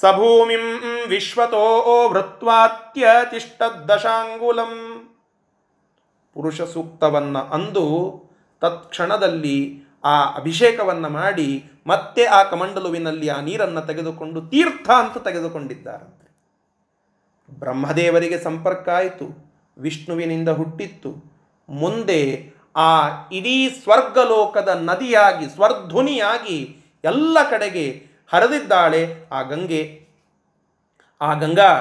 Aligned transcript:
ಸಭೂಮಿಂ 0.00 1.08
ವಿಶ್ವತೋ 1.08 2.08
ವೃತ್ವಾತ್ಯತಿಷ್ಠದಶಾಂಗುಲಂ 2.08 4.72
ಪುರುಷ 6.34 6.62
ಸೂಕ್ತವನ್ನು 6.62 7.38
ಅಂದು 7.38 8.14
ತತ್ಕ್ಷಣದಲ್ಲಿ 8.60 9.82
ಆ 10.04 10.34
ಅಭಿಷೇಕವನ್ನು 10.34 11.08
ಮಾಡಿ 11.08 11.64
ಮತ್ತೆ 11.86 12.24
ಆ 12.24 12.42
ಕಮಂಡಲುವಿನಲ್ಲಿ 12.42 13.28
ಆ 13.28 13.40
ನೀರನ್ನು 13.40 13.80
ತೆಗೆದುಕೊಂಡು 13.80 14.40
ತೀರ್ಥ 14.40 14.90
ಅಂತ 14.90 15.18
ತೆಗೆದುಕೊಂಡಿದ್ದಾರಂತೆ. 15.18 16.34
ಬ್ರಹ್ಮದೇವರಿಗೆ 17.58 18.38
ಸಂಪರ್ಕ 18.38 18.88
ಆಯಿತು, 18.88 19.54
ವಿಷ್ಣುವಿನಿಂದ 19.78 20.48
ಹುಟ್ಟಿತ್ತು. 20.48 21.34
ಮುಂದೆ 21.68 22.52
ಆ 22.76 23.08
ಇಡೀ 23.32 23.68
ಸ್ವರ್ಗಲೋಕದ 23.68 24.68
ನದಿಯಾಗಿ, 24.68 25.46
ಸ್ವರ್ಧುನಿಯಾಗಿ 25.46 26.76
ಎಲ್ಲ 27.04 27.38
ಕಡೆಗೆ 27.50 28.13
ಹರಿದಿದ್ದಾಳೆ 28.34 29.26
ಆ 29.32 29.42
ಗಂಗೆ. 29.42 30.08
ಆ 31.20 31.34
ಗಂಗಾ 31.34 31.72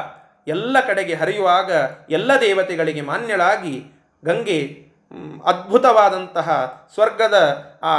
ಎಲ್ಲ 0.47 0.79
ಕಡೆಗೆ 0.87 1.13
ಹರಿಯುವಾಗ 1.13 1.71
ಎಲ್ಲ 2.09 2.31
ದೇವತೆಗಳಿಗೆ 2.41 3.01
ಮಾನ್ಯಳಾಗಿ 3.01 3.85
ಗಂಗೆ 4.25 4.59
ಅದ್ಭುತವಾದಂತಹ 5.45 6.49
ಸ್ವರ್ಗದ 6.93 7.37
ಆ 7.83 7.93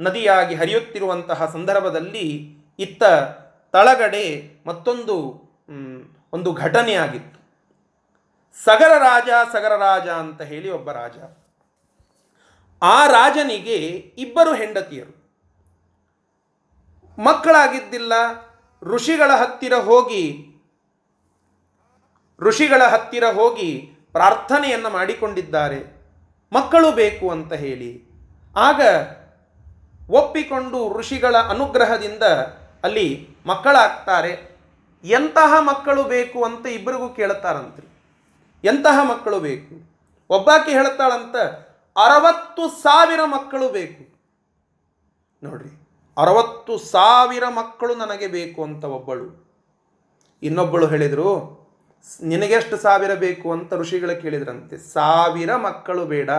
ನದಿಯಾಗಿ 0.00 0.54
ಹರಿಯುತ್ತಿರುವಂತಹ 0.54 1.50
ಸಂದರ್ಭದಲ್ಲಿ 1.52 2.56
ಇತ್ತ 2.78 3.02
ತಳಗಡೆ 3.72 4.24
ಮತ್ತೊಂದು 4.66 5.16
ಒಂದು 6.32 6.52
ಘಟನೆಯಾಗಿತ್ತು. 6.52 7.38
ಸಗರ 8.64 8.92
ರಾಜ 8.98 9.28
ಸಗರ 9.52 9.76
ರಾಜ 9.76 10.08
ಅಂತ 10.08 10.42
ಹೇಳಿ 10.42 10.70
ಒಬ್ಬ 10.70 10.90
ರಾಜ. 10.92 11.18
ಆ 12.82 13.06
ರಾಜನಿಗೆ 13.06 13.76
ಇಬ್ಬರು 14.18 14.54
ಹೆಂಡತಿಯರು. 14.54 15.25
ಮಕ್ಕಳಾಗಿದ್ದಿಲ್ಲ, 17.18 18.12
ಋಷಿಗಳ 18.82 19.30
ಹತ್ತಿರ 19.36 19.74
ಹೋಗಿ, 19.74 20.46
ಋಷಿಗಳ 22.40 22.82
ಹತ್ತಿರ 22.84 23.24
ಹೋಗಿ 23.24 23.92
ಪ್ರಾರ್ಥನೆಯನ್ನು 24.12 24.90
ಮಾಡಿಕೊಂಡಿದ್ದಾರೆ. 24.90 25.96
ಮಕ್ಕಳು 26.52 26.92
ಬೇಕು 26.92 27.30
ಅಂತ 27.30 27.52
ಹೇಳಿ. 27.52 28.02
ಆಗ 28.56 28.80
ಒಪ್ಪಿಕೊಂಡು 30.10 30.98
ಋಷಿಗಳ 30.98 31.36
ಅನುಗ್ರಹದಿಂದ 31.36 32.22
ಅಲ್ಲಿ 32.84 33.28
ಮಕ್ಕಳಾಗ್ತಾರೆ. 33.46 34.56
ಎಂತಹ 35.04 35.54
ಮಕ್ಕಳು 35.60 36.02
ಬೇಕು 36.02 36.44
ಅಂತ 36.44 36.66
ಇಬ್ಬರಿಗೂ 36.66 37.08
ಕೇಳ್ತಾರಂತ್ರಿ. 37.08 37.86
ಎಂತಹ 38.64 39.02
ಮಕ್ಕಳು 39.02 39.40
ಬೇಕು? 39.40 39.90
ಒಬ್ಬಾಕಿ 40.30 40.72
ಹೇಳ್ತಾಳಂತ, 40.72 41.36
ಅರವತ್ತು 41.98 42.68
ಸಾವಿರ 42.68 43.20
ಮಕ್ಕಳು 43.24 43.68
ಬೇಕು. 43.68 44.16
ನೋಡ್ರಿ 45.42 45.75
ಅರವತ್ತು 46.16 46.74
ಸಾವಿರ 46.78 47.44
ಮಕ್ಕಳು 47.48 47.94
ನನಗೆ 47.94 48.26
ಬೇಕು 48.26 48.60
ಅಂತ 48.64 48.84
ಒಬ್ಬಳು. 48.96 49.26
ಇನ್ನೊಬ್ಬಳು 50.42 50.86
ಹೇಳಿದರು, 50.86 51.30
ನಿನಗೆಷ್ಟು 52.22 52.76
ಸಾವಿರ 52.76 53.12
ಬೇಕು 53.14 53.48
ಅಂತ 53.52 53.74
ಋಷಿಗಳು 53.74 54.14
ಕೇಳಿದ್ರಂತೆ. 54.22 54.76
ಸಾವಿರ 54.92 55.56
ಮಕ್ಕಳು 55.56 56.02
ಬೇಡ, 56.06 56.30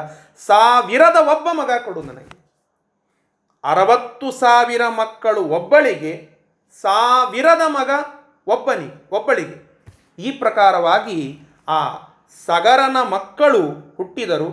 ಸಾವಿರದ 0.47 1.17
ಒಬ್ಬ 1.33 1.47
ಮಗ 1.61 1.71
ಕೊಡು 1.85 2.01
ನನಗೆ. 2.01 2.35
ಅರವತ್ತು 3.63 4.27
ಸಾವಿರ 4.31 4.83
ಮಕ್ಕಳು 5.01 5.41
ಒಬ್ಬಳಿಗೆ, 5.57 6.13
ಸಾವಿರದ 6.81 7.63
ಮಗ 7.67 7.89
ಒಬ್ಬನಿ, 8.47 8.89
ಒಬ್ಬಳಿಗೆ. 9.11 9.57
ಈ 10.19 10.31
ಪ್ರಕಾರವಾಗಿ 10.39 11.19
ಆ 11.67 11.79
ಸಗರನ 12.45 12.97
ಮಕ್ಕಳು 13.09 13.61
ಹುಟ್ಟಿದರು. 13.97 14.49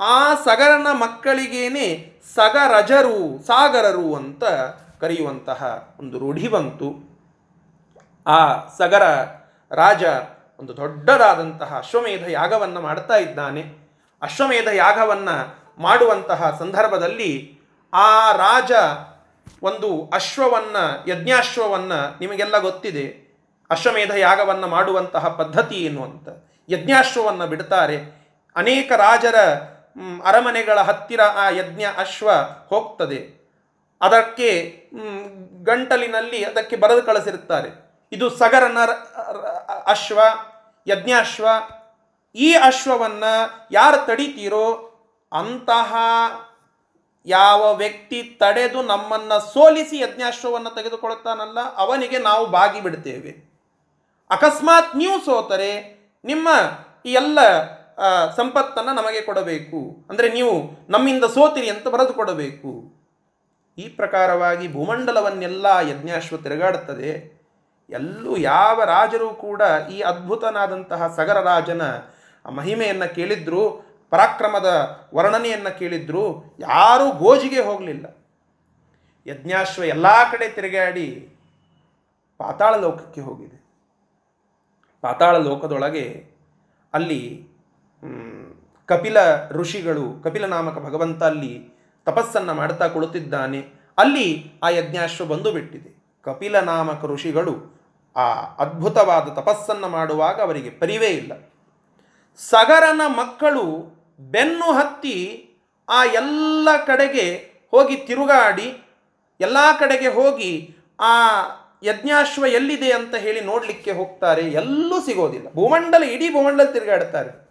ಆ 0.00 0.34
ಸಗರನ 0.34 0.86
ಮಕ್ಕಳಿಗೇನೆ 0.92 2.12
ಸಗರಜರು, 2.34 3.46
ಸಾಗರರು 3.46 4.14
ಅಂತ 4.14 4.44
ಕರೆಯುವಂತಹ 5.00 5.94
ಒಂದು 6.00 6.18
ರೂಢಿ 6.18 6.48
ಬಂತು. 6.48 7.18
ಆ 8.26 8.68
ಸಗರ 8.78 9.02
ರಾಜ 9.72 10.04
ಒಂದು 10.60 10.76
ದೊಡ್ಡದಾದಂತಹ 10.76 11.74
ಅಶ್ವಮೇಧ 11.78 12.28
ಯಾಗವನ್ನು 12.28 12.80
ಮಾಡ್ತಾ 12.80 13.16
ಇದ್ದಾನೆ. 13.16 13.64
ಅಶ್ವಮೇಧ 14.22 14.66
ಯಾಗವನ್ನು 14.66 15.54
ಮಾಡುವಂತಹ 15.82 16.56
ಸಂದರ್ಭದಲ್ಲಿ 16.58 17.58
ಆ 17.92 18.32
ರಾಜ 18.32 18.72
ಒಂದು 19.62 20.10
ಅಶ್ವವನ್ನು, 20.14 21.08
ಯಜ್ಞಾಶ್ವವನ್ನು 21.08 22.20
ನಿಮಗೆಲ್ಲ 22.20 22.58
ಗೊತ್ತಿದೆ. 22.58 23.28
ಅಶ್ವಮೇಧ 23.70 24.10
ಯಾಗವನ್ನು 24.10 24.66
ಮಾಡುವಂತಹ 24.66 25.28
ಪದ್ಧತಿ 25.28 25.74
ಏನು 25.74 26.04
ಅಂತ. 26.04 26.28
ಯಜ್ಞಾಶ್ವವನ್ನು 26.68 27.46
ಬಿಡ್ತಾರೆ. 27.46 28.18
ಅನೇಕ 28.56 28.92
ರಾಜರ 28.92 29.34
ಅರಮನೆಗಳ 30.28 30.78
ಹತ್ತಿರ 30.88 31.22
ಆ 31.42 31.44
ಯಜ್ಞ 31.58 31.84
ಅಶ್ವ 31.96 32.28
ಹೋಗ್ತದೆ. 32.70 33.20
ಅದಕ್ಕೆ 34.00 34.50
ಗಂಟಲಿನಲ್ಲಿ 35.68 36.40
ಅದಕ್ಕೆ 36.44 36.76
ಬರೆದು 36.82 37.02
ಕಳಿಸಿರುತ್ತಾರೆ. 37.02 37.70
ಇದು 38.12 38.26
ಸಗರನ 38.40 38.78
ಅಶ್ವ, 39.94 40.18
ಯಜ್ಞಾಶ್ವ, 40.86 41.46
ಈ 42.34 42.50
ಅಶ್ವವನ್ನು 42.68 43.32
ಯಾರು 43.72 43.98
ತಡಿತೀರೋ 44.06 44.66
ಅಂತಹ 45.32 45.94
ಯಾವ 47.26 47.62
ವ್ಯಕ್ತಿ 47.74 48.18
ತಡೆದು 48.40 48.82
ನಮ್ಮನ್ನು 48.82 49.38
ಸೋಲಿಸಿ 49.52 49.96
ಯಜ್ಞಾಶ್ವವನ್ನು 49.98 50.70
ತೆಗೆದುಕೊಳ್ಳುತ್ತಾನಲ್ಲ, 50.76 51.58
ಅವನಿಗೆ 51.76 52.18
ನಾವು 52.18 52.44
ಬಾಗಿ 52.46 52.80
ಬಿಡ್ತೇವೆ 52.80 53.32
ಅಕಸ್ಮಾತ್ 54.30 54.96
ನೀವು 54.96 55.16
ಸೋತರೆ 55.24 55.72
ನಿಮ್ಮ 56.24 56.48
ಈ 57.06 57.12
ಎಲ್ಲ 57.12 57.38
ಸಂಪತ್ತನ್ನು 58.36 58.94
ನಮಗೆ 58.94 59.20
ಕೊಡಬೇಕು. 59.20 60.06
ಅಂದರೆ 60.10 60.32
ನೀವು 60.32 60.62
ನಮ್ಮಿಂದ 60.90 61.24
ಸೋತಿರಿ 61.24 61.70
ಅಂತ 61.70 61.88
ಬರೆದು 61.88 62.14
ಕೊಡಬೇಕು. 62.14 62.98
ಈ 63.78 63.88
ಪ್ರಕಾರವಾಗಿ 63.88 64.72
ಭೂಮಂಡಲವನ್ನೆಲ್ಲ 64.72 65.66
ಯಜ್ಞಾಶ್ವ 65.88 66.36
ತಿರುಗಾಡುತ್ತದೆ. 66.36 67.38
ಎಲ್ಲೂ 67.90 68.36
ಯಾವ 68.36 68.84
ರಾಜರು 68.84 69.30
ಕೂಡ 69.30 69.62
ಈ 69.92 70.00
ಅದ್ಭುತನಾದಂತಹ 70.00 71.14
ಸಗರ 71.16 71.40
ರಾಜನ 71.40 71.82
ಮಹಿಮೆಯನ್ನು 72.48 73.14
ಕೇಳಿದ್ರು, 73.14 73.70
ಪರಾಕ್ರಮದ 74.10 74.98
ವರ್ಣನೆಯನ್ನು 75.14 75.78
ಕೇಳಿದ್ರು, 75.78 76.54
ಯಾರೂ 76.58 77.10
ಗೋಜಿಗೆ 77.10 77.60
ಹೋಗಲಿಲ್ಲ. 77.60 78.06
ಯಜ್ಞಾಶ್ವ 79.26 79.84
ಎಲ್ಲ 79.84 80.06
ಕಡೆ 80.32 80.48
ತಿರುಗಾಡಿ 80.48 81.34
ಪಾತಾಳ 82.38 82.74
ಲೋಕಕ್ಕೆ 82.74 83.20
ಹೋಗಿದೆ. 83.20 83.58
ಪಾತಾಳ 85.00 85.36
ಲೋಕದೊಳಗೆ 85.36 86.24
ಅಲ್ಲಿ 86.94 87.47
ಕಪಿಲ 88.88 89.16
ಋಷಿಗಳು, 89.50 90.22
ಕಪಿಲ 90.24 90.46
ನಾಮಕ 90.46 90.78
ಭಗವಂತ 90.78 91.22
ಅಲ್ಲಿ 91.22 91.78
ತಪಸ್ಸನ್ನು 92.06 92.54
ಮಾಡ್ತಾ 92.54 92.88
ಕುಳಿತಿದ್ದಾನೆ. 92.88 93.66
ಅಲ್ಲಿ 93.98 94.52
ಆ 94.62 94.68
ಯಜ್ಞಾಶ್ವ 94.68 95.24
ಬಂದು 95.24 95.52
ಬಿಟ್ಟಿದೆ 95.52 96.04
ಕಪಿಲ 96.24 96.60
ನಾಮಕ 96.60 97.04
ಋಷಿಗಳು 97.04 97.78
ಆ 98.16 98.30
ಅದ್ಭುತವಾದ 98.32 99.22
ತಪಸ್ಸನ್ನು 99.22 99.88
ಮಾಡುವಾಗ 99.88 100.40
ಅವರಿಗೆ 100.40 100.70
ಪರಿವೇ 100.70 101.06
ಇಲ್ಲ. 101.06 101.32
ಸಗರನ 102.36 103.00
ಮಕ್ಕಳು 103.06 103.64
ಬೆನ್ನು 104.20 104.72
ಹತ್ತಿ 104.72 105.50
ಆ 105.88 106.04
ಎಲ್ಲ 106.04 106.68
ಕಡೆಗೆ 106.86 107.52
ಹೋಗಿ 107.70 107.96
ತಿರುಗಾಡಿ, 107.96 108.82
ಎಲ್ಲ 109.40 109.56
ಕಡೆಗೆ 109.80 110.08
ಹೋಗಿ 110.08 110.76
ಆ 111.00 111.14
ಯಜ್ಞಾಶ್ವ 111.82 112.46
ಎಲ್ಲಿದೆ 112.46 112.92
ಅಂತ 112.92 113.14
ಹೇಳಿ 113.14 113.40
ನೋಡಲಿಕ್ಕೆ 113.40 113.92
ಹೋಗ್ತಾರೆ. 113.92 114.42
ಎಲ್ಲೂ 114.42 115.00
ಸಿಗೋದಿಲ್ಲ. 115.00 115.52
ಭೂಮಂಡಲ, 115.54 116.02
ಇಡೀ 116.02 116.32
ಭೂಮಂಡಲ 116.32 116.64
ತಿರುಗಾಡ್ತಾರೆ. 116.64 117.47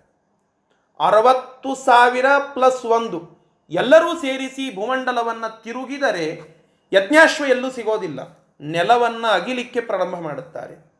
ಅರವತ್ತು 0.99 1.75
ಸಾವಿರ 1.75 2.25
ಪ್ಲಸ್ 2.53 2.85
ಒಂದು. 2.85 3.37
ಎಲ್ಲರೂ 3.69 4.15
ಸೇರಿಸಿ 4.15 4.75
ಭೂಮಂಡಲವನ್ನು 4.75 5.61
ತಿರುಗಿದರೆ 5.63 6.57
ಯಜ್ಞಾಶ್ವ 6.93 7.45
ಎಲ್ಲೂ 7.45 7.71
ಸಿಗೋದಿಲ್ಲ. 7.71 8.49
ನೆಲವನ್ನು 8.61 9.27
ಅಗಿಲಿಕ್ಕೆ 9.27 9.81
ಪ್ರಾರಂಭ 9.81 10.15
ಮಾಡುತ್ತಾರೆ. 10.15 10.91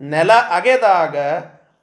ನೆಲ 0.00 0.32
ಅಗೆದಾಗ 0.32 1.16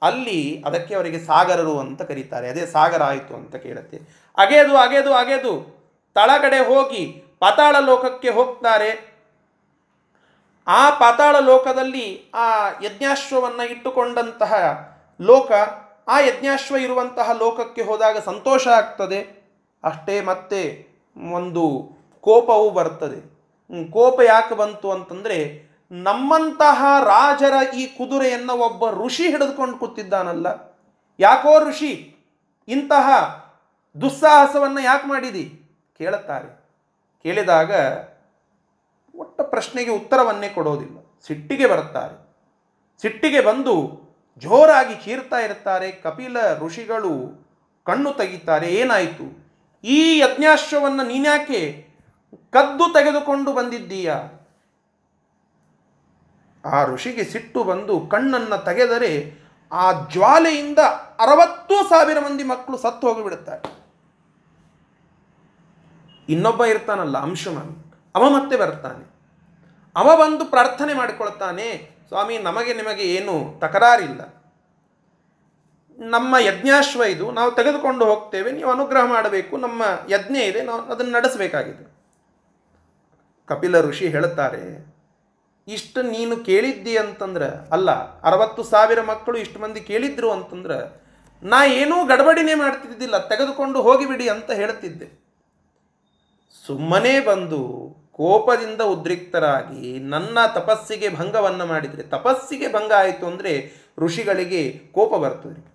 ಅಲ್ಲಿ 0.02 0.62
ಅದಕ್ಕೆ 0.66 0.94
ಅವರಿಗೆ 0.94 1.18
ಸಾಗರರು 1.18 1.78
ಅಂತ 1.78 2.02
ಕರೀತಾರೆ. 2.02 2.50
ಅದೇ 2.50 2.66
ಸಾಗರ 2.66 3.02
ಆಯಿತು 3.02 3.34
ಅಂತ 3.34 3.56
ಕೇಳುತ್ತೆ. 3.56 3.96
ಅಗೆದು 4.36 4.76
ಅಗೆದು 4.76 5.14
ಅಗೆದು 5.14 5.84
ತಳಗಡೆ 6.14 6.58
ಹೋಗಿ 6.58 7.24
ಪಾತಾಳ 7.40 7.76
ಲೋಕಕ್ಕೆ 7.80 8.30
ಹೋಗ್ತಾರೆ. 8.30 9.14
ಆ 10.68 10.90
ಪಾತಾಳ 10.90 11.36
ಲೋಕದಲ್ಲಿ 11.38 12.30
ಆ 12.34 12.68
ಯಜ್ಞಾಶ್ವವನ್ನು 12.82 13.70
ಇಟ್ಟುಕೊಂಡಂತಹ 13.70 14.54
ಲೋಕ 15.22 15.52
ಆ 16.08 16.20
ಯಜ್ಞಾಶ್ವ 16.20 16.76
ಇರುವಂತಹ 16.76 17.30
ಲೋಕಕ್ಕೆ 17.30 17.82
ಹೋದಾಗ 17.82 18.18
ಸಂತೋಷ 18.18 18.68
ಆಗ್ತದೆ. 18.68 19.44
ಅಷ್ಟೇ 19.84 20.20
ಮತ್ತೆ 20.20 20.88
ಒಂದು 21.30 21.90
ಕೋಪವೂ 22.20 22.70
ಬರ್ತದೆ. 22.70 23.34
ಕೋಪ 23.90 24.20
ಯಾಕೆ 24.20 24.54
ಬಂತು 24.54 24.90
ಅಂತಂದರೆ 24.90 25.64
ನಮ್ಮಂತಹ 25.92 26.84
ರಾಜರ 27.04 27.74
ಈ 27.74 27.86
ಕುದುರೆಯನ್ನು 27.86 28.52
ಒಬ್ಬ 28.52 28.90
ಋಷಿ 28.90 29.30
ಹಿಡಿದುಕೊಂಡು 29.30 29.78
ಕೂತಿದ್ದಾನಲ್ಲ. 29.78 30.46
ಯಾಕೋ 31.20 31.68
ಋಷಿ, 31.68 32.16
ಇಂತಹ 32.68 33.10
ದುಸ್ಸಾಹಸವನ್ನು 34.00 34.80
ಯಾಕೆ 34.80 35.08
ಮಾಡಿದಿ? 35.08 35.62
ಕೇಳುತ್ತಾರೆ. 35.98 36.64
ಕೇಳಿದಾಗ 37.22 37.72
ಒಟ್ಟ 39.16 39.40
ಪ್ರಶ್ನೆಗೆ 39.40 39.90
ಉತ್ತರವನ್ನೇ 39.90 40.48
ಕೊಡೋದಿಲ್ಲ. 40.48 40.98
ಸಿಟ್ಟಿಗೆ 41.26 41.66
ಬರುತ್ತಾರೆ. 41.66 42.24
ಸಿಟ್ಟಿಗೆ 43.02 43.40
ಬಂದು 43.40 44.03
ಜೋರಾಗಿ 44.38 44.94
ಚೀರ್ತಾ 44.94 45.38
ಇರ್ತಾರೆ, 45.38 45.92
ಕಪಿಲ 45.92 46.36
ಋಷಿಗಳು 46.58 47.12
ಕಣ್ಣು 47.86 48.12
ತೆಗಿತಾರೆ, 48.12 48.74
ಏನಾಯಿತು? 48.74 49.26
ಈ 49.84 50.18
ಯಜ್ಞಾಶ್ವವನ್ನು 50.18 51.02
ನೀನ್ಯಾಕೆ 51.06 51.88
ಕದ್ದು 52.50 52.92
ತೆಗೆದುಕೊಂಡು 52.92 53.52
ಬಂದಿದ್ದೀಯ? 53.52 54.14
ಆ 56.64 56.84
ಋಷಿಗೆ 56.84 57.24
ಸಿಟ್ಟು 57.24 57.64
ಬಂದು 57.64 58.00
ಕಣ್ಣನ್ನು 58.00 58.64
ತೆಗೆದರೆ 58.64 59.40
ಆ 59.72 59.92
ಜ್ವಾಲೆಯಿಂದ 59.92 60.78
ಅರವತ್ತು 61.18 61.88
ಸಾವಿರ 61.88 62.18
ಮಂದಿ 62.18 62.44
ಮಕ್ಕಳು 62.44 62.76
ಸತ್ತು 62.78 63.08
ಹೋಗಿಬಿಡುತ್ತಾರೆ. 63.08 63.62
ಇನ್ನೊಬ್ಬ 66.28 66.64
ಇರ್ತಾನಲ್ಲ 66.64 67.18
ಅಂಶುಮನ್, 67.18 67.72
ಅವ 68.14 68.28
ಮತ್ತೆ 68.28 68.56
ಬರ್ತಾನೆ. 68.56 69.04
ಅವ 69.96 70.16
ಬಂದು 70.16 70.44
ಪ್ರಾರ್ಥನೆ 70.44 70.94
ಮಾಡಿಕೊಳ್ತಾನೆ 70.94 71.93
ಸ್ವಾಮಿ, 72.14 72.38
ನಮಗೆ 72.38 72.74
ನಿಮಗೆ 72.74 73.02
ಏನು 73.02 73.58
ತಕರಾರಿಲ್ಲ. 73.58 74.20
ನಮ್ಮ 75.98 76.36
ಯಜ್ಞಾಶ್ವ 76.38 77.02
ಇದು. 77.02 77.30
ನಾವು 77.30 77.50
ತೆಗೆದುಕೊಂಡು 77.50 78.04
ಹೋಗ್ತೇವೆ, 78.04 78.52
ನೀವು 78.52 78.70
ಅನುಗ್ರಹ 78.70 79.04
ಮಾಡಬೇಕು. 79.04 79.56
ನಮ್ಮ 79.56 79.82
ಯಜ್ಞ 80.10 80.36
ಇದೆ, 80.36 80.62
ನಾವು 80.62 80.82
ಅದನ್ನು 80.82 81.12
ನಡೆಸಬೇಕಾಗಿದೆ. 81.12 81.94
ಕಪಿಲ 83.46 83.80
ಋಷಿ 83.80 84.08
ಹೇಳುತ್ತಾರೆ, 84.08 84.94
ಇಷ್ಟು 85.68 86.02
ನೀನು 86.02 86.36
ಕೇಳಿದ್ದಿ 86.36 86.96
ಅಂತಂದ್ರೆ, 86.96 87.70
ಅಲ್ಲ, 87.72 87.90
ಅರವತ್ತು 88.20 88.62
ಸಾವಿರ 88.62 89.02
ಮಕ್ಕಳು 89.02 89.38
ಇಷ್ಟು 89.38 89.60
ಮಂದಿ 89.60 89.80
ಕೇಳಿದ್ರು 89.80 90.30
ಅಂತಂದ್ರೆ, 90.30 91.02
ನಾ 91.42 91.66
ಏನೂ 91.66 92.06
ಗಡಬಡಿನೇ 92.06 92.54
ಮಾಡ್ತಿದ್ದಿಲ್ಲ, 92.54 93.28
ತೆಗೆದುಕೊಂಡು 93.28 93.82
ಹೋಗಿಬಿಡಿ 93.82 94.28
ಅಂತ 94.28 94.50
ಹೇಳ್ತಿದ್ದೆ. 94.50 95.23
ಸುಮ್ಮನೆ 96.66 97.20
ಬಂದು 97.20 97.60
ಕೋಪದಿಂದ 98.12 98.80
ಉದ್ರಿಕ್ತರಾಗಿ 98.80 99.98
ನನ್ನ 99.98 100.38
ತಪಸ್ಸಿಗೆ 100.54 101.08
ಭಂಗವನ್ನು 101.08 101.66
ಮಾಡಿದರೆ 101.66 102.02
ತಪಸ್ಸಿಗೆ 102.02 102.72
ಭಂಗ 102.72 102.92
ಆಯಿತು 102.96 103.26
ಅಂದರೆ 103.26 103.52
ಋಷಿಗಳಿಗೆ 103.98 104.78
ಕೋಪ 104.92 105.14
ಬರ್ತದೆ 105.14 105.74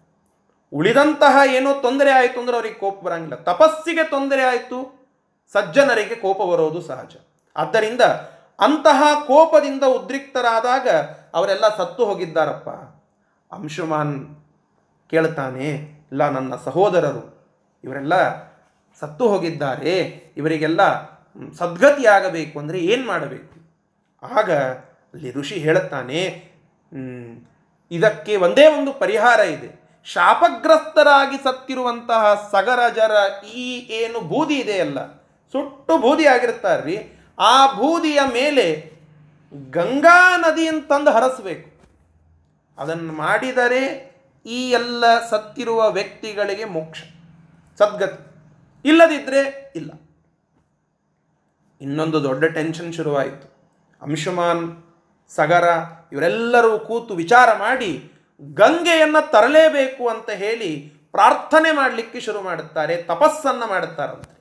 ಉಳಿದಂತಹ 0.74 1.54
ಏನೋ 1.54 1.82
ತೊಂದರೆ 1.82 2.12
ಆಯಿತು 2.12 2.40
ಅಂದ್ರೆ 2.40 2.58
ಅವರಿಗೆ 2.58 2.76
ಕೋಪ 2.76 3.04
ಬರಂಗಿಲ್ಲ. 3.04 3.36
ತಪಸ್ಸಿಗೆ 3.36 4.04
ತೊಂದರೆ 4.04 4.44
ಆಯಿತು, 4.44 5.10
ಸಜ್ಜನರಿಗೆ 5.54 6.16
ಕೋಪ 6.16 6.38
ಬರೋದು 6.42 6.82
ಸಹಜ. 6.82 7.16
ಆದ್ದರಿಂದ 7.56 8.02
ಅಂತಹ 8.60 9.04
ಕೋಪದಿಂದ 9.28 9.84
ಉದ್ರಿಕ್ತರಾದಾಗ 9.84 10.88
ಅವರೆಲ್ಲ 11.34 11.78
ಸತ್ತು 11.78 12.06
ಹೋಗಿದ್ದಾರಪ್ಪ. 12.06 12.70
ಅಂಶುಮಾನ್ 13.54 14.46
ಕೇಳ್ತಾನೆ, 15.10 15.68
ಇಲ್ಲ, 16.12 16.30
ನನ್ನ 16.30 16.54
ಸಹೋದರರು, 16.66 17.24
ಇವರೆಲ್ಲ 17.84 18.16
ಸತ್ತು 19.00 19.28
ಹೋಗಿದ್ದಾರೆ. 19.28 19.94
ಇವರಿಗೆಲ್ಲ 20.40 20.82
ಸದ್ಗತಿಯಾಗಬೇಕು 21.60 22.56
ಅಂದರೆ 22.62 22.80
ಏನು 22.92 23.04
ಮಾಡಬೇಕು? 23.12 23.54
ಆಗ 24.24 24.50
ಅಲ್ಲಿ 25.14 25.30
ಋಷಿ 25.38 25.58
ಹೇಳುತ್ತಾನೆ 25.66 26.22
ಇದಕ್ಕೆ 27.92 28.34
ಒಂದೇ 28.46 28.66
ಒಂದು 28.78 28.92
ಪರಿಹಾರ 29.04 29.40
ಇದೆ. 29.56 29.70
ಶಾಪಗ್ರಸ್ತರಾಗಿ 30.08 31.38
ಸತ್ತಿರುವಂತಹ 31.46 32.24
ಸಗರಜರ 32.52 33.16
ಈ 33.62 33.66
ಏನು 34.00 34.20
ಬೂದಿ 34.32 34.56
ಇದೆಯಲ್ಲ, 34.64 35.00
ಸುಟ್ಟು 35.54 35.94
ಬೂದಿ 36.04 36.26
ಆಗಿರ್ತಾರ್ರಿ 36.34 36.98
ಆ 37.38 37.56
ಬೂದಿಯ 37.80 38.20
ಮೇಲೆ 38.38 38.66
ಗಂಗಾ 39.78 40.20
ನದಿಯನ್ನು 40.44 40.84
ತಂದು 40.92 41.12
ಹರಸಬೇಕು. 41.18 41.68
ಅದನ್ನು 42.78 43.14
ಮಾಡಿದರೆ 43.24 43.84
ಈ 44.46 44.60
ಎಲ್ಲ 44.80 45.04
ಸತ್ತಿರುವ 45.32 45.80
ವ್ಯಕ್ತಿಗಳಿಗೆ 45.98 46.66
ಮೋಕ್ಷ, 46.76 47.00
ಸದ್ಗತಿ. 47.78 48.22
ಇಲ್ಲದಿದ್ದರೆ 48.86 49.42
ಇಲ್ಲ. 49.80 49.92
ಇನ್ನೊಂದು 51.82 52.24
ದೊಡ್ಡ 52.24 52.46
ಟೆನ್ಷನ್ 52.46 52.94
ಶುರುವಾಯಿತು. 52.94 53.60
ಅಂಶುಮಾನ್, 54.02 54.84
ಸಗರ 55.36 55.64
ಇವರೆಲ್ಲರೂ 56.12 56.80
ಕೂತು 56.80 57.14
ವಿಚಾರ 57.14 57.58
ಮಾಡಿ 57.58 58.12
ಗಂಗೆಯನ್ನು 58.54 59.32
ತರಲೇಬೇಕು 59.32 60.10
ಅಂತ 60.10 60.30
ಹೇಳಿ 60.30 60.94
ಪ್ರಾರ್ಥನೆ 61.12 61.72
ಮಾಡಲಿಕ್ಕೆ 61.72 62.20
ಶುರು 62.20 62.42
ಮಾಡುತ್ತಾರೆ, 62.42 63.04
ತಪಸ್ಸನ್ನು 63.04 63.68
ಮಾಡುತ್ತಾರಂತೆ. 63.68 64.40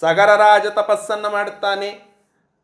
ಸಗರ 0.00 0.34
ರಾಜ 0.34 0.66
ತಪಸ್ಸನ್ನು 0.66 1.30
ಮಾಡುತ್ತಾನೆ. 1.30 1.88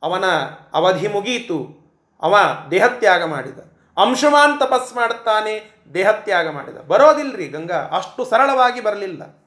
ಅವನ 0.02 0.24
ಅವಧಿ 0.72 1.08
ಮುಗಿಯಿತು 1.08 1.80
ಅವ 2.22 2.36
ದೇಹತ್ಯಾಗ 2.70 3.24
ಮಾಡಿದ. 3.24 3.58
ಅಂಶುಮಾನ್ 3.96 4.60
ತಪಸ್ 4.60 4.94
ಮಾಡುತ್ತಾನೆ, 4.94 5.80
ದೇಹತ್ಯಾಗ 5.94 6.50
ಮಾಡಿದ. 6.50 6.76
ಬರೋದಿಲ್ರಿ 6.76 7.48
ಗಂಗಾ, 7.48 7.76
ಅಷ್ಟು 7.76 8.24
ಸರಳವಾಗಿ 8.24 8.80
ಬರಲಿಲ್ಲ. 8.80 9.39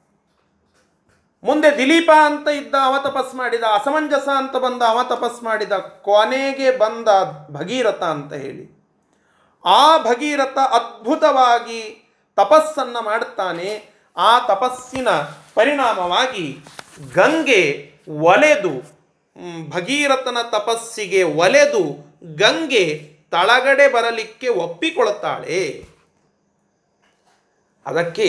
ಮುಂದೆ 1.44 1.78
ದಿಲೀಪ 1.78 2.10
ಅಂತ 2.24 2.48
ಇದ್ದ 2.48 2.74
ಅವ 2.84 2.94
ತಪಸ್ 3.10 3.34
ಮಾಡಿದ, 3.34 3.62
ಅಸಮಂಜಸ 3.62 4.28
ಅಂತ 4.36 4.56
ಬಂದ 4.56 4.82
ಅವ 4.88 5.00
ತಪಸ್ 5.02 5.42
ಮಾಡಿದ, 5.42 5.72
ಕೊನೆಗೆ 5.72 6.78
ಬಂದ 6.78 7.08
ಭಗೀರಥ 7.50 8.02
ಅಂತ 8.02 8.32
ಹೇಳಿ. 8.32 8.64
ಆ 9.64 9.98
ಭಗೀರಥ 9.98 10.58
ಅದ್ಭುತವಾಗಿ 10.58 12.10
ತಪಸ್ಸನ್ನು 12.36 13.04
ಮಾಡುತ್ತಾನೆ 13.04 13.94
ಆ 14.16 14.38
ತಪಸ್ಸಿನ 14.46 15.08
ಪರಿಣಾಮವಾಗಿ 15.54 16.58
ಗಂಗೆ 17.14 17.92
ಒಲೆದು 18.08 18.74
ಭಗೀರಥನ 19.70 20.38
ತಪಸ್ಸಿಗೆ 20.50 21.22
ಒಲೆದು 21.22 22.14
ಗಂಗೆ 22.36 23.14
ತಳಗಡೆ 23.30 23.88
ಬರಲಿಕ್ಕೆ 23.88 24.48
ಒಪ್ಪಿಕೊಳ್ತಾಳೆ. 24.48 25.88
ಅದಕ್ಕೆ 27.86 28.28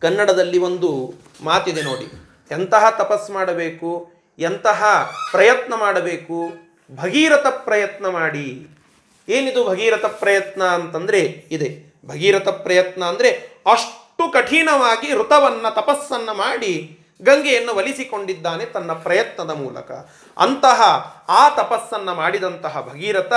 ಕನ್ನಡದಲ್ಲಿ 0.00 0.58
ಒಂದು 0.58 1.14
ಮಾತಿದೆ 1.42 1.82
ನೋಡಿ. 1.82 2.21
ಎಂತಹ 2.52 2.90
ತಪಸ್ 2.90 3.30
ಮಾಡಬೇಕು, 3.30 4.12
ಎಂತಹ 4.38 5.10
ಪ್ರಯತ್ನ 5.30 5.74
ಮಾಡಬೇಕು, 5.74 6.52
ಭಗೀರಥ 6.96 7.46
ಪ್ರಯತ್ನ 7.46 8.08
ಮಾಡಿ. 8.08 8.68
ಏನಿದು 9.28 9.68
ಭಗೀರಥ 9.68 10.04
ಪ್ರಯತ್ನ 10.04 10.64
ಅಂತಂದರೆ 10.64 11.20
ಇದೆ. 11.50 11.92
ಭಗೀರಥ 12.06 12.48
ಪ್ರಯತ್ನ 12.48 13.04
ಅಂದರೆ 13.04 13.30
ಅಷ್ಟು 13.72 14.32
ಕಠಿಣವಾಗಿ 14.32 15.14
ಋತವನ್ನು, 15.14 15.74
ತಪಸ್ಸನ್ನು 15.74 16.34
ಮಾಡಿ 16.34 16.98
ಗಂಗೆಯನ್ನು 17.22 17.72
ಒಲಿಸಿಕೊಂಡಿದ್ದಾನೆ 17.72 18.64
ತನ್ನ 18.64 18.92
ಪ್ರಯತ್ನದ 18.92 19.50
ಮೂಲಕ. 19.50 19.90
ಅಂತಹ 20.38 20.80
ಆ 21.28 21.48
ತಪಸ್ಸನ್ನು 21.48 22.14
ಮಾಡಿದಂತಹ 22.14 22.88
ಭಗೀರಥ 22.92 23.32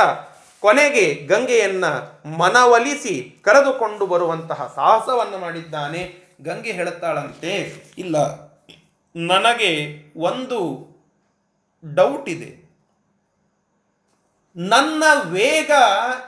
ಕೊನೆಗೆ 0.59 1.13
ಗಂಗೆಯನ್ನು 1.13 1.91
ಮನವೊಲಿಸಿ 2.37 3.41
ಕರೆದುಕೊಂಡು 3.45 4.05
ಬರುವಂತಹ 4.05 4.71
ಸಾಹಸವನ್ನು 4.75 5.37
ಮಾಡಿದ್ದಾನೆ. 5.37 6.01
ಗಂಗೆ 6.41 6.71
ಹೇಳುತ್ತಾಳಂತೆ 6.71 7.51
ಇಲ್ಲ 7.97 8.44
ನನಗೆ 9.15 10.03
ಒಂದು 10.17 10.87
ಡೌಟ್ 11.93 12.29
ಇದೆ. 12.29 12.65
ನನ್ನ 14.55 15.03
ವೇಗ 15.23 15.71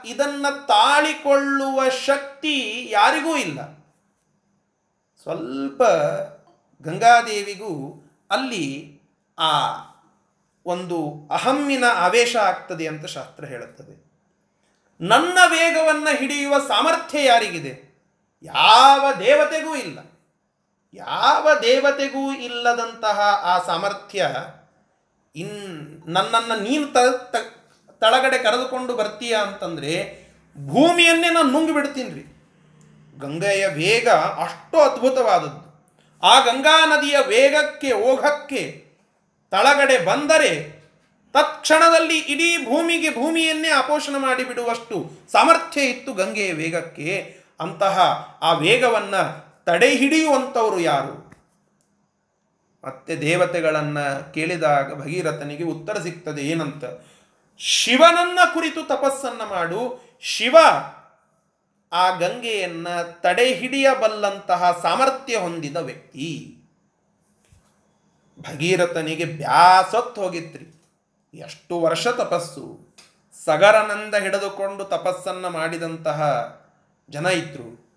ಇದನ್ನು 0.04 0.66
ತಾಳಿಕೊಳ್ಳುವ 0.66 1.88
ಶಕ್ತಿ 1.88 2.86
ಯಾರಿಗೂ 2.90 3.36
ಇಲ್ಲ. 3.36 3.60
ಸ್ವಲ್ಪ 5.22 5.82
ಗಂಗಾದೇವಿಗೂ 6.82 8.04
ಅಲ್ಲಿ 8.30 9.00
ಆ 9.38 9.78
ಒಂದು 10.66 11.28
ಅಹಮ್ಮಿನ 11.30 11.84
ಆವೇಶ 11.84 12.36
ಆಗ್ತದೆ 12.36 12.86
ಅಂತ 12.86 13.04
ಶಾಸ್ತ್ರ 13.04 13.44
ಹೇಳುತ್ತದೆ. 13.44 14.08
ನನ್ನ 15.00 15.38
ವೇಗವನ್ನು 15.46 16.16
ಹಿಡಿಯುವ 16.16 16.58
ಸಾಮರ್ಥ್ಯ 16.58 17.24
ಯಾರಿಗಿದೆ? 17.24 18.02
ಯಾವ 18.42 19.12
ದೇವತೆಗೂ 19.18 19.76
ಇಲ್ಲ. 19.76 19.98
ಯಾವ 20.94 21.48
ದೇವತೆಗೂ 21.62 22.32
ಇಲ್ಲದಂತಹ 22.32 23.20
ಆ 23.20 23.66
ಸಾಮರ್ಥ್ಯ 23.66 24.28
ಇನ್ 25.36 26.02
ನನ್ನನ್ನು 26.06 26.62
ನೀನು 26.62 26.86
ತ 26.86 26.96
ತಳಗಡೆ 28.00 28.38
ಕರೆದುಕೊಂಡು 28.38 28.96
ಬರ್ತೀಯ 28.96 29.36
ಅಂತಂದರೆ 29.36 29.92
ಭೂಮಿಯನ್ನೇ 30.56 31.30
ನಾನು 31.30 31.50
ನುಂಗಿ 31.50 31.72
ಬಿಡ್ತೀನಿ 31.72 32.10
ರೀ 32.10 32.24
ಗಂಗೆಯ 33.18 33.66
ವೇಗ 33.66 34.08
ಅಷ್ಟು 34.08 34.80
ಅದ್ಭುತವಾದದ್ದು. 34.80 35.68
ಆ 36.22 36.40
ಗಂಗಾ 36.40 36.86
ನದಿಯ 36.86 37.16
ವೇಗಕ್ಕೆ, 37.26 37.92
ಓಘಕ್ಕೆ 37.92 38.84
ತಳಗಡೆ 39.50 39.98
ಬಂದರೆ 39.98 40.78
ತತ್ಕ್ಷಣದಲ್ಲಿ 41.32 42.18
ಇಡೀ 42.18 42.64
ಭೂಮಿಗೆ 42.64 43.10
ಭೂಮಿಯನ್ನೇ 43.14 43.68
ಅಪೋಷಣ 43.68 44.16
ಮಾಡಿಬಿಡುವಷ್ಟು 44.16 45.10
ಸಾಮರ್ಥ್ಯ 45.32 45.80
ಇತ್ತು 45.80 46.12
ಗಂಗೆಯ 46.12 46.52
ವೇಗಕ್ಕೆ. 46.52 47.36
ಅಂತಹ 47.60 47.98
ಆ 48.42 48.52
ವೇಗವನ್ನು 48.52 49.47
ತಡೆ 49.68 49.96
ಹಿಡಿಯುವಂಥವರು 49.96 50.80
ಯಾರು? 50.80 51.32
ಮತ್ತೆ 52.84 53.16
ದೇವತೆಗಳನ್ನು 53.16 54.32
ಕೇಳಿದಾಗ 54.34 55.02
ಭಗೀರಥನಿಗೆ 55.02 55.64
ಉತ್ತರ 55.64 55.98
ಸಿಗ್ತದೆ 55.98 56.42
ಏನಂತ? 56.42 56.84
ಶಿವನನ್ನ 57.58 58.38
ಕುರಿತು 58.54 58.88
ತಪಸ್ಸನ್ನು 58.88 59.48
ಮಾಡು. 59.48 60.00
ಶಿವ 60.20 60.56
ಆ 61.92 62.10
ಗಂಗೆಯನ್ನು 62.10 63.20
ತಡೆ 63.20 63.54
ಹಿಡಿಯಬಲ್ಲಂತಹ 63.54 64.78
ಸಾಮರ್ಥ್ಯ 64.82 65.36
ಹೊಂದಿದ 65.36 65.76
ವ್ಯಕ್ತಿ. 65.76 66.58
ಭಗೀರಥನಿಗೆ 68.38 69.24
ಬ್ಯಾಸೊತ್ತು 69.24 70.22
ಹೋಗಿತ್ರಿ. 70.22 70.82
ಎಷ್ಟು 71.34 71.80
ವರ್ಷ 71.80 72.08
ತಪಸ್ಸು. 72.08 72.96
ಸಗರನಂದ 73.44 74.14
ಹಿಡಿದುಕೊಂಡು 74.14 74.84
ತಪಸ್ಸನ್ನು 74.84 75.50
ಮಾಡಿದಂತಹ 75.50 76.22
ಜನ 77.10 77.26
ಇದ್ರು. 77.26 77.87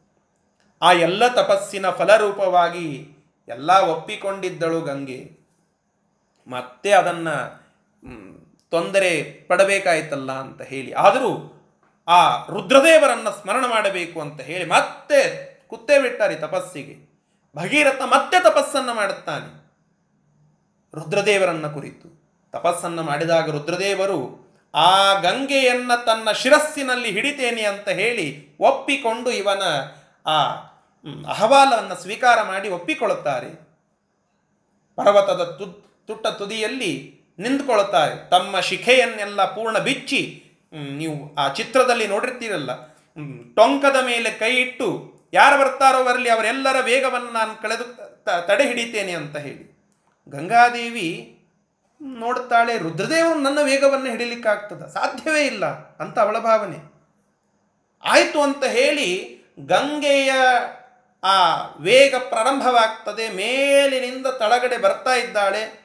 ಆ 0.82 0.92
ಎಲ್ಲ 0.92 1.28
ತಪಸ್ಸಿನ 1.28 1.90
ಫಲರೂಪವಾಗಿ 1.90 3.10
ಎಲ್ಲ 3.48 3.72
ಒಪ್ಪಿಕೊಂಡಿದ್ದಳು 3.72 4.82
ಗಂಗೆ. 4.82 5.32
ಮತ್ತೆ 6.48 6.92
ಅದನ್ನು 6.92 7.62
ತೊಂದರೆ 8.70 9.24
ಪಡಬೇಕಾಯ್ತಲ್ಲ 9.48 10.32
ಅಂತ 10.32 10.62
ಹೇಳಿ. 10.62 10.92
ಆದರೂ 10.92 11.58
ಆ 12.08 12.46
ರುದ್ರದೇವರನ್ನು 12.46 13.42
ಸ್ಮರಣ 13.42 13.66
ಮಾಡಬೇಕು 13.66 14.22
ಅಂತ 14.22 14.42
ಹೇಳಿ 14.42 14.66
ಮತ್ತೆ 14.66 15.52
ಕುತ್ತೇ 15.68 16.02
ಬಿಟ್ಟಾರೆ 16.02 16.36
ತಪಸ್ಸಿಗೆ. 16.36 17.12
ಭಗೀರಥ 17.56 18.02
ಮತ್ತೆ 18.02 18.44
ತಪಸ್ಸನ್ನು 18.44 18.94
ಮಾಡುತ್ತಾನೆ. 18.94 19.62
ರುದ್ರದೇವರನ್ನ 20.96 21.68
ಕುರಿತು. 21.68 22.22
ತಪಸ್ಸನ್ನು 22.52 23.04
ಮಾಡಿದಾಗ 23.04 23.50
ರುದ್ರದೇವರು, 23.50 24.52
ಆ 24.76 25.14
ಗಂಗೆಯನ್ನ 25.14 25.92
ತನ್ನ 26.06 26.32
ಶಿರಸ್ಸಿನಲ್ಲಿ 26.32 27.12
ಹಿಡಿತೇನೆ 27.12 27.64
ಅಂತ 27.64 27.90
ಹೇಳಿ 27.90 28.58
ಒಪ್ಪಿಕೊಂಡು 28.60 29.32
ಇವನ 29.32 29.62
ಆ 30.26 30.38
ಅಹವಾಲವನ್ನು 31.28 31.96
ಸ್ವೀಕಾರ 31.96 32.42
ಮಾಡಿ 32.42 32.70
ಒಪ್ಪಿಕೊಳ್ಳುತ್ತಾರೆ. 32.70 33.50
ಪರ್ವತದ 34.96 35.44
ತು, 35.58 35.66
ತುಟ್ಟ 36.08 36.28
ತುದಿಯಲ್ಲಿ 36.28 36.92
ನಿಂತುಕೊಳ್ಳುತ್ತಾರೆ. 37.40 38.30
ತಮ್ಮ 38.30 38.60
ಶಿಖೆಯನ್ನೆಲ್ಲ 38.60 39.46
ಪೂರ್ಣ 39.46 39.78
ಬಿಚ್ಚಿ 39.78 40.44
ನೀವು 40.74 41.36
ಆ 41.36 41.54
ಚಿತ್ರದಲ್ಲಿ 41.54 42.08
ನೋಡಿರ್ತೀರಲ್ಲ 42.08 42.72
ಟೊಂಕದ 43.56 44.06
ಮೇಲೆ 44.06 44.30
ಕೈ 44.32 44.54
ಇಟ್ಟು 44.56 44.88
ಯಾರು 45.34 45.60
ಬರ್ತಾರೋ 45.60 46.04
ಬರಲಿ, 46.04 46.30
ಅವರೆಲ್ಲರ 46.30 46.76
ವೇಗವನ್ನು 46.82 47.32
ನಾನು 47.32 47.62
ಕಳೆದು 47.62 47.86
ತಡೆ 48.48 48.68
ಹಿಡಿತೇನೆ 48.68 49.12
ಅಂತ 49.12 49.38
ಹೇಳಿ. 49.38 49.66
ಗಂಗಾದೇವಿ 50.28 51.38
ನೋಡುತ್ತಾಳೆ 52.02 52.78
ರುದ್ರದೇವರು 52.78 53.40
ನನ್ನ 53.40 53.60
ವೇಗವನ್ನು 53.62 54.10
ಹಿಡಿಲಿಕ್ಕಾಗ್ತದ 54.10 54.86
ಸಾಧ್ಯವೇ 54.94 55.46
ಇಲ್ಲ 55.46 55.66
ಅಂತ 56.00 56.20
ಅವಳ 56.20 56.38
ಭಾವನೆ. 56.40 56.80
ಆಯಿತು 58.04 58.42
ಅಂತ 58.42 58.64
ಹೇಳಿ 58.64 59.10
ಗಂಗೆಯ 59.60 60.32
ಆ 61.24 61.66
ವೇಗ 61.80 62.16
ಪ್ರಾರಂಭವಾಗ್ತದೆ, 62.16 63.30
ಮೇಲಿನಿಂದ 63.30 64.28
ತಳಗಡೆ 64.28 64.78
ಬರ್ತಾ 64.78 65.14
ಇದ್ದಾಳೆ. 65.14 65.82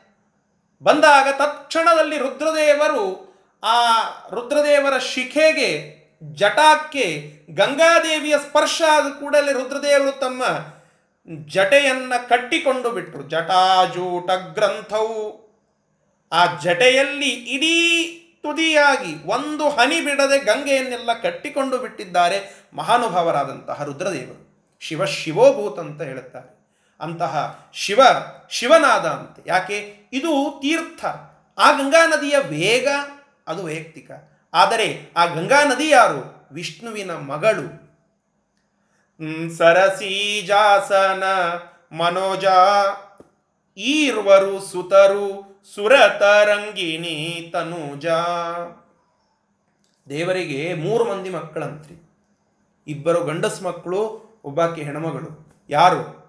ಬಂದಾಗ 0.82 1.28
ತಕ್ಷಣದಲ್ಲಿ 1.38 2.18
ರುದ್ರದೇವರು 2.18 3.26
ಆ 3.64 4.00
ರುದ್ರದೇವರ 4.30 4.98
ಶಿಖೆಗೆ, 4.98 5.96
ಜಟಾಕ್ಕೆ 6.32 7.32
ಗಂಗಾದೇವಿಯ 7.50 8.38
ಸ್ಪರ್ಶ 8.38 8.82
ಆದ 8.92 9.20
ಕೂಡಲೇ 9.20 9.52
ರುದ್ರದೇವರು 9.52 10.12
ತಮ್ಮ 10.12 10.42
ಜಟೆಯನ್ನು 11.46 12.28
ಕಟ್ಟಿಕೊಂಡು 12.28 12.90
ಬಿಟ್ಟರು 12.90 13.22
ಜಟಾಜೂಟ 13.22 14.30
ಗ್ರಂಥವು 14.30 15.46
ಆ 16.32 16.60
ಜಟೆಯಲ್ಲಿ 16.60 17.28
ಇಡೀ 17.28 18.04
ತುದಿಯಾಗಿ 18.42 19.28
ಒಂದು 19.30 19.68
ಹನಿ 19.68 20.00
ಬಿಡದೆ 20.00 20.38
ಗಂಗೆಯನ್ನೆಲ್ಲ 20.38 21.12
ಕಟ್ಟಿಕೊಂಡು 21.22 21.78
ಬಿಟ್ಟಿದ್ದಾರೆ 21.78 22.68
ಮಹಾನುಭಾವರಾದಂತಹ 22.74 23.82
ರುದ್ರದೇವರು. 23.82 24.45
ಶಿವ 24.80 25.04
ಶಿವೋಭೂತ 25.04 25.78
ಅಂತ 25.78 26.02
ಹೇಳುತ್ತಾರೆ. 26.02 26.56
ಅಂತಹ 27.00 27.66
ಶಿವ 27.72 28.00
ಶಿವನಾದ 28.50 29.06
ಅಂತ. 29.06 29.44
ಯಾಕೆ? 29.46 29.96
ಇದು 30.12 30.58
ತೀರ್ಥ. 30.60 31.04
ಆ 31.58 31.72
ಗಂಗಾ 31.72 32.06
ನದಿಯ 32.06 32.36
ವೇಗ 32.38 32.88
ಅದು 33.46 33.64
ವೈಯಕ್ತಿಕ. 33.64 34.10
ಆದರೆ 34.54 35.12
ಆ 35.16 35.24
ಗಂಗಾ 35.24 35.64
ನದಿ 35.64 35.90
ಯಾರು? 35.90 36.48
ವಿಷ್ಣುವಿನ 36.52 37.10
ಮಗಳು. 37.10 37.86
ಸರಸೀಜಾಸನ 39.56 41.24
ಮನೋಜ, 41.92 42.44
ಈರ್ವರು 43.76 44.60
ಸುತರು 44.60 45.46
ಸುರತರಂಗಿಣಿ 45.74 47.50
ತನುಜ. 47.52 48.06
ದೇವರಿಗೆ 50.08 50.74
ಮೂರು 50.74 51.04
ಮಂದಿ 51.04 51.30
ಮಕ್ಕಳಂತ್ರಿ. 51.30 52.10
ಇಬ್ಬರು 52.86 53.24
ಗಂಡಸು 53.24 53.64
ಮಕ್ಕಳು 53.64 54.25
ಒಬ್ಬಾಕಿ 54.46 54.82
ಹೆಣ್ಮಗಳು. 54.82 55.56
ಯಾರು? 55.70 56.26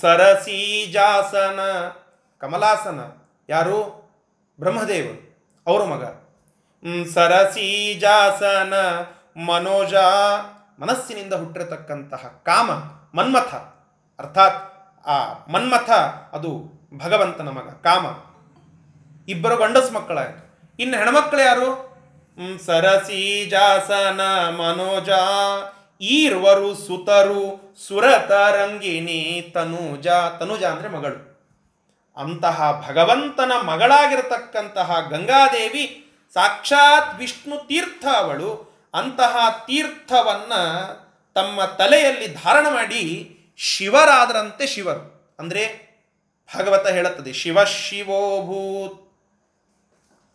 ಸರಸೀಜಾಸನ 0.00 1.60
ಕಮಲಾಸನ. 2.40 3.00
ಯಾರು? 3.48 4.10
ಬ್ರಹ್ಮದೇವರು. 4.60 5.30
ಅವರ 5.66 5.84
ಮಗ. 5.84 6.04
ಸರಸೀಜಾಸನ 7.14 8.74
ಮನೋಜ. 9.36 9.94
ಮನಸ್ಸಿನಿಂದ 10.80 11.34
ಹುಟ್ಟಿರತಕ್ಕಂತಹ 11.34 12.40
ಕಾಮ, 12.44 12.70
ಮನ್ಮಥ. 13.18 13.54
ಅರ್ಥಾತ್, 14.18 14.72
ಆ, 15.06 15.32
ಮನ್ಮಥ, 15.52 15.90
ಅದು 16.32 16.80
ಭಗವಂತನ 17.04 17.48
ಮಗ, 17.48 17.68
ಕಾಮ. 17.70 18.06
ಇಬ್ಬರು 19.28 19.56
ಗಂಡಸು 19.56 19.92
ಮಕ್ಕಳಾಯಿತು. 19.92 20.60
ಇನ್ನು 20.78 20.98
ಹೆಣ್ಮಕ್ಳು 20.98 21.40
ಯಾರು? 21.40 21.90
ಸರಸೀಜಾಸನ 22.66 24.20
ಮನೋಜ. 24.48 25.08
ಈರ್ವರು 26.00 26.74
ಸುತರು 26.74 27.74
ಸುರತ 27.88 28.14
ಸುರತರಂಗಿಣಿ 28.14 29.50
ತನುಜ 29.54 30.08
ತನುಜ 30.08 30.64
ಅಂದರೆ 30.64 30.88
ಮಗಳು. 30.88 31.30
ಅಂತಹ 32.16 32.84
ಭಗವಂತನ 32.88 33.52
ಮಗಳಾಗಿರತಕ್ಕಂತಹ 33.62 35.06
ಗಂಗಾದೇವಿ 35.10 36.10
ಸಾಕ್ಷಾತ್ 36.34 37.18
ವಿಷ್ಣು 37.18 37.66
ತೀರ್ಥ 37.66 38.06
ಅವಳು. 38.16 38.70
ಅಂತಹ 38.94 39.64
ತೀರ್ಥವನ್ನು 39.66 40.62
ತಮ್ಮ 41.34 41.64
ತಲೆಯಲ್ಲಿ 41.64 42.34
ಧಾರಣ 42.34 42.66
ಮಾಡಿ 42.70 43.36
ಶಿವರಾದರಂತೆ 43.56 44.66
ಶಿವರು. 44.66 45.34
ಅಂದರೆ 45.38 45.90
ಭಾಗವತ 46.54 46.86
ಹೇಳುತ್ತದೆ, 46.86 47.32
ಶಿವ 47.32 47.64
ಶಿವೋಭೂತ್. 47.64 49.10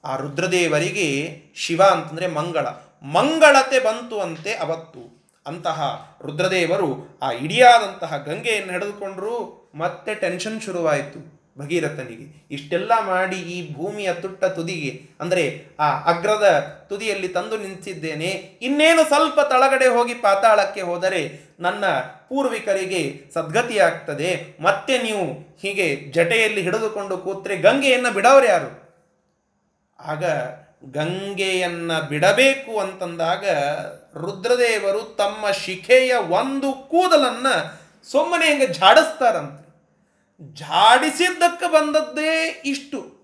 ಆ 0.06 0.16
ರುದ್ರದೇವರಿಗೆ 0.16 1.42
ಶಿವ 1.56 1.84
ಅಂತಂದರೆ 1.84 2.28
ಮಂಗಳ. 2.28 2.68
ಮಂಗಳತೆ 3.04 3.80
ಬಂತು 3.80 4.20
ಅಂತೆ 4.20 4.54
ಅವತ್ತು. 4.54 5.15
ಅಂತಹ 5.46 5.80
ರುದ್ರದೇವರು 6.26 6.90
ಆ 7.22 7.30
ಇಡಿಯಾದಂತಹ 7.46 8.18
ಗಂಗೆಯನ್ನು 8.28 8.74
ಹಿಡಿದುಕೊಂಡ್ರು 8.76 9.36
ಮತ್ತೆ 9.84 10.12
ಟೆನ್ಷನ್ 10.16 10.60
ಶುರುವಾಯಿತು 10.66 11.20
ಭಗೀರಥನಿಗೆ. 11.60 12.26
ಇಷ್ಟೆಲ್ಲ 12.56 12.94
ಮಾಡಿ 13.08 13.38
ಈ 13.54 13.58
ಭೂಮಿಯ 13.76 14.10
ತುಟ್ಟ 14.14 14.44
ತುದಿಗೆ, 14.56 14.90
ಅಂದರೆ 15.22 15.44
ಆ 15.80 15.88
ಅಗ್ರದ 16.12 16.48
ತುದಿಯಲ್ಲಿ 16.90 17.30
ತಂದು 17.38 17.58
ನಿಂತಿದ್ದೇನೆ, 17.58 18.32
ಇನ್ನೇನು 18.62 19.04
ಸ್ವಲ್ಪ 19.12 19.40
ತಳಗಡೆ 19.52 19.88
ಹೋಗಿ 19.88 20.16
ಪಾತಾಳಕ್ಕೆ 20.26 20.82
ಹೋದರೆ 20.82 21.22
ನನ್ನ 21.60 21.86
ಪೂರ್ವಿಕರಿಗೆ 22.30 23.02
ಸದ್ಗತಿಯಾಗ್ತದೆ, 23.34 24.32
ಮತ್ತೆ 24.62 24.96
ನೀವು 25.04 25.26
ಹೀಗೆ 25.62 25.88
ಜಟೆಯಲ್ಲಿ 26.12 26.62
ಹಿಡಿದುಕೊಂಡು 26.62 27.18
ಕೂತ್ರೆ 27.18 27.56
ಗಂಗೆಯನ್ನು 27.58 28.12
ಬಿಡೋರು 28.14 28.46
ಯಾರು? 28.46 28.72
ಆಗ 30.00 30.24
ಗಂಗೆಯನ್ನು 30.98 31.98
ಬಿಡಬೇಕು 32.10 32.74
ಅಂತಂದಾಗ 32.80 33.46
ರುದ್ರದೇವರು 34.22 35.16
ತಮ್ಮ 35.16 35.52
ಶಿಖೆಯ 35.52 36.16
ಒಂದು 36.16 36.74
ಕೂದಲನ್ನು 36.74 37.86
ಸುಮ್ಮನೆ 38.12 38.48
ಹಿಂಗೆ 38.48 38.68
ಝಾಡಿಸ್ತಾರಂತೆ. 38.68 39.66
ಝಾಡಿಸಿದ್ದಕ್ಕೆ 40.56 41.72
ಬಂದದ್ದೇ 41.72 42.62
ಇಷ್ಟು. 42.66 43.16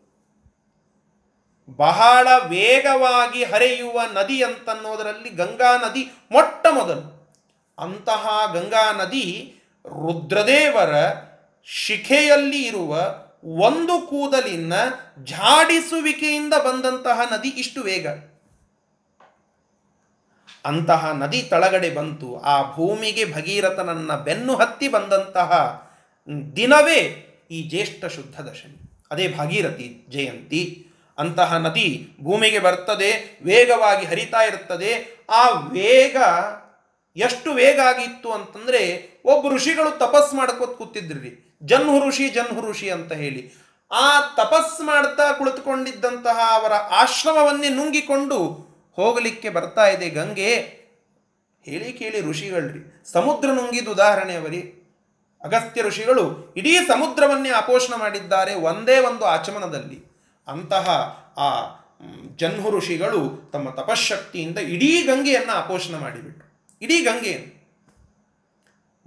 ಬಹಳ 1.69 2.27
ವೇಗವಾಗಿ 2.47 3.43
ಹರಿಯುವ 3.43 4.01
ನದಿ 4.13 4.43
ಅಂತನ್ನೋದರಲ್ಲಿ 4.43 5.29
ಗಂಗಾ 5.29 5.77
ನದಿ 5.77 6.11
ಮೊಟ್ಟ 6.31 6.67
ಮೊದಲು. 6.67 7.21
ಅಂತಹ 7.79 8.27
ಗಂಗಾ 8.53 8.91
ನದಿ 8.91 9.55
ರುದ್ರದೇವರ 9.85 10.95
ಶಿಖೆಯಲ್ಲಿ 11.65 12.63
ಇರುವ 12.63 13.15
ಒಂದು 13.43 14.01
ಕೂದಲಿನ 14.01 14.73
ಝಾಡಿಸುವಿಕೆಯಿಂದ 15.27 16.53
ಬಂದಂತಹ 16.53 17.19
ನದಿ 17.33 17.49
ಇಷ್ಟು 17.49 17.81
ವೇಗ. 17.81 18.07
ಅಂತಹ 20.65 21.11
ನದಿ 21.11 21.41
ತಳಗಡೆ 21.41 21.89
ಬಂತು. 21.89 22.39
ಆ 22.39 22.75
ಭೂಮಿಗೆ 22.75 23.33
ಭಗೀರಥನನ್ನ 23.33 24.15
ಬೆನ್ನು 24.15 24.55
ಹತ್ತಿ 24.55 24.87
ಬಂದಂತಹ 24.87 25.81
ದಿನವೇ 26.55 27.27
ಈ 27.51 27.69
ಜ್ಯೇಷ್ಠ 27.69 28.05
ಶುದ್ಧ 28.05 28.41
ದಶಮಿ. 28.41 29.05
ಅದೇ 29.11 29.27
ಭಾಗೀರಥಿ 29.27 30.07
ಜಯಂತಿ. 30.09 30.87
ಅಂತಹ 31.17 31.57
ನದಿ 31.57 32.09
ಭೂಮಿಗೆ 32.23 32.59
ಬರ್ತದೆ, 32.59 33.39
ವೇಗವಾಗಿ 33.43 34.05
ಹರಿತಾ 34.05 34.41
ಇರ್ತದೆ. 34.41 35.25
ಆ 35.29 35.49
ವೇಗ 35.49 36.15
ಎಷ್ಟು 37.15 37.53
ವೇಗ 37.53 37.79
ಆಗಿತ್ತು 37.79 38.31
ಅಂತಂದ್ರೆ 38.31 39.09
ಒಬ್ಬ 39.25 39.55
ಋಷಿಗಳು 39.55 39.97
ತಪಸ್ 39.97 40.33
ಮಾಡ್ಕೋತ 40.33 40.77
ಕೂತಿದ್ರಿ. 40.77 41.59
ಜನ್ಹು 41.63 42.07
ಋಷಿ 42.07 42.29
ಜನ್ಹು 42.29 42.69
ಋಷಿ 42.69 42.89
ಅಂತ 42.89 43.13
ಹೇಳಿ. 43.13 43.51
ಆ 43.91 44.19
ತಪಸ್ 44.19 44.81
ಮಾಡ್ತಾ 44.81 45.31
ಕುಳಿತುಕೊಂಡಿದ್ದಂತಹ 45.31 46.39
ಅವರ 46.53 46.73
ಆಶ್ರಮವನ್ನೇ 46.73 47.69
ನುಂಗಿಕೊಂಡು 47.69 48.70
ಹೋಗಲಿಕ್ಕೆ 48.95 49.49
ಬರ್ತಾ 49.49 49.87
ಇದೆ 49.87 50.09
ಗಂಗೆ. 50.09 50.81
ಹೇಳಿ 51.63 51.93
ಕೇಳಿ 51.93 52.21
ಋಷಿಗಳ್ರಿ. 52.21 53.01
ಸಮುದ್ರ 53.11 53.49
ನುಂಗಿದ 53.51 53.87
ಉದಾಹರಣೆ 53.87 54.35
ಅವರಿ. 54.35 54.77
ಅಗಸ್ತ್ಯ 55.43 55.81
ಋಷಿಗಳು 55.81 56.53
ಇಡೀ 56.57 56.77
ಸಮುದ್ರವನ್ನೇ 56.77 57.49
ಅಪೋಷಣ 57.49 57.93
ಮಾಡಿದ್ದಾರೆ 57.95 58.55
ಒಂದೇ 58.55 58.99
ಒಂದು 58.99 59.25
ಆಚಮನದಲ್ಲಿ. 59.25 60.11
ಅಂತಹ 60.47 60.89
ಆ 61.37 61.81
ಜನ್ಹು 62.35 62.77
ಋಷಿಗಳು 62.77 63.49
ತಮ್ಮ 63.53 63.69
ತಪಶಕ್ತಿಯಿಂದ 63.69 64.57
ಇಡೀ 64.57 65.01
ಗಂಗೆಯನ್ನು 65.01 65.53
ಅಪೋಷಣ 65.53 65.97
ಮಾಡಿಬಿಟ್ರು. 65.97 66.63
ಇಡೀ 66.81 67.01
ಗಂಗೆಯನ್ನು. 67.01 67.61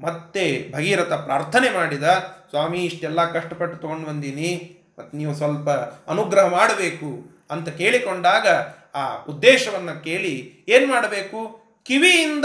ಮತ್ತೆ 0.01 0.73
ಭಗೀರಥ 0.75 1.13
ಪ್ರಾರ್ಥನೆ 1.13 1.71
ಮಾಡಿದ, 1.71 2.03
ಸ್ವಾಮಿ, 2.51 2.85
ಇಷ್ಟೆಲ್ಲ 2.85 3.31
ಕಷ್ಟಪಟ್ಟು 3.33 3.79
ತೊಗೊಂಡು 3.79 4.09
ಬಂದೀನಿ 4.09 4.79
ಮತ್ತು 4.99 5.17
ನೀವು 5.17 5.35
ಸ್ವಲ್ಪ 5.35 5.71
ಅನುಗ್ರಹ 6.11 6.47
ಮಾಡಬೇಕು 6.47 7.39
ಅಂತ 7.51 7.69
ಕೇಳಿಕೊಂಡಾಗ 7.69 8.47
ಆ 8.95 9.25
ಉದ್ದೇಶವನ್ನು 9.25 10.05
ಕೇಳಿ 10.05 10.65
ಏನು 10.69 10.87
ಮಾಡಬೇಕು? 10.87 11.65
ಕಿವಿಯಿಂದ 11.85 12.45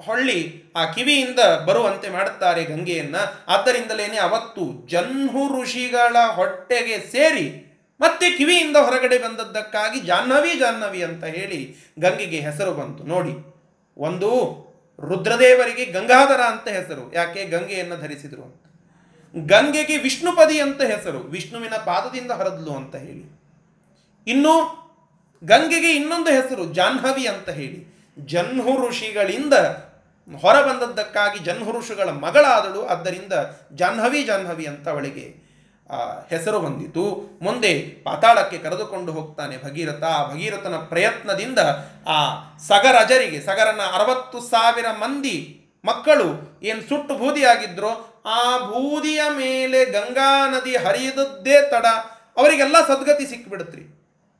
ಹೊಳ್ಳಿ 0.00 0.64
ಆ 0.76 0.92
ಕಿವಿಯಿಂದ 0.92 1.38
ಬರುವಂತೆ 1.66 2.08
ಮಾಡುತ್ತಾರೆ 2.08 2.64
ಗಂಗೆಯನ್ನು. 2.64 3.44
ಆದ್ದರಿಂದಲೇನೆ 3.48 4.16
ಅವತ್ತು 4.16 4.86
ಜನ್ಹು 4.86 5.62
ಋಷಿಗಳ 5.62 6.16
ಹೊಟ್ಟೆಗೆ 6.26 6.98
ಸೇರಿ 6.98 7.64
ಮತ್ತೆ 8.00 8.30
ಕಿವಿಯಿಂದ 8.30 8.76
ಹೊರಗಡೆ 8.76 9.18
ಬಂದದ್ದಕ್ಕಾಗಿ 9.18 10.00
ಜಾಹ್ನವಿ 10.00 10.58
ಜಾಹ್ನವಿ 10.58 11.02
ಅಂತ 11.02 11.24
ಹೇಳಿ 11.24 11.76
ಗಂಗೆಗೆ 11.98 12.40
ಹೆಸರು 12.40 12.72
ಬಂತು. 12.72 13.04
ನೋಡಿ, 13.04 13.54
ಒಂದು 13.98 14.68
ರುದ್ರದೇವರಿಗೆ 15.08 15.84
ಗಂಗಾಧರ 15.84 16.40
ಅಂತ 16.40 16.68
ಹೆಸರು. 16.68 17.14
ಯಾಕೆ? 17.14 17.44
ಗಂಗೆಯನ್ನು 17.44 17.96
ಧರಿಸಿದರು 17.96 18.42
ಅಂತ. 18.42 18.62
ಗಂಗೆಗೆ 19.52 19.96
ವಿಷ್ಣುಪದಿ 19.96 20.60
ಅಂತ 20.60 20.82
ಹೆಸರು. 20.82 21.18
ವಿಷ್ಣುವಿನ 21.18 21.74
ಪಾದದಿಂದ 21.74 22.30
ಹೊರದ್ಲು 22.30 22.72
ಅಂತ 22.72 22.96
ಹೇಳಿ. 22.96 23.37
ಇನ್ನು 24.32 24.54
ಗಂಗೆಗೆ 25.44 25.90
ಇನ್ನೊಂದು 25.92 26.30
ಹೆಸರು 26.30 26.64
ಜಾಹ್ನವಿ 26.64 27.26
ಅಂತ 27.26 27.48
ಹೇಳಿ. 27.48 27.80
ಜನ್ಹು 28.26 28.88
ಋಷಿಗಳಿಂದ 28.88 29.54
ಹೊರಬಂದದ್ದಕ್ಕಾಗಿ 30.40 31.38
ಜನ್ಹು 31.38 31.78
ಋಷಿಗಳ 31.78 32.08
ಮಗಳಾದಳು. 32.08 32.86
ಆದ್ದರಿಂದ 32.86 33.32
ಜಾಹ್ನವಿ 33.74 34.22
ಜಾಹ್ನವಿ 34.22 34.66
ಅಂತ 34.66 34.88
ಅವಳಿಗೆ 34.88 35.26
ಹೆಸರು 36.30 36.58
ಬಂದಿತು. 36.60 37.04
ಮುಂದೆ 37.42 37.72
ಪಾತಾಳಕ್ಕೆ 38.04 38.58
ಕರೆದುಕೊಂಡು 38.58 39.12
ಹೋಗ್ತಾನೆ 39.12 39.56
ಭಗೀರಥ. 39.64 40.02
ಆ 40.02 40.32
ಭಗೀರಥನ 40.32 40.76
ಪ್ರಯತ್ನದಿಂದ 40.76 41.58
ಆ 42.06 42.18
ಸಗರಜರಿಗೆ, 42.58 43.40
ಸಗರನ 43.40 43.80
ಅರವತ್ತು 43.94 44.40
ಸಾವಿರ 44.40 44.86
ಮಂದಿ 44.98 45.36
ಮಕ್ಕಳು 45.84 46.28
ಏನು 46.62 46.82
ಸುಟ್ಟು 46.88 47.14
ಬೂದಿಯಾಗಿದ್ರೋ, 47.14 47.92
ಆ 48.26 48.56
ಬೂದಿಯ 48.56 49.22
ಮೇಲೆ 49.36 49.84
ಗಂಗಾ 49.84 50.48
ನದಿ 50.50 50.76
ಹರಿಯದದ್ದೇ 50.76 51.60
ತಡ. 51.70 51.86
ಅವರಿಗೆಲ್ಲ 52.36 52.76
ಸದ್ಗತಿ 52.86 53.26
ಸಿಕ್ಕಿಬಿಡುತ್ರಿ 53.26 53.97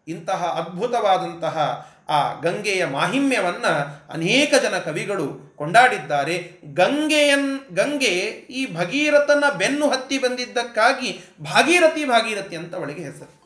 ಇಂತಹ 0.08 0.44
ಅದ್ಭುತವಾದಂತಹ 0.44 1.86
ಆ 2.08 2.40
ಗಂಗೆಯ 2.40 2.86
ಮಾಹಿಮ್ಯವನ್ನು 2.86 3.72
ಅನೇಕ 4.12 4.54
ಜನ 4.62 4.78
ಕವಿಗಳು 4.78 5.56
ಕೊಂಡಾಡಿದ್ದಾರೆ. 5.56 6.52
ಗಂಗೆಯನ್, 6.74 7.60
ಗಂಗೆ 7.74 8.14
ಈ 8.50 8.76
ಭಗೀರಥನ 8.76 9.44
ಬೆನ್ನು 9.58 9.90
ಹತ್ತಿ 9.90 10.18
ಬಂದಿದ್ದಕ್ಕಾಗಿ 10.18 11.20
ಭಾಗೀರಥಿ 11.40 12.04
ಭಾಗೀರಥಿ 12.04 12.56
ಅಂತ 12.56 12.74
ಅವಳಿಗೆ 12.74 13.02
ಹೆಸರು. 13.02 13.38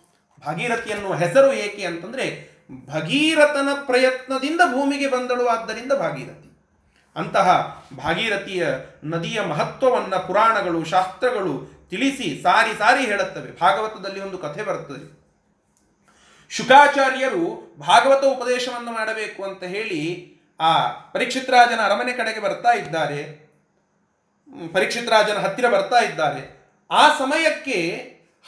ಭಾಗೀರಥಿ 0.46 0.92
ಅನ್ನುವ 0.92 1.14
ಹೆಸರು 1.14 1.52
ಏಕೆ 1.52 1.84
ಅಂತಂದರೆ 1.84 2.52
ಭಗೀರಥನ 2.86 3.68
ಪ್ರಯತ್ನದಿಂದ 3.86 4.60
ಭೂಮಿಗೆ 4.64 5.08
ಬಂದಳು, 5.08 5.46
ಆದ್ದರಿಂದ 5.46 5.92
ಭಾಗೀರಥಿ. 5.92 6.48
ಅಂತಹ 7.16 7.48
ಭಾಗೀರಥಿಯ 7.96 8.66
ನದಿಯ 9.04 9.40
ಮಹತ್ವವನ್ನು 9.40 10.26
ಪುರಾಣಗಳು, 10.26 10.84
ಶಾಸ್ತ್ರಗಳು 10.84 11.82
ತಿಳಿಸಿ, 11.90 12.40
ಸಾರಿ 12.42 12.72
ಸಾರಿ 12.72 13.06
ಹೇಳುತ್ತವೆ. 13.06 13.58
ಭಾಗವತದಲ್ಲಿ 13.60 14.20
ಒಂದು 14.20 14.38
ಕಥೆ 14.38 14.62
ಬರುತ್ತದೆ 14.62 15.21
ಶುಕಾಚಾರ್ಯರು 16.56 17.76
ಭಾಗವತ 17.78 18.24
ಉಪದೇಶವನ್ನು 18.24 18.92
ಮಾಡಬೇಕು 18.92 19.42
ಅಂತ 19.44 19.64
ಹೇಳಿ 19.64 20.00
ಆ 20.60 20.88
ಪರೀಕ್ಷಿತ್ 20.88 21.50
ರಾಜನ 21.50 21.80
ಅರಮನೆ 21.84 22.12
ಕಡೆಗೆ 22.12 22.40
ಬರ್ತಾ 22.40 22.72
ಇದ್ದಾರೆ. 22.72 23.20
ಪರೀಕ್ಷಿತ್ 24.72 25.10
ರಾಜನ 25.10 25.34
ಹತ್ತಿರ 25.34 25.68
ಬರ್ತಾ 25.68 25.98
ಇದ್ದಾರೆ. 25.98 26.42
ಆ 26.90 27.18
ಸಮಯಕ್ಕೆ 27.18 27.78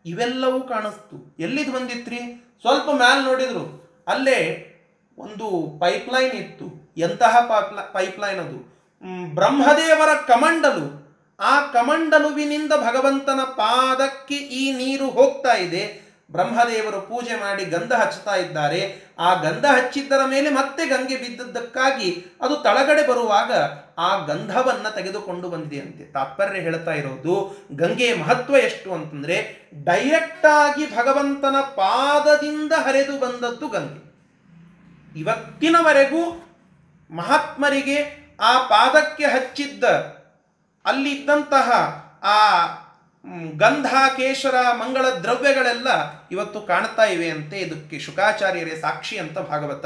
ಇವೆಲ್ಲವೂ 0.06 0.60
ಕಾಣಿಸ್ತು. 0.60 1.36
ಎಲ್ಲಿದು 1.40 1.72
ಬಂದಿತ್ರಿ? 1.72 2.20
ಸ್ವಲ್ಪ 2.62 2.92
ಮ್ಯಾಲ್ 2.92 3.24
ನೋಡಿದ್ರು. 3.24 3.82
ಅಲ್ಲೇ 4.08 4.68
ಒಂದು 5.18 5.78
ಪೈಪ್ಲೈನ್ 5.80 6.34
ಇತ್ತು. 6.34 6.94
ಎಂತಹ 6.98 7.38
ಪೈಪ್ಲೈನ್ 7.94 8.40
ಅದು? 8.40 8.81
ಬ್ರಹ್ಮದೇವರ 9.36 10.16
ಕಮಂಡಲು, 10.16 11.02
ಆ 11.40 11.62
ಕಮಂಡಲುವಿನಿಂದ 11.62 12.72
ಭಗವಂತನ 12.72 13.40
ಪಾದಕ್ಕೆ 13.44 14.36
ಈ 14.36 14.72
ನೀರು 14.72 15.10
ಹೋಗ್ತಾ 15.10 15.54
ಇದೆ. 15.54 16.12
ಬ್ರಹ್ಮದೇವರು 16.32 17.02
ಪೂಜೆ 17.02 17.36
ಮಾಡಿ 17.40 17.66
ಗಂಧ 17.66 17.94
ಹಚ್ಚುತ್ತಾ 17.94 18.36
ಇದ್ದಾರೆ. 18.36 19.12
ಆ 19.20 19.34
ಗಂಧ 19.42 19.66
ಹಚ್ಚಿದ್ದರ 19.66 20.20
ಮೇಲೆ 20.26 20.50
ಮತ್ತೆ 20.50 20.86
ಗಂಗೆ 20.86 21.16
ಬಿದ್ದದ್ದಕ್ಕಾಗಿ 21.16 22.26
ಅದು 22.42 22.56
ತಳಗಡೆ 22.56 23.08
ಬರುವಾಗ 23.08 23.52
ಆ 23.98 24.26
ಗಂಧವನ್ನು 24.26 24.96
ತೆಗೆದುಕೊಂಡು 24.96 25.50
ಬಂದಿದೆಯಂತೆ. 25.50 26.12
ತಾತ್ಪರ್ಯ 26.12 26.60
ಹೇಳ್ತಾ 26.60 26.92
ಇರೋದು, 26.92 27.66
ಗಂಗೆಯ 27.72 28.16
ಮಹತ್ವ 28.16 28.58
ಎಷ್ಟು 28.58 28.94
ಅಂತಂದ್ರೆ 28.94 29.58
ಡೈರೆಕ್ಟ್ 29.84 30.46
ಆಗಿ 30.46 30.86
ಭಗವಂತನ 30.86 31.56
ಪಾದದಿಂದ 31.60 32.74
ಹರಿದು 32.74 33.20
ಬಂದದ್ದು 33.20 33.68
ಗಂಗೆ. 33.68 34.12
ಇವತ್ತಿನವರೆಗೂ 35.20 36.48
ಮಹಾತ್ಮರಿಗೆ 37.12 38.21
ಆ 38.42 38.68
ಪಾದಕ್ಕೆ 38.68 39.24
ಹಚ್ಚಿದ್ದ 39.24 39.84
ಅಲ್ಲಿದ್ದಂತಹ 40.86 41.72
ಆ 42.24 42.66
ಗಂಧ 43.54 43.86
ಕೇಶರ 43.86 44.56
ಮಂಗಳ 44.72 45.06
ದ್ರವ್ಯಗಳೆಲ್ಲ 45.06 45.88
ಇವತ್ತು 46.32 46.62
ಕಾಣ್ತಾ 46.62 47.04
ಇವೆ 47.04 47.30
ಅಂತೆ. 47.30 47.60
ಇದಕ್ಕೆ 47.60 48.00
ಶುಕಾಚಾರ್ಯರೇ 48.00 48.76
ಸಾಕ್ಷಿ 48.82 49.18
ಅಂತ 49.18 49.40
ಭಾಗವತ 49.40 49.86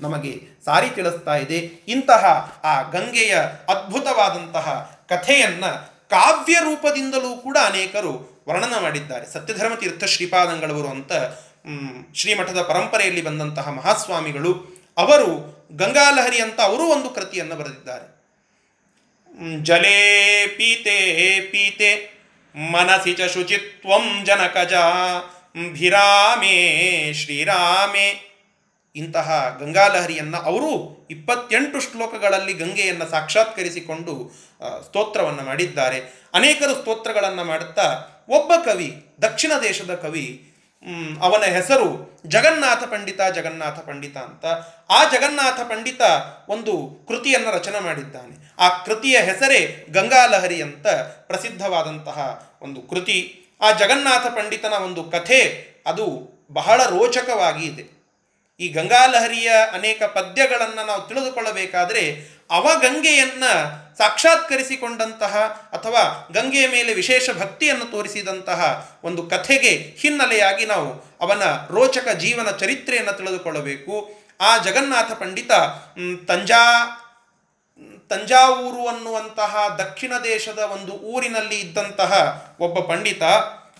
ನಮಗೆ 0.00 0.40
ಸಾರಿ 0.64 0.90
ತಿಳಿಸ್ತಾ 0.90 1.36
ಇದೆ. 1.36 1.56
ಇಂತಹ 1.88 2.52
ಆ 2.64 2.82
ಗಂಗೆಯ 2.82 3.38
ಅದ್ಭುತವಾದಂತಹ 3.68 4.98
ಕಥೆಯನ್ನ 5.08 5.66
ಕಾವ್ಯ 6.10 6.54
ರೂಪದಿಂದಲೂ 6.54 7.36
ಕೂಡ 7.36 7.58
ಅನೇಕರು 7.66 8.44
ವರ್ಣನ 8.48 8.78
ಮಾಡಿದ್ದಾರೆ. 8.82 9.32
ಸತ್ಯಧರ್ಮ 9.32 9.74
ತೀರ್ಥ 9.74 10.04
ಶ್ರೀಪಾದಂಗಳವರು 10.04 10.88
ಅಂತ 10.88 11.12
ಶ್ರೀಮಠದ 12.14 12.62
ಪರಂಪರೆಯಲ್ಲಿ 12.62 13.24
ಬಂದಂತಹ 13.24 13.68
ಮಹಾಸ್ವಾಮಿಗಳು, 13.68 14.52
ಅವರು 14.96 15.55
ಗಂಗಾಲಹರಿ 15.72 16.40
ಅಂತ 16.40 16.60
ಅವರೂ 16.60 16.82
ಒಂದು 16.82 17.10
ಕೃತಿಯನ್ನು 17.10 17.56
ಬರೆದಿದ್ದಾರೆ. 17.56 18.16
ಜಲೇ 19.62 20.46
ಪೀತೆ 20.46 21.40
ಪೀತೆ, 21.40 22.16
ಮನಸಿ 22.54 23.14
ಚ 23.14 23.20
ಶುಚಿತ್ವಂ 23.20 24.24
ಜನಕಜ, 24.24 24.74
ಭಿರಾಮೇ, 25.72 27.12
ಶ್ರೀರಾಮೇ. 27.12 28.22
ಇಂತಹ 28.96 29.56
ಗಂಗಾಲಹರಿಯನ್ನು 29.60 30.36
ಅವರು 30.36 31.06
ಇಪ್ಪತ್ತೆಂಟು 31.10 31.80
ಶ್ಲೋಕಗಳಲ್ಲಿ 31.80 32.52
ಗಂಗೆಯನ್ನು 32.52 33.10
ಸಾಕ್ಷಾತ್ಕರಿಸಿಕೊಂಡು 33.10 34.32
ಸ್ತೋತ್ರವನ್ನು 34.86 35.42
ಮಾಡಿದ್ದಾರೆ. 35.42 36.00
ಅನೇಕರು 36.34 36.80
ಸ್ತೋತ್ರಗಳನ್ನು 36.80 37.44
ಮಾಡುತ್ತಾ 37.44 37.86
ಒಬ್ಬ 38.28 38.52
ಕವಿ, 38.64 38.94
ದಕ್ಷಿಣ 39.22 39.52
ದೇಶದ 39.62 39.94
ಕವಿ 39.94 40.45
ಅವನ 41.20 41.44
ಹೆಸರು 41.44 42.20
ಜಗನ್ನಾಥ 42.26 42.84
ಪಂಡಿತ 42.84 43.20
ಜಗನ್ನಾಥ 43.34 43.78
ಪಂಡಿತ 43.78 44.16
ಅಂತ. 44.16 44.46
ಆ 44.90 45.04
ಜಗನ್ನಾಥ 45.04 45.60
ಪಂಡಿತ 45.60 46.00
ಒಂದು 46.48 47.04
ಕೃತಿಯನ್ನು 47.08 47.50
ರಚನೆ 47.50 47.80
ಮಾಡಿದ್ದಾನೆ. 47.80 48.54
ಆ 48.58 48.68
ಕೃತಿಯ 48.68 49.18
ಹೆಸರೇ 49.18 49.86
ಗಂಗಾಲಹರಿ 49.90 50.62
ಅಂತ 50.62 50.86
ಪ್ರಸಿದ್ಧವಾದಂತಹ 51.26 52.50
ಒಂದು 52.62 52.82
ಕೃತಿ. 52.82 53.42
ಆ 53.60 53.72
ಜಗನ್ನಾಥ 53.72 54.26
ಪಂಡಿತನ 54.26 54.72
ಒಂದು 54.72 55.04
ಕಥೆ, 55.04 55.66
ಅದು 55.86 56.36
ಬಹಳ 56.52 56.84
ರೋಚಕವಾಗಿ 56.84 57.66
ಇದೆ. 57.66 57.95
ಈ 58.60 58.68
ಗಂಗಾಲಹರಿಯ 58.68 59.48
ಅನೇಕ 59.72 60.02
ಪದ್ಯಗಳನ್ನು 60.02 60.86
ನಾವು 60.86 61.02
ತಿಳಿದುಕೊಳ್ಳಬೇಕಾದರೆ 61.08 62.04
ಅವ 62.50 62.70
ಗಂಗೆಯನ್ನು 62.80 63.50
ಸಾಕ್ಷಾತ್ಕರಿಸಿಕೊಂಡಂತಹ 63.98 65.34
ಅಥವಾ 65.72 66.02
ಗಂಗೆಯ 66.32 66.66
ಮೇಲೆ 66.68 66.94
ವಿಶೇಷ 66.94 67.30
ಭಕ್ತಿಯನ್ನು 67.38 67.84
ತೋರಿಸಿದಂತಹ 67.84 68.60
ಒಂದು 69.04 69.22
ಕಥೆಗೆ 69.22 69.72
ಹಿನ್ನೆಲೆಯಾಗಿ 69.98 70.66
ನಾವು 70.66 70.88
ಅವನ 71.20 71.42
ರೋಚಕ 71.70 72.08
ಜೀವನ 72.08 72.50
ಚರಿತ್ರೆಯನ್ನು 72.50 73.12
ತಿಳಿದುಕೊಳ್ಳಬೇಕು. 73.12 73.94
ಆ 74.40 74.58
ಜಗನ್ನಾಥ 74.58 75.12
ಪಂಡಿತ 75.12 75.52
ತಂಜಾ, 76.28 76.62
ತಂಜಾವೂರು 78.08 78.82
ಅನ್ನುವಂತಹ 78.88 79.76
ದಕ್ಷಿಣ 79.78 80.12
ದೇಶದ 80.24 80.58
ಒಂದು 80.58 80.92
ಊರಿನಲ್ಲಿ 80.92 81.60
ಇದ್ದಂತಹ 81.60 82.12
ಒಬ್ಬ 82.60 82.92
ಪಂಡಿತ, 82.92 83.22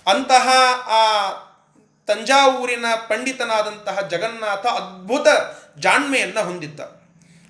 ಅಂತಹ 0.06 0.48
ಆ 0.88 1.02
ತಂಜಾವೂರಿನ 2.06 2.84
ಪಂಡಿತನಾದಂತಹ 3.08 4.00
ಜಗನ್ನಾಥ 4.00 4.66
ಅದ್ಭುತ 4.66 5.26
ಜಾಣ್ಮೆಯನ್ನು 5.78 6.42
ಹೊಂದಿದ್ದ. 6.44 6.80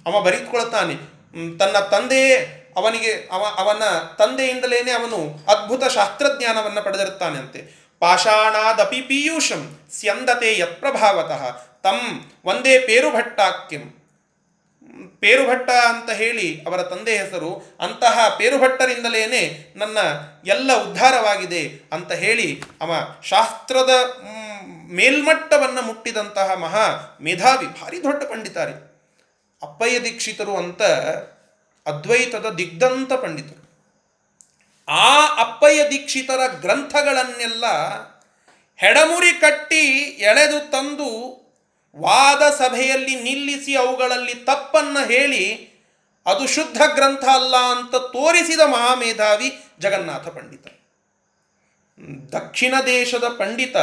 ಅವ 0.07 0.21
ಬರೆದುಕೊಳ್ತಾನೆ 0.21 0.95
ತನ್ನ 1.59 1.79
ತಂದೆಯೇ 1.79 2.37
ಅವನಿಗೆ, 2.77 3.13
ಅವ, 3.33 3.43
ಅವನ 3.59 3.83
ತಂದೆಯಿಂದಲೇ 4.19 4.91
ಅವನು 4.91 5.19
ಅದ್ಭುತ 5.49 5.85
ಶಾಸ್ತ್ರಜ್ಞಾನವನ್ನು 5.85 6.83
ಪಡೆದಿರುತ್ತಾನೆ 6.83 7.39
ಅಂತೆ. 7.39 7.61
ಪಾಷಾಣಾದಪಿ 7.99 9.01
ಪೀಯೂಷಂ 9.03 9.63
ಸ್ಯಂದತೆ 9.93 10.59
ಯತ್ಪ್ರಭಾವತಃ 10.59 11.51
ತಂ 11.83 11.99
ಒಂದೇ 12.45 12.79
ಪೇರುಭಟ್ಟಾಕ್ಯಂ 12.79 13.85
ಪೇರುಭಟ್ಟ 15.21 15.71
ಅಂತ 15.71 16.11
ಹೇಳಿ 16.11 16.63
ಅವರ 16.67 16.83
ತಂದೆ 16.83 17.17
ಹೆಸರು, 17.19 17.77
ಅಂತಹ 17.81 18.35
ಪೇರುಭಟ್ಟರಿಂದಲೇ 18.39 19.23
ನನ್ನ 19.77 19.99
ಎಲ್ಲ 20.47 20.71
ಉದ್ಧಾರವಾಗಿದೆ 20.83 21.63
ಅಂತ 21.93 22.13
ಹೇಳಿ 22.13 22.63
ಅವ 22.81 22.93
ಶಾಸ್ತ್ರದ 23.23 23.91
ಮೇಲ್ಮಟ್ಟವನ್ನು 24.87 25.83
ಮುಟ್ಟಿದಂತಹ 25.83 26.55
ಮಹಾ 26.55 27.19
ಮೇಧಾವಿ, 27.21 27.67
ಭಾರಿ 27.67 28.03
ದೊಡ್ಡ 28.03 28.23
ಪಂಡಿತಾರೆ. 28.23 28.73
ಅಪ್ಪಯ್ಯ 29.63 30.01
ದೀಕ್ಷಿತರು 30.01 30.57
ಅಂತ 30.57 30.83
ಅದ್ವೈತದ 31.87 32.51
ದಿಗ್ಧಂತ 32.51 33.13
ಪಂಡಿತರು. 33.13 33.63
ಆ 34.89 35.27
ಅಪ್ಪಯ್ಯ 35.27 35.91
ದೀಕ್ಷಿತರ 35.91 36.41
ಗ್ರಂಥಗಳನ್ನೆಲ್ಲ 36.61 37.65
ಹೆಡಮುರಿ 38.77 39.33
ಕಟ್ಟಿ 39.33 39.85
ಎಳೆದು 40.31 40.71
ತಂದು 40.71 41.11
ವಾದ 41.97 42.51
ಸಭೆಯಲ್ಲಿ 42.51 43.15
ನಿಲ್ಲಿಸಿ 43.23 43.77
ಅವುಗಳಲ್ಲಿ 43.77 44.35
ತಪ್ಪನ್ನು 44.35 45.07
ಹೇಳಿ, 45.07 45.77
ಅದು 46.27 46.47
ಶುದ್ಧ 46.47 46.83
ಗ್ರಂಥ 46.95 47.25
ಅಲ್ಲ 47.25 47.57
ಅಂತ 47.57 47.95
ತೋರಿಸಿದ 47.97 48.61
ಮಹಾಮೇಧಾವಿ 48.61 49.59
ಜಗನ್ನಾಥ 49.81 50.29
ಪಂಡಿತ. 50.29 50.67
ದಕ್ಷಿಣ 52.33 52.75
ದೇಶದ 52.87 53.25
ಪಂಡಿತ 53.29 53.77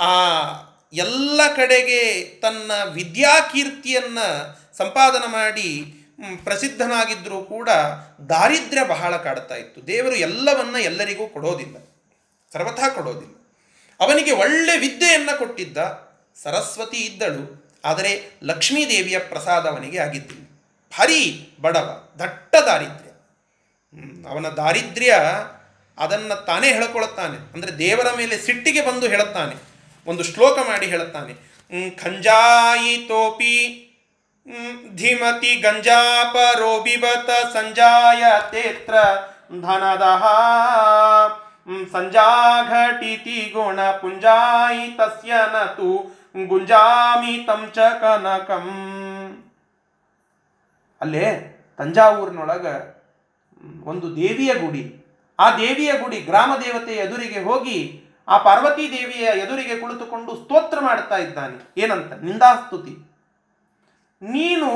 ಆ 0.00 0.12
ಎಲ್ಲ 0.92 1.40
ಕಡೆಗೆ 1.56 2.02
ತನ್ನ 2.42 2.70
ವಿದ್ಯಾಕೀರ್ತಿಯನ್ನು 2.92 4.26
ಸಂಪಾದನೆ 4.78 5.28
ಮಾಡಿ 5.32 5.68
ಪ್ರಸಿದ್ಧನಾಗಿದ್ದರೂ 6.44 7.38
ಕೂಡ 7.44 7.68
ದಾರಿದ್ರ್ಯ 8.28 8.82
ಬಹಳ 8.84 9.12
ಕಾಡ್ತಾ 9.16 9.54
ಇತ್ತು. 9.54 9.78
ದೇವರು 9.86 10.16
ಎಲ್ಲವನ್ನ 10.28 10.76
ಎಲ್ಲರಿಗೂ 10.82 11.26
ಕೊಡೋದಿಲ್ಲ. 11.26 11.76
ಸರ್ವಥ 12.52 12.80
ಕೊಡೋದಿಲ್ಲ. 12.94 13.34
ಅವನಿಗೆ 14.00 14.32
ಒಳ್ಳೆ 14.32 14.74
ವಿದ್ಯೆಯನ್ನು 14.78 15.34
ಕೊಟ್ಟಿದ್ದ 15.38 15.78
ಸರಸ್ವತಿ 16.36 17.00
ಇದ್ದಳು, 17.04 17.44
ಆದರೆ 17.84 18.12
ಲಕ್ಷ್ಮೀದೇವಿಯ 18.44 19.18
ಪ್ರಸಾದ 19.30 19.64
ಅವನಿಗೆ 19.66 19.98
ಆಗಿದ್ದಿಲ್ಲ. 19.98 20.44
ಭಾರಿ 20.92 21.22
ಬಡವ, 21.60 21.88
ದಟ್ಟ 22.18 22.54
ದಾರಿದ್ರ್ಯ. 22.66 23.10
ಅವನ 24.28 24.46
ದಾರಿದ್ರ್ಯ 24.56 25.14
ಅದನ್ನು 25.98 26.36
ತಾನೇ 26.46 26.68
ಹೇಳ್ಕೊಳ್ತಾನೆ 26.72 27.38
ಅಂದರೆ 27.54 27.72
ದೇವರ 27.78 28.08
ಮೇಲೆ 28.16 28.36
ಸಿಟ್ಟಿಗೆ 28.38 28.82
ಬಂದು 28.86 29.06
ಹೇಳುತ್ತಾನೆ. 29.08 29.56
ಒಂದು 30.06 30.22
ಶ್ಲೋಕ 30.22 30.58
ಮಾಡಿ 30.58 30.86
ಹೇಳುತ್ತಾನೆ. 30.86 31.32
ಖಂಜಾಯಿತೋಪಿ 31.96 33.56
ಧಿಮತಿ 34.94 35.56
ಗಂಜಾಪರೋ 35.56 36.80
ಬಿಬತ 36.80 37.30
ಸಂಜಾಯ 37.52 38.24
ತೇತ್ರ 38.50 38.94
ಧನದಹ. 39.60 40.24
ಸಂಜಾಘಟಿತಿ 41.92 43.50
ಗುಣ 43.52 43.80
ಪುಂಜಾಯಿ 43.90 44.86
ತಸ್ಯ 44.98 45.32
ನತು 45.32 45.90
ಗುಂಜಾಮಿ 46.46 47.46
ತಂಚ 47.46 47.78
ಕನಕಂ. 47.78 48.66
ಅಲ್ಲೇ 51.00 51.26
ತಂಜಾವೂರಿನೊಳಗ 51.78 52.66
ಒಂದು 53.84 54.16
ದೇವಿಯ 54.16 54.54
ಗುಡಿ. 54.54 54.82
ಆ 55.38 55.56
ದೇವಿಯ 55.56 55.92
ಗುಡಿ 55.92 56.20
ಗ್ರಾಮ 56.20 56.52
ದೇವತೆ 56.56 56.92
ಎದುರಿಗೆ 56.92 57.42
ಹೋಗಿ 57.42 58.04
ಆ 58.30 58.38
ಪಾರ್ವತಿ 58.38 58.90
ದೇವಿಯ 58.90 59.26
ಎದುರಿಗೆ 59.26 59.76
ಕುಳಿತುಕೊಂಡು 59.76 60.36
ಸ್ತೋತ್ರ 60.36 60.80
ಮಾಡ್ತಾ 60.80 61.16
ಇದ್ದಾನೆ. 61.16 61.80
ಏನಂತ? 61.80 62.12
ನಿಂದಾಸ್ತುತಿ. 62.12 62.90
ನೀನು 64.22 64.68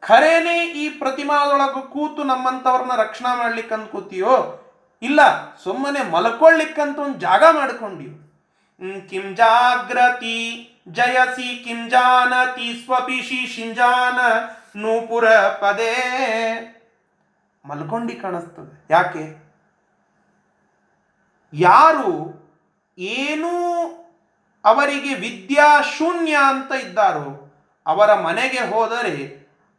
ಖರೇನೆ 0.00 0.66
ಈ 0.66 0.88
ಪ್ರತಿಮಾದೊಳಗೆ 0.88 1.90
ಕೂತು 1.90 2.24
ನಮ್ಮಂಥವ್ರನ್ನ 2.24 2.92
ರಕ್ಷಣಾ 2.96 3.34
ಮಾಡ್ಲಿಕ್ಕಂತ 3.34 3.90
ಕೂತಿಯೋ? 3.90 4.64
ಇಲ್ಲ, 5.02 5.20
ಸುಮ್ಮನೆ 5.56 6.10
ಮಲ್ಕೊಳ್ಳಿಕ್ಕಂತ 6.10 6.98
ಒಂದು 6.98 7.18
ಜಾಗ 7.18 7.44
ಮಾಡ್ಕೊಂಡಿಯು? 7.52 8.28
ಕಿಂ 9.08 9.34
ಜಾಗ್ರತಿ 9.34 10.70
ಜಯಸಿ, 10.88 11.64
ಕಿಂ 11.64 11.88
ಜಾನತಿ 11.88 12.82
ಸ್ವಪಿಶಿ 12.84 13.46
ಶಿಂಜಾನ 13.46 14.18
ನೂಪುರ 14.76 15.28
ಪದೇ. 15.38 15.94
ಮಲ್ಕೊಂಡಿ 17.64 18.14
ಕಾಣಿಸ್ತದೆ. 18.14 18.86
ಯಾಕೆ? 18.90 19.48
ಯಾರು 21.52 22.37
ಏನೂ 22.98 23.52
ಅವರಿಗೆ 24.64 25.14
ವಿದ್ಯಾ 25.14 25.68
ಶೂನ್ಯ 25.96 26.36
ಅಂತ 26.48 26.72
ಇದ್ದಾರೋ, 26.84 27.28
ಅವರ 27.86 28.10
ಮನೆಗೆ 28.20 28.62
ಹೋದರೆ 28.72 29.14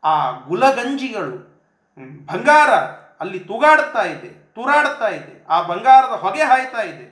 ಆ 0.03 0.13
ಗುಲಗಂಜಿಗಳು 0.39 1.37
ಬಂಗಾರ 2.25 2.71
ಅಲ್ಲಿ 3.19 3.39
ತೂಗಾಡ್ತಾ 3.39 4.03
ಇದೆ, 4.03 4.29
ತೂರಾಡ್ತಾ 4.55 5.07
ಇದೆ, 5.07 5.33
ಆ 5.49 5.57
ಬಂಗಾರದ 5.61 6.15
ಹೊಗೆ 6.23 6.43
ಹಾಯ್ತಾ 6.43 6.81
ಇದೆ. 6.81 7.05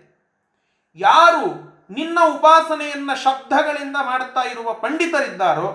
ಯಾರು 0.95 1.45
ನಿನ್ನ 1.89 2.19
ಉಪಾಸನೆಯನ್ನ 2.35 3.11
ಶಬ್ದಗಳಿಂದ 3.13 3.97
ಮಾಡ್ತಾ 4.01 4.41
ಇರುವ 4.41 4.73
ಪಂಡಿತರಿದ್ದಾರೋ 4.73 5.67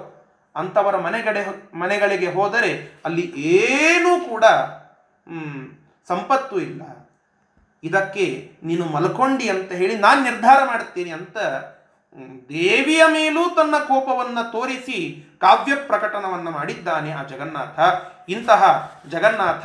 ಅಂಥವರ 0.57 0.97
ಮನೆಗಡೆ 0.97 1.43
ಮನೆಗಳಿಗೆ 1.75 2.29
ಹೋದರೆ 2.33 3.01
ಅಲ್ಲಿ 3.05 3.25
ಏನೂ 3.61 4.13
ಕೂಡ 4.29 4.45
ಸಂಪತ್ತು 6.09 6.57
ಇಲ್ಲ. 6.61 6.83
ಇದಕ್ಕೆ 7.83 8.27
ನೀನು 8.63 8.85
ಮಲ್ಕೊಂಡಿ 8.85 9.49
ಅಂತ 9.49 9.71
ಹೇಳಿ 9.73 9.95
ನಾನು 9.97 10.23
ನಿರ್ಧಾರ 10.23 10.59
ಮಾಡುತ್ತೇನೆ 10.65 11.11
ಅಂತ 11.11 11.37
ದೇವಿಯ 12.49 13.03
ಮೇಲೂ 13.07 13.43
ತನ್ನ 13.55 13.75
ಕೋಪವನ್ನು 13.79 14.53
ತೋರಿಸಿ 14.53 14.99
ಕಾವ್ಯ 15.41 15.75
ಪ್ರಕಟನವನ್ನು 15.75 16.51
ಮಾಡಿದ್ದಾನೆ 16.51 17.13
ಆ 17.13 17.23
ಜಗನ್ನಾಥ. 17.23 17.79
ಇಂತಹ 18.29 18.63
ಜಗನ್ನಾಥ 19.09 19.65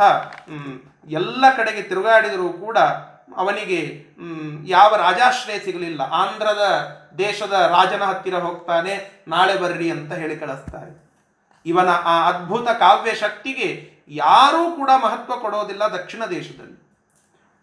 ಎಲ್ಲ 1.08 1.46
ಕಡೆಗೆ 1.58 1.82
ತಿರುಗಾಡಿದರೂ 1.82 2.50
ಕೂಡ 2.50 2.78
ಅವನಿಗೆ 3.38 4.06
ಯಾವ 4.66 4.96
ರಾಜಾಶ್ರಯ 4.96 5.60
ಸಿಗಲಿಲ್ಲ. 5.60 6.02
ಆಂಧ್ರದ 6.02 6.64
ದೇಶದ 7.18 7.52
ರಾಜನ 7.52 8.04
ಹತ್ತಿರ 8.04 8.36
ಹೋಗ್ತಾನೆ, 8.36 8.94
ನಾಳೆ 9.28 9.56
ಬರ್ರಿ 9.58 9.92
ಅಂತ 9.92 10.14
ಹೇಳಿ 10.14 10.36
ಕಳಿಸ್ತಾರೆ. 10.36 10.92
ಇವನ 11.66 11.90
ಆ 11.90 12.16
ಅದ್ಭುತ 12.30 12.68
ಕಾವ್ಯ 12.70 13.14
ಶಕ್ತಿಗೆ 13.16 13.70
ಯಾರೂ 14.08 14.72
ಕೂಡ 14.72 14.90
ಮಹತ್ವ 15.04 15.36
ಕೊಡೋದಿಲ್ಲ 15.36 15.84
ದಕ್ಷಿಣ 15.84 16.26
ದೇಶದಲ್ಲಿ. 16.26 16.87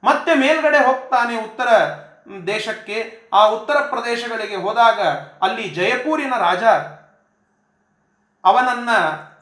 ಮತ್ತೆ 0.04 0.34
ಮೇಲ್ಗಡೆ 0.34 0.78
ಹೋಗ್ತಾನೆ 0.86 1.36
ಉತ್ತರ 1.44 1.68
ದೇಶಕ್ಕೆ. 2.46 3.28
ಆ 3.32 3.46
ಉತ್ತರ 3.46 3.76
ಪ್ರದೇಶಗಳಿಗೆ 3.80 4.56
ಹೋದಾಗ 4.56 5.00
ಅಲ್ಲಿ 5.42 5.68
ಜಯಪೂರಿನ 5.68 6.34
ರಾಜ 6.38 6.64
ಅವನನ್ನ 8.44 8.90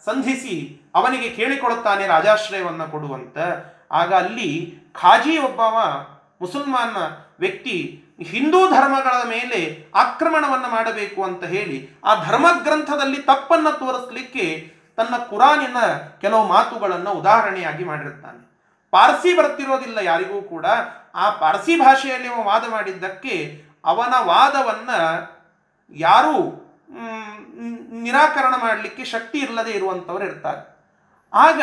ಸಂಧಿಸಿ 0.05 0.81
ಅವನಿಗೆ 0.95 1.29
ಕೇಳಿಕೊಳ್ಳುತ್ತಾನೆ 1.29 2.07
ರಾಜಾಶ್ರಯವನ್ನು 2.07 2.91
ಕೊಡುವಂತ. 2.91 3.39
ಆಗ 3.91 4.15
ಅಲ್ಲಿ 4.15 4.75
ಖಾಜಿ 4.95 5.39
ಒಬ್ಬವ 5.39 5.77
ಮುಸಲ್ಮಾನ 6.41 6.97
ವ್ಯಕ್ತಿ 7.39 8.05
ಹಿಂದೂ 8.23 8.71
ಧರ್ಮಗಳ 8.71 9.29
ಮೇಲೆ 9.29 9.89
ಆಕ್ರಮಣವನ್ನು 9.95 10.69
ಮಾಡಬೇಕು 10.69 11.23
ಅಂತ 11.23 11.45
ಹೇಳಿ 11.45 11.91
ಆ 12.05 12.15
ಧರ್ಮ 12.25 12.47
ಗ್ರಂಥದಲ್ಲಿ 12.63 13.19
ತಪ್ಪನ್ನು 13.23 13.73
ತೋರಿಸಲಿಕ್ಕೆ 13.73 14.73
ತನ್ನ 14.97 15.17
ಕುರಾನಿನ 15.17 15.77
ಕೆಲವು 16.21 16.47
ಮಾತುಗಳನ್ನು 16.47 17.11
ಉದಾಹರಣೆಯಾಗಿ 17.11 17.85
ಮಾಡಿರುತ್ತಾನೆ. 17.85 18.52
ಪಾರ್ಸಿ 18.93 19.31
ಬರ್ತಿರೋದಿಲ್ಲ 19.39 19.99
ಯಾರಿಗೂ 20.11 20.39
ಕೂಡ. 20.53 20.67
ಆ 21.23 21.27
ಪಾರ್ಸಿ 21.43 21.75
ಭಾಷೆಯಲ್ಲಿ 21.81 22.29
ಅವ 22.33 22.43
ವಾದ 22.51 22.65
ಮಾಡಿದ್ದಕ್ಕೆ 22.75 23.35
ಅವನ 23.91 24.15
ವಾದವನ್ನ 24.31 24.91
ಯಾರೂ 25.97 26.37
ನಿರಾಕರಣ 28.05 28.55
ಮಾಡಲಿಕ್ಕೆ 28.67 29.05
ಶಕ್ತಿ 29.13 29.39
ಇಲ್ಲದೆ 29.39 29.73
ಇರುವಂಥವ್ರು 29.79 30.25
ಇರ್ತಾರೆ. 30.25 30.63
ಆಗ 31.33 31.61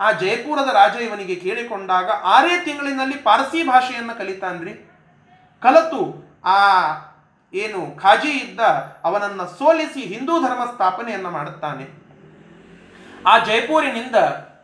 ಆ 0.00 0.08
ಜಯಪುರದ 0.20 0.70
ರಾಜ 0.74 0.94
ಇವನಿಗೆ 1.06 1.34
ಕೇಳಿಕೊಂಡಾಗ, 1.44 2.08
ಆರೇ 2.34 2.54
ತಿಂಗಳಿನಲ್ಲಿ 2.64 3.16
ಪಾರ್ಸಿ 3.26 3.60
ಭಾಷೆಯನ್ನು 3.68 4.14
ಕಲಿತಾನ್ರಿ. 4.20 4.74
ಕಲತು 5.62 6.02
ಆ 6.54 6.56
ಏನು 7.54 7.80
ಖಾಜಿ 8.02 8.32
ಇದ್ದ 8.44 8.60
ಅವನನ್ನು 9.08 9.44
ಸೋಲಿಸಿ 9.58 10.02
ಹಿಂದೂ 10.12 10.34
ಧರ್ಮ 10.46 10.62
ಸ್ಥಾಪನೆಯನ್ನು 10.72 11.30
ಮಾಡುತ್ತಾನೆ. 11.30 11.86
ಆ 13.30 13.34
ಜೈಪುರಿನಿಂದ 13.48 14.16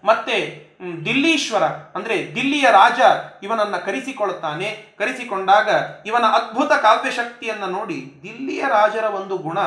ಮತ್ತೆ 0.08 0.38
ದಿಲ್ಲೀಶ್ವರ 0.80 1.62
ಅಂದ್ರೆ 1.64 2.34
ದಿಲ್ಲಿಯ 2.34 2.66
ರಾಜ 2.70 3.00
ಇವನನ್ನ 3.42 3.76
ಕರೆಸಿಕೊಳ್ಳುತ್ತಾನೆ. 3.76 4.96
ಕರೆಸಿಕೊಂಡಾಗ 4.98 5.68
ಇವನ 6.06 6.24
ಅದ್ಭುತ 6.24 6.72
ಕಾವ್ಯಶಕ್ತಿಯನ್ನು 6.72 7.66
ನೋಡಿ 7.66 8.20
ದಿಲ್ಲಿಯ 8.22 8.64
ರಾಜರ 8.68 9.04
ಒಂದು 9.04 9.38
ಗುಣ, 9.38 9.58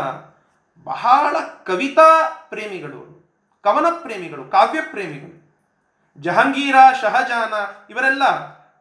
ಬಹಳ 0.83 1.35
ಕವಿತಾ 1.65 2.29
ಪ್ರೇಮಿಗಳು, 2.49 3.31
ಕವನ 3.63 3.85
ಪ್ರೇಮಿಗಳು, 4.01 4.43
ಕಾವ್ಯ 4.43 4.81
ಪ್ರೇಮಿಗಳು. 4.81 5.43
ಜಹಾಂಗೀರ, 6.17 6.75
ಶಹಜಾನ 7.01 7.53
ಇವರೆಲ್ಲ 7.89 8.23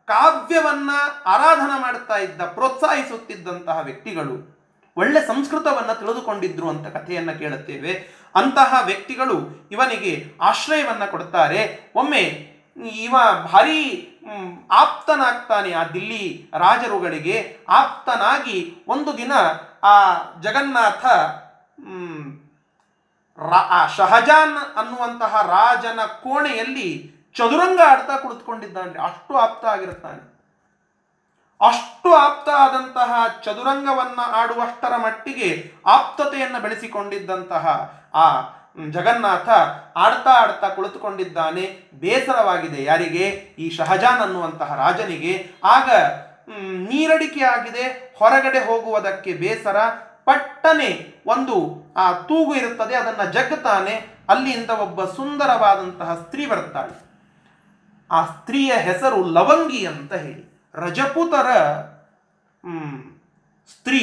ಕಾವ್ಯವನ್ನ 0.05 0.91
ಆರಾಧನ 1.27 1.83
ಮಾಡುತ್ತಾ 1.83 2.17
ಇದ್ದ, 2.17 2.43
ಪ್ರೋತ್ಸಾಹಿಸುತ್ತಿದ್ದಂತಹ 2.43 3.81
ವ್ಯಕ್ತಿಗಳು. 3.83 4.53
ಒಳ್ಳೆ 4.97 5.21
ಸಂಸ್ಕೃತವನ್ನ 5.21 5.93
ತಿಳಿದುಕೊಂಡಿದ್ರು 5.93 6.69
ಅಂತ 6.69 6.87
ಕಥೆಯನ್ನು 6.87 7.39
ಕೇಳುತ್ತೇವೆ. 7.39 8.22
ಅಂತಹ 8.35 8.83
ವ್ಯಕ್ತಿಗಳು 8.85 9.69
ಇವನಿಗೆ 9.73 10.33
ಆಶ್ರಯವನ್ನು 10.41 11.11
ಕೊಡುತ್ತಾರೆ. 11.11 11.93
ಒಮ್ಮೆ 11.95 12.53
ಇವ 12.87 13.17
ಭಾರಿ 13.53 14.09
ಆಪ್ತನಾಗ್ತಾನೆ 14.71 15.73
ಆ 15.73 15.85
ದಿಲ್ಲಿ 15.85 16.51
ರಾಜರುಗಳಿಗೆ. 16.59 17.59
ಆಪ್ತನಾಗಿ 17.69 18.77
ಒಂದು 18.89 19.17
ದಿನ 19.17 19.33
ಆ 19.83 20.15
ಜಗನ್ನಾಥ 20.41 21.07
ಆ 23.41 23.87
ಶಹಜಾನ್ 23.87 24.77
ಅನ್ನುವಂತಹ 24.77 25.47
ರಾಜನ 25.47 26.01
ಕೋಣೆಯಲ್ಲಿ 26.07 27.13
ಚದುರಂಗ 27.35 27.81
ಆಡ್ತಾ 27.87 28.17
ಕುಳಿತುಕೊಂಡಿದ್ದಾನೆ. 28.17 29.03
ಅಷ್ಟು 29.03 29.37
ಆಪ್ತ 29.37 29.65
ಆಗಿರುತ್ತಾನೆ. 29.65 30.32
ಅಷ್ಟು 31.63 32.15
ಆಪ್ತ 32.15 32.49
ಆದಂತಹ 32.49 33.41
ಚದುರಂಗವನ್ನ 33.45 34.21
ಆಡುವಷ್ಟರ 34.27 34.97
ಮಟ್ಟಿಗೆ 34.97 35.73
ಆಪ್ತತೆಯನ್ನು 35.87 36.63
ಬೆಳೆಸಿಕೊಂಡಿದ್ದಂತಹ 36.63 37.93
ಆ 38.15 38.41
ಜಗನ್ನಾಥ 38.91 39.49
ಆಡ್ತಾ 39.97 40.31
ಆಡ್ತಾ 40.31 40.69
ಕುಳಿತುಕೊಂಡಿದ್ದಾನೆ. 40.69 41.91
ಬೇಸರವಾಗಿದೆ. 41.95 42.85
ಯಾರಿಗೆ? 42.85 43.29
ಈ 43.59 43.71
ಶಹಜಾನ್ 43.71 44.21
ಅನ್ನುವಂತಹ 44.21 44.75
ರಾಜನಿಗೆ. 44.75 45.51
ಆಗ 45.65 45.91
ನೀರಡಿಕೆ 46.89 47.45
ಆಗಿದೆ. 47.45 48.15
ಹೊರಗಡೆ 48.19 48.59
ಹೋಗುವುದಕ್ಕೆ 48.59 49.33
ಬೇಸರ. 49.33 49.77
ಪಟ್ಟನೆ 50.25 51.23
ಒಂದು, 51.27 51.83
ಆ, 51.97 52.13
ತೂಗು 52.13 52.55
ಇರುತ್ತದೆ. 52.55 52.95
ಅದನ್ನು 52.95 53.33
ಜಗ್ತಾನೆ. 53.33 54.07
ಅಲ್ಲಿಂದ 54.29 54.71
ಒಬ್ಬ 54.71 55.05
ಸುಂದರವಾದಂತಹ 55.05 56.15
ಸ್ತ್ರೀ 56.15 56.47
ಬರ್ತಾಳೆ 56.47 57.13
ಆ 58.11 58.25
ಸ್ತ್ರೀಯ 58.25 58.73
ಹೆಸರು 58.73 59.25
ಲವಂಗಿ 59.25 59.87
ಅಂತ 59.87 60.15
ಹೇಳಿ. 60.15 60.52
ರಜಪುತರ 60.75 61.49
ಸ್ತ್ರೀ 63.69 64.03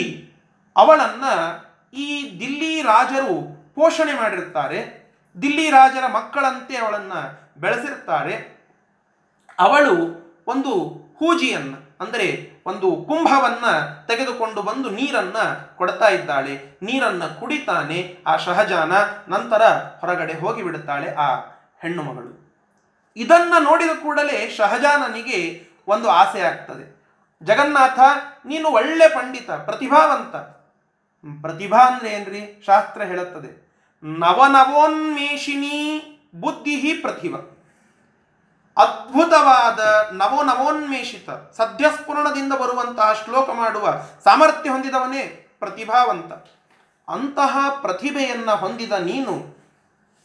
ಅವಳನ್ನ 0.76 1.26
ಈ 1.94 2.08
ದಿಲ್ಲಿ 2.40 2.72
ರಾಜರು 2.82 3.34
ಪೋಷಣೆ 3.76 4.14
ಮಾಡಿರ್ತಾರೆ. 4.14 4.80
ದಿಲ್ಲಿ 5.42 5.66
ರಾಜರ 5.70 6.06
ಮಕ್ಕಳಂತೆ 6.08 6.76
ಅವಳನ್ನು 6.78 7.20
ಬೆಳೆಸಿರ್ತಾರೆ. 7.62 8.36
ಅವಳು 9.60 9.96
ಒಂದು 10.48 10.74
ಹೂಜಿಯನ್ನು, 11.20 11.78
ಅಂದರೆ 12.04 12.28
ಒಂದು 12.66 12.90
ಕುಂಭವನ್ನ 13.08 13.66
ತೆಗೆದುಕೊಂಡು 14.08 14.62
ಬಂದು 14.62 14.90
ನೀರನ್ನ 14.90 15.38
ಕೊಡ್ತಾ 15.76 16.10
ಇದ್ದಾಳೆ. 16.10 16.54
ನೀರನ್ನ 16.82 17.24
ಕುಡಿತಾನೆ 17.40 18.00
ಆ 18.28 18.36
ಶಹಜಾನ, 18.46 18.92
ನಂತರ 19.34 19.64
ಹೊರಗಡೆ 20.02 20.36
ಹೋಗಿಬಿಡುತ್ತಾಳೆ 20.44 21.10
ಆ 21.16 21.30
ಹೆಣ್ಣು 21.82 22.04
ಮಗಳು 22.04 22.32
ಇದನ್ನು 23.18 23.58
ನೋಡಿದ 23.64 23.94
ಕೂಡಲೇ 24.04 24.38
ಶಹಜಾನನಿಗೆ 24.58 25.40
ಒಂದು 25.90 26.10
ಆಸೆ 26.10 26.42
ಆಗ್ತದೆ. 26.42 27.00
ಜಗನ್ನಾಥ, 27.44 28.00
ನೀನು 28.46 28.70
ಒಳ್ಳೆ 28.70 29.08
ಪಂಡಿತ, 29.08 29.52
ಪ್ರತಿಭಾವಂತ. 29.52 30.36
ಪ್ರತಿಭಾ 31.42 31.78
ಅಂದ್ರೆ 31.78 32.10
ಏನ್ರಿ? 32.10 32.64
ಶಾಸ್ತ್ರ 32.66 33.02
ಹೇಳುತ್ತದೆ. 33.02 33.70
ನವನವೋನ್ಮೇಷಿನಿ 34.04 36.02
ಬುದ್ಧಿ 36.36 36.94
ಪ್ರತಿಭ. 36.94 37.36
ಅದ್ಭುತವಾದ 38.78 40.08
ನವೋ 40.12 40.44
ನವೋನ್ಮೇಷಿತ 40.44 41.30
ಸದ್ಯಸ್ಫುರಣದಿಂದ 41.30 42.54
ಬರುವಂತಹ 42.54 43.22
ಶ್ಲೋಕ 43.24 43.50
ಮಾಡುವ 43.50 43.96
ಸಾಮರ್ಥ್ಯ 44.24 44.70
ಹೊಂದಿದವನೇ 44.70 45.48
ಪ್ರತಿಭಾವಂತ. 45.60 46.32
ಅಂತಹ 47.10 47.82
ಪ್ರತಿಭೆಯನ್ನ 47.82 48.52
ಹೊಂದಿದ 48.52 48.92
ನೀನು, 48.92 49.58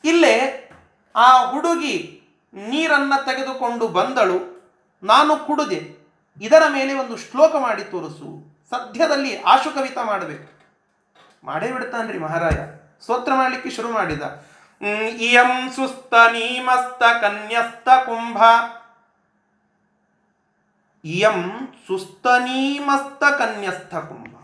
ಇಲ್ಲೇ 0.05 0.71
ಆ 1.17 1.45
ಹುಡುಗಿ 1.45 2.23
ನೀರನ್ನ 2.55 3.13
ತೆಗೆದುಕೊಂಡು 3.27 3.89
ಬಂದಳು. 3.89 4.54
ನಾನು 5.05 5.47
ಕುಡುದೆ. 5.47 6.05
ಇದರ 6.41 6.63
ಮೇಲೆ 6.69 6.95
ಒಂದು 6.95 7.17
ಶ್ಲೋಕ 7.17 7.57
ಮಾಡಿ 7.57 7.85
ತೋರಿಸು. 7.85 8.57
ಸದ್ಯದಲ್ಲಿ 8.71 9.43
ಆಶು 9.43 9.71
ಕವಿತ 9.71 9.99
ಮಾಡಬೇಕು. 10.05 10.55
ಮಾಡೇ 11.45 11.73
ಬಿಡ್ತಾನ್ರಿ 11.73 12.19
ಮಹಾರಾಯ. 12.19 12.67
ಸ್ತೋತ್ರ 13.03 13.33
ಮಾಡಲಿಕ್ಕೆ 13.35 13.71
ಶುರು 13.71 13.93
ಮಾಡಿದ. 13.93 14.23
ಇಯಂ 15.19 15.73
ಸುಸ್ತ 15.73 16.15
ನೀಮಸ್ತ 16.15 17.03
ಕನ್ಯಸ್ತ 17.21 17.89
ಕುಂಭ. 18.07 18.43
ಇಯಂ 21.05 21.69
ಸುಸ್ತ 21.87 22.27
ನೀಮಸ್ತ 22.27 23.25
ಕನ್ಯಸ್ಥ 23.25 23.95
ಕುಂಭ. 23.95 24.37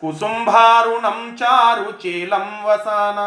ಕುಸುಂಭಾರುಣಂ 0.00 1.36
ಚಾರು 1.36 1.90
ಚೇಲಂ 1.90 2.62
ವಸಾನ. 2.62 3.18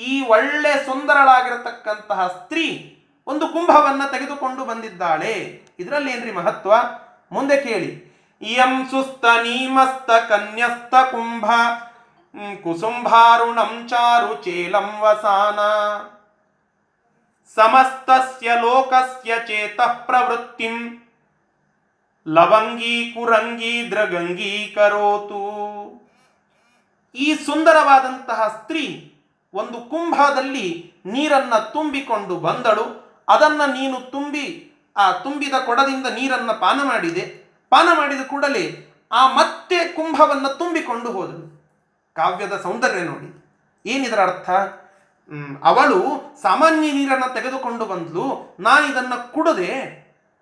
ಈ 0.00 0.26
ಒಳ್ಳೆ 0.26 0.86
ಸುಂದರಳಾಗಿರತಕ್ಕಂತಹ 0.86 2.26
ಸ್ತ್ರೀ 2.26 2.94
ಒಂದು 3.26 3.48
ಕುಂಭವನ್ನು 3.48 4.10
ತೆಗೆದುಕೊಂಡು 4.10 4.64
ಬಂದಿದ್ದಾಳೆ. 4.64 5.67
ಇದರಲ್ಲಿ 5.80 6.12
ಏನ್ರಿ 6.12 6.32
ಮಹತ್ವ? 6.32 6.74
ಮುಂದೆ 7.32 7.60
ಕೇಳಿ. 7.60 8.08
ಇಯಂ 8.42 8.86
ಸುಸ್ತ 8.90 9.24
ನೀಮಸ್ತ 9.24 10.10
ಕನ್ಯಸ್ತ 10.10 10.94
ಕುಂಭ 10.94 11.50
ಕುಸುಂಭಾರುಣಂ 12.62 13.86
ಚಾರು 13.88 14.44
ಚೇಲಂ 14.44 14.98
ವಸಾನ. 15.00 15.58
ಸಮಸ್ತಸ್ಯ 17.54 18.50
ಲೋಕಸ್ಯ 18.54 19.34
ಚೇತ 19.46 19.80
ಪ್ರವೃತ್ತಿಂ, 19.80 21.08
ಲವಂಗಿ 22.28 23.12
ಕುರಂಗಿ 23.12 23.90
ದ್ರಗಂಗಿ 23.90 24.72
ಕರೋತು. 24.74 25.42
ಈ 27.14 27.34
ಸುಂದರವಾದಂತಹ 27.34 28.60
ಸ್ತ್ರೀ 28.62 29.14
ಒಂದು 29.54 29.80
ಕುಂಭದಲ್ಲಿ 29.80 30.92
ನೀರನ್ನ 31.06 31.54
ತುಂಬಿಕೊಂಡು 31.58 32.36
ಬಂದಳು. 32.36 33.08
ಅದನ್ನ 33.28 33.62
ನೀನು 33.72 34.00
ತುಂಬಿ 34.00 34.67
ಆ 34.98 35.12
ತುಂಬಿದ 35.12 35.54
ಕೊಡದಿಂದ 35.66 36.06
ನೀರನ್ನು 36.06 36.60
ಪಾನ 36.60 36.78
ಮಾಡಿದೆ. 36.82 37.24
ಪಾನ 37.70 37.88
ಮಾಡಿದ 37.98 38.22
ಕೂಡಲೇ 38.26 38.64
ಆ 39.12 39.26
ಮತ್ತೆ 39.32 39.78
ಕುಂಭವನ್ನು 39.84 40.58
ತುಂಬಿಕೊಂಡು 40.58 41.12
ಹೋದಳು 41.12 41.46
ಕಾವ್ಯದ 42.14 42.56
ಸೌಂದರ್ಯ 42.62 43.02
ನೋಡಿ. 43.02 43.28
ಏನಿದರ 43.86 44.20
ಅರ್ಥ? 44.20 44.50
ಅವಳು 45.64 45.98
ಸಾಮಾನ್ಯ 46.42 46.92
ನೀರನ್ನು 46.92 47.34
ತೆಗೆದುಕೊಂಡು 47.34 47.84
ಬಂದಳು 47.86 48.56
ನಾನು 48.60 48.84
ಇದನ್ನ 48.86 49.14
ಕುಡದೆ 49.14 49.70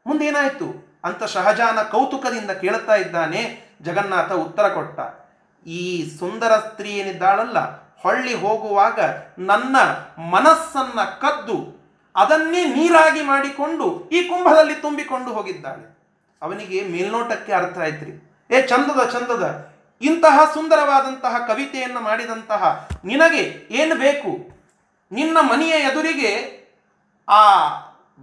ಮುಂದೇನಾಯಿತು? 0.06 0.68
ಅಂತ 1.04 1.24
ಶಹಜಾನ 1.24 1.78
ಕೌತುಕದಿಂದ 1.82 2.50
ಕೇಳುತ್ತಾ 2.50 2.94
ಇದ್ದಾನೆ. 2.94 3.42
ಜಗನ್ನಾಥ 3.82 4.32
ಉತ್ತರ 4.32 4.66
ಕೊಟ್ಟ, 4.68 4.98
ಈ 5.66 5.82
ಸುಂದರ 6.18 6.52
ಸ್ತ್ರೀ 6.56 6.90
ಏನಿದ್ದಾಳಲ್ಲ, 6.90 7.58
ಹೊಳ್ಳಿ 8.02 8.34
ಹೋಗುವಾಗ 8.34 8.98
ನನ್ನ 9.38 9.76
ಮನಸ್ಸನ್ನ 10.30 11.00
ಕದ್ದು 11.04 11.56
ಅದನ್ನೇ 12.16 12.62
ನೀರಾಗಿ 12.76 13.22
ಮಾಡಿಕೊಂಡು 13.22 13.86
ಈ 14.12 14.18
ಕುಂಭದಲ್ಲಿ 14.28 14.76
ತುಂಬಿಕೊಂಡು 14.84 15.30
ಹೋಗಿದ್ದಾಳೆ. 15.32 15.84
ಅವನಿಗೆ 16.42 16.78
ಮೇಲ್ನೋಟಕ್ಕೆ 16.92 17.52
ಅರ್ಥ 17.52 17.78
ಆಯ್ತ್ರಿ. 17.78 18.12
ಏ 18.50 18.58
ಚಂದದ 18.62 19.02
ಚಂದದ, 19.12 19.44
ಇಂತಹ 20.00 20.36
ಸುಂದರವಾದಂತಹ 20.54 21.34
ಕವಿತೆಯನ್ನು 21.48 22.00
ಮಾಡಿದಂತಹ 22.00 22.62
ನಿನಗೆ 23.04 23.42
ಏನು 23.80 23.94
ಬೇಕು? 23.96 24.32
ನಿನ್ನ 25.12 25.36
ಮನೆಯ 25.50 25.74
ಎದುರಿಗೆ 25.88 26.32
ಆ 27.28 27.42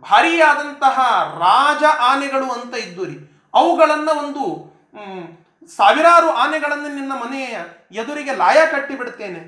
ಭಾರಿಯಾದಂತಹ 0.03 0.97
ರಾಜ 1.39 1.84
ಆನೆಗಳು 2.01 2.47
ಅಂತ 2.51 2.73
ಇದ್ದು 2.75 3.03
ರೀ 3.06 3.17
ಅವುಗಳನ್ನು 3.53 4.13
ಒಂದು 4.23 4.43
ಸಾವಿರಾರು 5.67 6.29
ಆನೆಗಳನ್ನು 6.43 6.89
ನಿನ್ನ 6.95 7.13
ಮನೆಯ 7.15 7.56
ಎದುರಿಗೆ 8.01 8.34
ಲಾಯ 8.36 8.60
ಕಟ್ಟಿಬಿಡ್ತೇನೆ. 8.71 9.41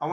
ಅವ 0.00 0.12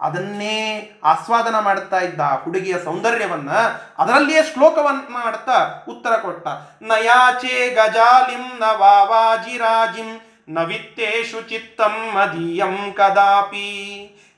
ಅದನ್ನೇ 0.00 0.90
ಆಸ್ವಾದನ 1.04 1.58
ಮಾಡುತ್ತಾ 1.58 1.98
ಇದ್ದ 2.00 2.20
ಹುಡುಗಿಯ 2.20 2.74
ಸೌಂದರ್ಯವನ್ನ 2.84 3.50
ಅದರಲ್ಲಿಯೇ 3.98 4.42
ಶ್ಲೋಕವನ್ನ 4.42 5.00
ಮಾಡ್ತಾ 5.00 5.84
ಉತ್ತರ 5.88 6.16
ಕೊಟ್ಟ. 6.16 6.48
ನಯಾಚೆ 6.82 7.74
ಗಜಾಲಿಂ 7.74 8.58
ನ 8.58 8.62
ವಾವಾಜಿರಾಜಿಂ 8.76 10.20
ನ 10.48 10.58
ವಿತ್ತೇಶು 10.58 11.42
ಚಿತ್ತಂ 11.42 12.10
ಮದೀಯಂ 12.14 12.92
ಕದಾಪಿ. 12.92 13.72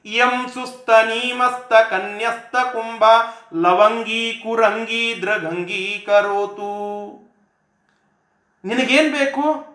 ಇಯಂ 0.04 0.48
ಸುಸ್ತ 0.48 0.90
ನೀಮಸ್ತ 0.90 1.72
ಕನ್ಯಸ್ತ 1.90 2.56
ಕುಂಭ, 2.56 3.04
ಲವಂಗಿ 3.54 4.40
ಕುರಂಗಿ 4.42 5.18
ದ್ರಗಂಗಿ 5.22 6.04
ಕರೋತು. 6.06 6.70
ನಿನಗೇನ್ 8.64 9.12
ಬೇಕು? 9.12 9.66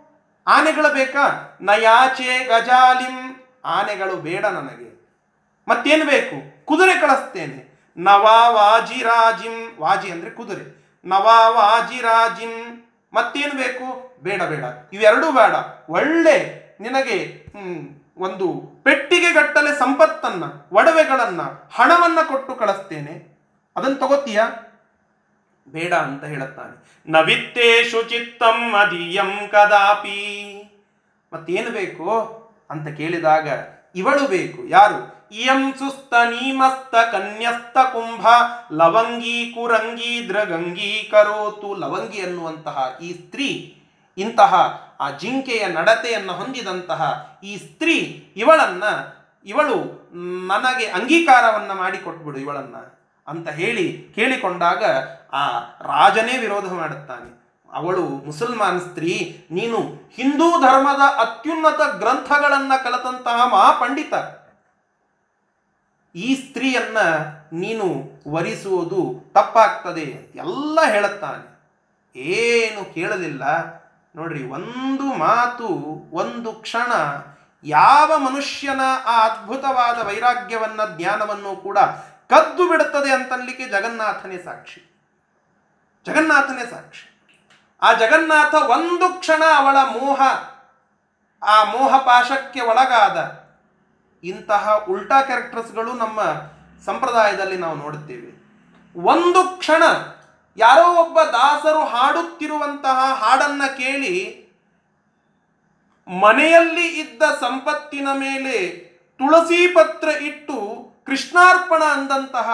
ಆನೆಗಳು 0.48 0.93
ಬೇಕಾ? 0.93 1.58
ನಯಾಚೆ 1.62 2.43
ಗಜಾಲಿಂ, 2.43 3.46
ಆನೆಗಳು 3.65 4.15
ಬೇಡ 4.15 4.46
ನನಗೆ. 4.46 5.03
ಮತ್ತೇನು 5.67 6.06
ಬೇಕು? 6.06 6.65
ಕುದುರೆ 6.65 6.93
ಕಳಿಸ್ತೇನೆ. 6.93 7.73
ನವಾ 7.97 8.49
ವಾಜಿರಾಜಿಂ 8.49 9.78
ವಾಜಿ 9.80 10.12
ಅಂದ್ರೆ 10.12 10.32
ಕುದುರೆ. 10.32 10.84
ನವಾ 11.06 11.49
ವಾಜಿರಾಜಿಂ 11.49 12.84
ಮತ್ತೇನು 13.13 13.56
ಬೇಕು? 13.58 14.15
ಬೇಡ 14.23 14.43
ಬೇಡ. 14.43 14.65
ಇವೆರಡೂ 14.93 15.32
ಬೇಡ. 15.32 15.56
ಒಳ್ಳೆ 15.89 16.63
ನಿನಗೆ 16.80 17.47
ಒಂದು 18.17 18.54
ಪೆಟ್ಟಿಗೆ 18.84 19.32
ಗಟ್ಟಲೆ 19.32 19.80
ಸಂಪತ್ತನ್ನ, 19.80 20.43
ಒಡವೆಗಳನ್ನ, 20.71 21.41
ಹಣವನ್ನ 21.71 22.19
ಕೊಟ್ಟು 22.28 22.56
ಕಳಿಸ್ತೇನೆ. 22.56 23.38
ಅದನ್ನು 23.78 23.97
ತಗೋತೀಯ? 23.97 24.41
ಬೇಡ 25.67 25.93
ಅಂತ 25.93 26.23
ಹೇಳುತ್ತಾನೆ. 26.23 27.02
ನವಿತ್ತೇ 27.08 27.84
ಶುಚಿತ್ತಂ 27.84 28.73
ಅದಿಯಂ 28.73 29.47
ಕದಾಪಿ. 29.52 30.49
ಮತ್ತೇನು 31.34 31.71
ಬೇಕು? 31.71 32.34
ಅಂತ 32.69 32.97
ಕೇಳಿದಾಗ 32.97 33.47
ಇವಳು 33.95 34.28
ಬೇಕು. 34.28 34.67
ಯಾರು? 34.67 35.22
ಇಯಂ 35.34 35.74
ಸುಸ್ತ 35.74 36.13
ನೀಮಸ್ತ 36.13 36.96
ಕನ್ಯಸ್ತ 37.12 37.78
ಕುಂಭ 37.78 38.28
ಲವಂಗಿ 38.72 39.52
ಕುರಂಗಿ 39.56 40.26
ದ್ರಗಂಗಿ 40.30 41.08
ಕರೋತು 41.12 41.74
ಲವಂಗಿ 41.74 42.22
ಅನ್ನುವಂತಹ 42.22 42.98
ಈ 43.02 43.13
ಸ್ತ್ರೀ, 43.13 43.50
ಇಂತಹ 44.17 44.54
ಆ 45.00 45.10
ಜಿಂಕೆಯ 45.10 45.67
ನಡತೆಯನ್ನು 45.67 46.34
ಹೊಂದಿದಂತಹ 46.34 47.02
ಈ 47.43 47.58
ಸ್ತ್ರೀ, 47.58 47.98
ಇವಳನ್ನ, 48.36 48.84
ಇವಳು 49.46 49.78
ನನಗೆ 50.48 50.86
ಅಂಗೀಕಾರವನ್ನ 50.86 51.72
ಮಾಡಿಕೊಟ್ಬಿಡು 51.72 52.39
ಇವಳನ್ನ 52.39 52.76
ಅಂತ 53.28 53.50
ಹೇಳಿ 53.50 53.86
ಕೇಳಿಕೊಂಡಾಗ 54.15 54.84
ಆ 55.34 55.43
ರಾಜನೇ 55.82 56.38
ವಿರೋಧ 56.38 56.74
ಮಾಡುತ್ತಾನೆ. 56.74 57.30
ಅವಳು 57.74 58.02
ಮುಸಲ್ಮಾನ್ 58.02 58.82
ಸ್ತ್ರೀ, 58.82 59.13
ನೀನು 59.52 59.80
ಹಿಂದೂ 60.15 60.62
ಧರ್ಮದ 60.62 61.04
ಅತ್ಯುನ್ನತ 61.19 61.82
ಗ್ರಂಥಗಳನ್ನು 61.96 62.84
ಕಲತಂತಹ 62.84 63.48
ಮಹಾಪಂಡಿತ. 63.48 64.13
ಈ 66.15 66.47
ಸ್ತ್ರೀಯನ್ನ 66.47 66.97
ನೀನು 67.54 68.12
ವರಿಸುವುದು 68.32 69.32
ತಪ್ಪಾಗ್ತದೆ 69.34 70.02
ಎಲ್ಲ 70.36 70.80
ಹೇಳುತ್ತಾನೆ. 70.91 71.54
ಏನು 72.19 72.93
ಕೇಳಲಿಲ್ಲ. 72.93 73.43
ನೋಡ್ರಿ, 74.15 74.43
ಒಂದು 74.43 75.04
ಮಾತು, 75.04 75.67
ಒಂದು 76.13 76.54
ಕ್ಷಣ 76.54 76.91
ಯಾವ 77.63 78.17
ಮನುಷ್ಯನ 78.17 78.82
ಆ 79.06 79.28
ಅದ್ಭುತವಾದ 79.28 80.08
ವೈರಾಗ್ಯವನ್ನ, 80.08 80.82
ಜ್ಞಾನವನ್ನು 80.97 81.56
ಕೂಡ 81.56 81.78
ಕದ್ದು 82.30 82.69
ಬಿಡುತ್ತದೆ 82.69 83.12
ಅಂತನ್ಲಿಕ್ಕೆ 83.12 83.65
ಜಗನ್ನಾಥನೇ 83.67 84.38
ಸಾಕ್ಷಿ. 84.38 84.89
ಜಗನ್ನಾಥನೇ 86.08 86.65
ಸಾಕ್ಷಿ. 86.65 87.10
ಆ 87.82 87.93
ಜಗನ್ನಾಥ 87.93 88.54
ಒಂದು 88.54 89.19
ಕ್ಷಣ 89.19 89.43
ಅವಳ 89.56 89.76
ಮೋಹ, 89.76 90.21
ಆ 91.43 91.63
ಮೋಹ 91.63 91.97
ಪಾಶಕ್ಕೆ 91.97 92.62
ಒಳಗಾದ 92.62 93.42
ಇಂತಹ 94.23 94.86
ಉಲ್ಟಾ 94.89 95.21
ಕ್ಯಾರೆಕ್ಟರ್ಸ್ಗಳು 95.21 95.93
ನಮ್ಮ 95.93 96.21
ಸಂಪ್ರದಾಯದಲ್ಲಿ 96.86 97.57
ನಾವು 97.57 97.75
ನೋಡುತ್ತೇವೆ. 97.75 98.43
ಒಂದು 98.99 99.57
ಕ್ಷಣ 99.57 99.83
ಯಾರೋ 100.57 101.05
ಒಬ್ಬ 101.05 101.21
ದಾಸರು 101.21 101.86
ಹಾಡುತ್ತಿರುವಂತಹ 101.86 103.13
ಹಾಡನ್ನ 103.13 103.62
ಕೇಳಿ 103.77 104.43
ಮನೆಯಲ್ಲಿ 106.07 106.88
ಇದ್ದ 106.88 107.23
ಸಂಪತ್ತಿನ 107.23 108.07
ಮೇಲೆ 108.13 108.69
ತುಳಸಿ 109.17 109.67
ಪತ್ರ 109.67 110.09
ಇಟ್ಟು 110.09 110.89
ಕೃಷ್ಣಾರ್ಪಣ 111.05 111.83
ಅಂದಂತಹ 111.83 112.49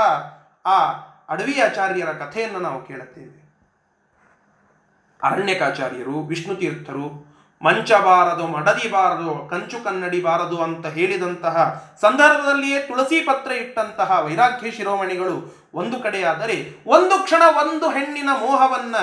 ಆ 0.66 0.88
ಅಡವಿ 1.30 1.62
ಆಚಾರ್ಯರ 1.62 2.12
ಕಥೆಯನ್ನು 2.12 2.60
ನಾವು 2.60 2.86
ಕೇಳುತ್ತೇವೆ. 2.86 3.50
ಅರಣ್ಯಕಾಚಾರ್ಯರು, 5.24 6.22
ವಿಷ್ಣು 6.22 6.56
ತೀರ್ಥರು 6.56 7.29
ಮಂಚಬಾರದು 7.62 8.44
ಮಡದಿಬಾರದು 8.48 9.32
ಕಂಚು 9.50 9.78
ಕನ್ನಡಿ 9.84 10.20
ಬಾರದು 10.22 10.58
ಅಂತ 10.58 10.88
ಹೇಳಿದಂತಹ 10.88 11.56
ಸಂದರ್ಭದಲ್ಲಿಯೇ 12.02 12.80
ತುಳಸಿ 12.80 13.18
ಪತ್ರ 13.26 13.52
ಇಟ್ಟಂತಹ 13.54 14.20
ವೈರಾಗ್ಯ 14.26 14.72
ಶಿರೋಮಣಿಗಳು 14.72 15.36
ಒಂದು 15.74 15.98
ಕಡೆಯಾದರೆ 16.00 16.56
ಒಂದು 16.88 17.16
ಕ್ಷಣ 17.26 17.44
ಒಂದು 17.58 17.90
ಹೆಣ್ಣಿನ 17.90 18.30
ಮೋಹವನ್ನ 18.40 18.96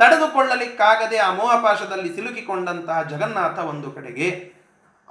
ತಡೆದುಕೊಳ್ಳಲಿಕ್ಕಾಗದೆ 0.00 1.18
ಆ 1.18 1.30
ಮೋಹಪಾಶದಲ್ಲಿ 1.32 2.10
ಸಿಲುಕಿಕೊಂಡಂತಹ 2.14 3.00
ಜಗನ್ನಾಥ 3.02 3.58
ಒಂದು 3.64 3.90
ಕಡೆಗೆ 3.90 4.28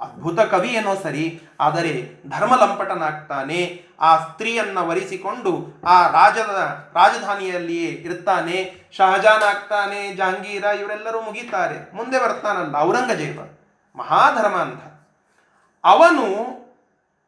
ಅದ್ಭುತ 0.00 0.40
ಕವಿ 0.40 0.68
ಏನೋ 0.68 0.94
ಸರಿ, 1.02 1.24
ಆದರೆ 1.60 1.92
ಧರ್ಮಲಂಪಟನಾಗ್ತಾನೆ. 2.28 3.60
ಆ 4.00 4.10
ಸ್ತ್ರೀಯನ್ನ 4.16 4.78
ವರಿಸಿಕೊಂಡು 4.78 5.52
ಆ 5.86 5.96
ರಾಜದ, 6.06 6.56
ರಾಜಧಾನಿಯಲ್ಲಿಯೇ 6.94 7.90
ಇರ್ತಾನೆ. 8.06 8.56
ಶಹಜಾನ್ 8.96 9.42
ಆಗ್ತಾನೆ 9.42 10.14
ಜಹಾಂಗೀರ, 10.14 10.64
ಇವರೆಲ್ಲರೂ 10.64 11.20
ಮುಗಿತಾರೆ. 11.20 11.96
ಮುಂದೆ 11.96 12.18
ಬರ್ತಾನಲ್ಲ 12.18 12.76
ಔರಂಗಜೇಬ, 12.76 13.40
ಮಹಾಧರ್ಮ 13.96 14.56
ಅಂತ 14.56 14.82
ಅವನು 15.84 16.26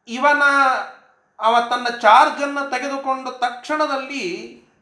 ಇವನ, 0.09 0.43
ಅವ 1.41 1.55
ತನ್ನ 1.71 1.87
ಚಾರ್ಜನ್ನು 2.01 2.71
ತೆಗೆದುಕೊಂಡ 2.71 3.29
ತಕ್ಷಣದಲ್ಲಿ 3.29 4.25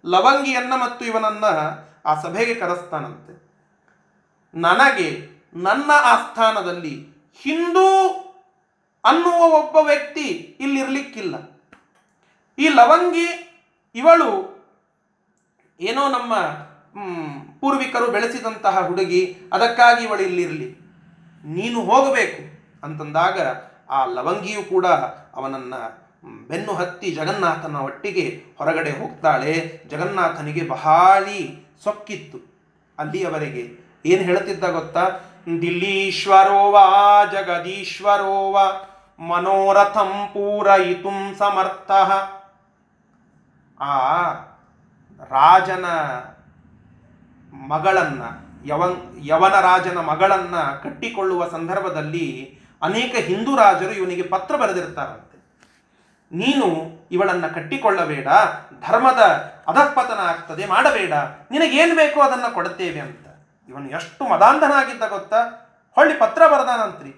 ಲವಂಗಿಯನ್ನ 0.06 0.74
ಮತ್ತು 0.74 1.04
ಇವನನ್ನ 1.04 1.44
ಆ 2.06 2.14
ಸಭೆಗೆ 2.14 2.54
ಕರೆಸ್ತಾನಂತೆ. 2.54 3.32
ನನಗೆ 4.54 5.08
ನನ್ನ 5.54 5.90
ಆಸ್ಥಾನದಲ್ಲಿ 6.04 6.94
ಹಿಂದೂ 7.34 7.86
ಅನ್ನುವ 9.04 9.42
ಒಬ್ಬ 9.44 9.76
ವ್ಯಕ್ತಿ 9.76 10.56
ಇಲ್ಲಿರ್ಲಿಕ್ಕಿಲ್ಲ. 10.60 11.60
ಈ 12.58 12.68
ಲವಂಗಿ 12.68 13.28
ಇವಳು 13.94 14.60
ಏನೋ 15.80 16.08
ನಮ್ಮ 16.08 16.36
ಪೂರ್ವಿಕರು 17.60 18.10
ಬೆಳೆಸಿದಂತಹ 18.10 18.86
ಹುಡುಗಿ, 18.86 19.36
ಅದಕ್ಕಾಗಿ 19.52 20.04
ಇವಳು 20.04 20.22
ಇಲ್ಲಿರಲಿ. 20.22 20.76
ನೀನು 21.44 21.80
ಹೋಗಬೇಕು 21.80 22.42
ಅಂತಂದಾಗ 22.82 23.40
ಆ 23.90 24.04
ಲವಂಗಿಯು 24.04 24.62
ಕೂಡ 24.62 24.86
ಅವನನ್ನ 25.34 25.74
ಬೆನ್ನು 26.48 26.72
ಹತ್ತಿ 26.72 27.10
ಜಗನ್ನಾಥನ 27.10 27.76
ಒಟ್ಟಿಗೆ 27.76 28.44
ಹೊರಗಡೆ 28.58 28.90
ಹೋಗ್ತಾಳೆ. 28.90 29.82
ಜಗನ್ನಾಥನಿಗೆ 29.86 30.68
ಬಹಳ 30.68 31.24
ಸೊಕ್ಕಿತ್ತು. 31.84 32.38
ಅಲ್ಲಿಯವರೆಗೆ 32.98 33.90
ಏನು 34.06 34.22
ಹೇಳುತ್ತಿದ್ದ 34.22 34.64
ಗೊತ್ತಾ? 34.64 35.10
ದಿಲ್ಲೀಶ್ವರೋವಾ 35.46 37.24
ಜಗದೀಶ್ವರೋವ 37.24 38.58
ಮನೋರಥಂ 39.18 40.28
ಪೂರಯಿತು 40.32 41.38
ಸಮರ್ಥ 41.38 41.90
ಆ 43.80 44.32
ರಾಜನ 45.30 45.84
ಮಗಳನ್ನ 47.52 48.22
ಯವನ್ 48.66 49.26
ಯವನ 49.26 49.60
ರಾಜನ 49.60 49.98
ಮಗಳನ್ನ 49.98 50.56
ಕಟ್ಟಿಕೊಳ್ಳುವ 50.60 51.48
ಸಂದರ್ಭದಲ್ಲಿ 51.48 52.58
ಅನೇಕ 52.82 53.14
ಹಿಂದೂ 53.14 53.56
ರಾಜರು 53.56 53.92
ಇವನಿಗೆ 53.92 54.22
ಪತ್ರ 54.22 54.56
ಬರೆದಿರ್ತಾರಂತೆ. 54.56 55.38
ನೀನು 56.32 56.66
ಇವಳನ್ನ 57.10 57.46
ಕಟ್ಟಿಕೊಳ್ಳಬೇಡ, 57.46 58.28
ಧರ್ಮದ 58.88 59.18
ಅಧಃಪತನ 59.68 60.18
ಆಗ್ತದೆ, 60.18 60.66
ಮಾಡಬೇಡ, 60.66 61.12
ನಿನಗೇನು 61.50 61.96
ಬೇಕೋ 61.96 62.20
ಅದನ್ನು 62.20 62.54
ಕೊಡುತ್ತೇವೆ 62.54 63.00
ಅಂತ. 63.00 63.26
ಇವನು 63.70 63.90
ಎಷ್ಟು 63.90 64.28
ಮದಾಂಧನಾಗಿದ್ದ 64.28 65.02
ಗೊತ್ತಾ? 65.02 65.42
ಹೊಳ್ಳಿ 65.94 66.18
ಪತ್ರ 66.18 66.46
ಬರದಾನಂತ್ರಿ. 66.46 67.10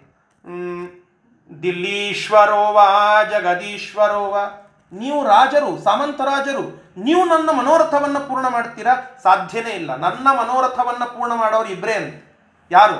ದಿಲ್ಲೀಶ್ವರೋವಾ 1.62 3.22
ಜಗದೀಶ್ವರೋವಾ, 3.22 4.44
ನೀವು 4.92 5.24
ರಾಜರು, 5.24 5.78
ಸಾಮಂತ 5.82 6.20
ರಾಜರು, 6.20 6.92
ನೀವು 6.96 7.24
ನನ್ನ 7.24 7.50
ಮನೋರಥವನ್ನು 7.50 8.20
ಪೂರ್ಣ 8.20 8.48
ಮಾಡ್ತೀರಾ? 8.48 8.94
ಸಾಧ್ಯನೇ 9.22 9.70
ಇಲ್ಲ. 9.70 9.96
ನನ್ನ 9.96 10.28
ಮನೋರಥವನ್ನು 10.32 11.18
ಪೂರ್ಣ 11.18 11.34
ಮಾಡೋರು 11.34 11.68
ಇಬ್ಬರೇ 11.68 11.92
ಅಂತ. 11.92 12.24
ಯಾರು? 12.70 12.98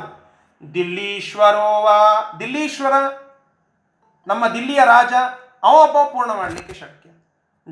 ದಿಲ್ಲೀಶ್ವರೋವಾ 0.74 1.98
ದಿಲ್ಲೀಶ್ವರ 2.40 2.92
ನಮ್ಮ 4.26 4.48
ದಿಲ್ಲಿಯ 4.48 4.80
ರಾಜ, 4.84 5.12
ಅವ 5.62 5.72
ಒಬ್ಬ 5.72 6.12
ಪೂರ್ಣ 6.12 6.32
ಮಾಡಲಿಕ್ಕೆ 6.32 6.74
ಶಕ್ಯ. 6.74 7.10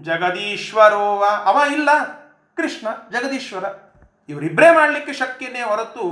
ಜಗದೀಶ್ವರೋವ, 0.03 1.25
ಅವ 1.45 1.73
ಇಲ್ಲ. 1.73 1.91
ಕೃಷ್ಣ, 2.57 2.89
ಜಗದೀಶ್ವರ. 3.11 3.90
ಇವರಿಬ್ಬರೇ 4.31 4.75
ಮಾಡಲಿಕ್ಕೆ 4.75 5.13
ಶಕ್ಯನೇ 5.13 5.63
ಹೊರತು 5.63 6.05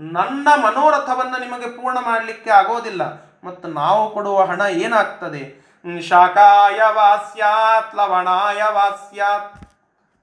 ನನ್ನ 0.00 0.48
ಮನೋರಥವನ್ನು 0.64 1.40
ನಿಮಗೆ 1.40 1.76
ಪೂರ್ಣ 1.76 1.98
ಮಾಡಲಿಕ್ಕೆ 1.98 2.50
ಆಗೋದಿಲ್ಲ. 2.50 3.02
ಮತ್ತು 3.44 3.68
ನಾವು 3.68 4.14
ಕೊಡುವ 4.14 4.44
ಹಣ 4.44 4.60
ಏನಾಗ್ತದೆ? 4.60 5.62
ಶಾಖಾಯ 6.08 6.80
ವಾಸ್ಯಾತ್, 6.90 7.96
ಲವಣಾಯ 7.96 8.62
ವಾಸ್ಯಾತ್. 8.70 9.70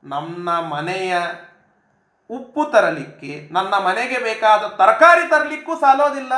ನಮ್ಮ 0.04 0.62
ಮನೆಯ 0.62 1.18
ಉಪ್ಪು 2.30 2.66
ತರಲಿಕ್ಕೆ, 2.66 3.50
ನನ್ನ 3.52 3.74
ಮನೆಗೆ 3.74 4.18
ಬೇಕಾದ 4.18 4.60
ತರಕಾರಿ 4.60 5.30
ತರಲಿಕ್ಕೂ 5.30 5.76
ಸಾಲೋದಿಲ್ಲ. 5.76 6.34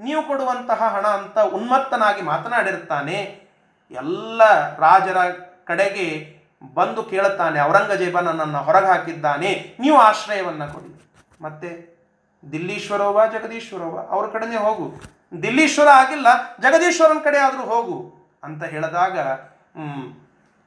ನೀವು 0.00 0.22
ಕೊಡುವಂತಹ 0.22 0.88
ಹಣ 0.88 1.06
ಅಂತ 1.06 1.38
ಉನ್ಮತ್ತನಾಗಿ 1.38 2.22
ಮಾತನಾಡಿರ್ತಾನೆ. 2.22 3.48
ಎಲ್ಲ 3.90 4.42
ರಾಜರ 4.76 5.16
ಕಡೆಗೆ 5.64 6.35
ಬಂದು 6.62 7.02
ಕೇಳುತ್ತಾನೆ, 7.02 7.58
ಔರಂಗಜೇಬ 7.60 8.20
ನನ್ನನ್ನು 8.20 8.58
ಹೊರಗೆ 8.58 8.86
ಹಾಕಿದ್ದಾನೆ, 8.86 9.50
ನೀವು 9.80 9.98
ಆಶ್ರಯವನ್ನು 9.98 10.66
ಕೊಡಿ. 10.74 10.90
ಮತ್ತೆ 11.40 11.70
ದಿಲ್ಲೀಶ್ವರೋವ 12.52 13.26
ಜಗದೀಶ್ವರೋವ 13.26 13.96
ಅವ್ರ 14.10 14.26
ಕಡೆನೇ 14.26 14.56
ಹೋಗು. 14.56 14.86
ದಿಲ್ಲೀಶ್ವರ 15.42 15.88
ಆಗಿಲ್ಲ, 15.88 16.28
ಜಗದೀಶ್ವರನ 16.60 17.20
ಕಡೆ 17.24 17.38
ಆದರೂ 17.38 17.64
ಹೋಗು. 17.74 17.96
ಅಂತ 18.44 18.64
ಹೇಳಿದಾಗ 18.64 19.18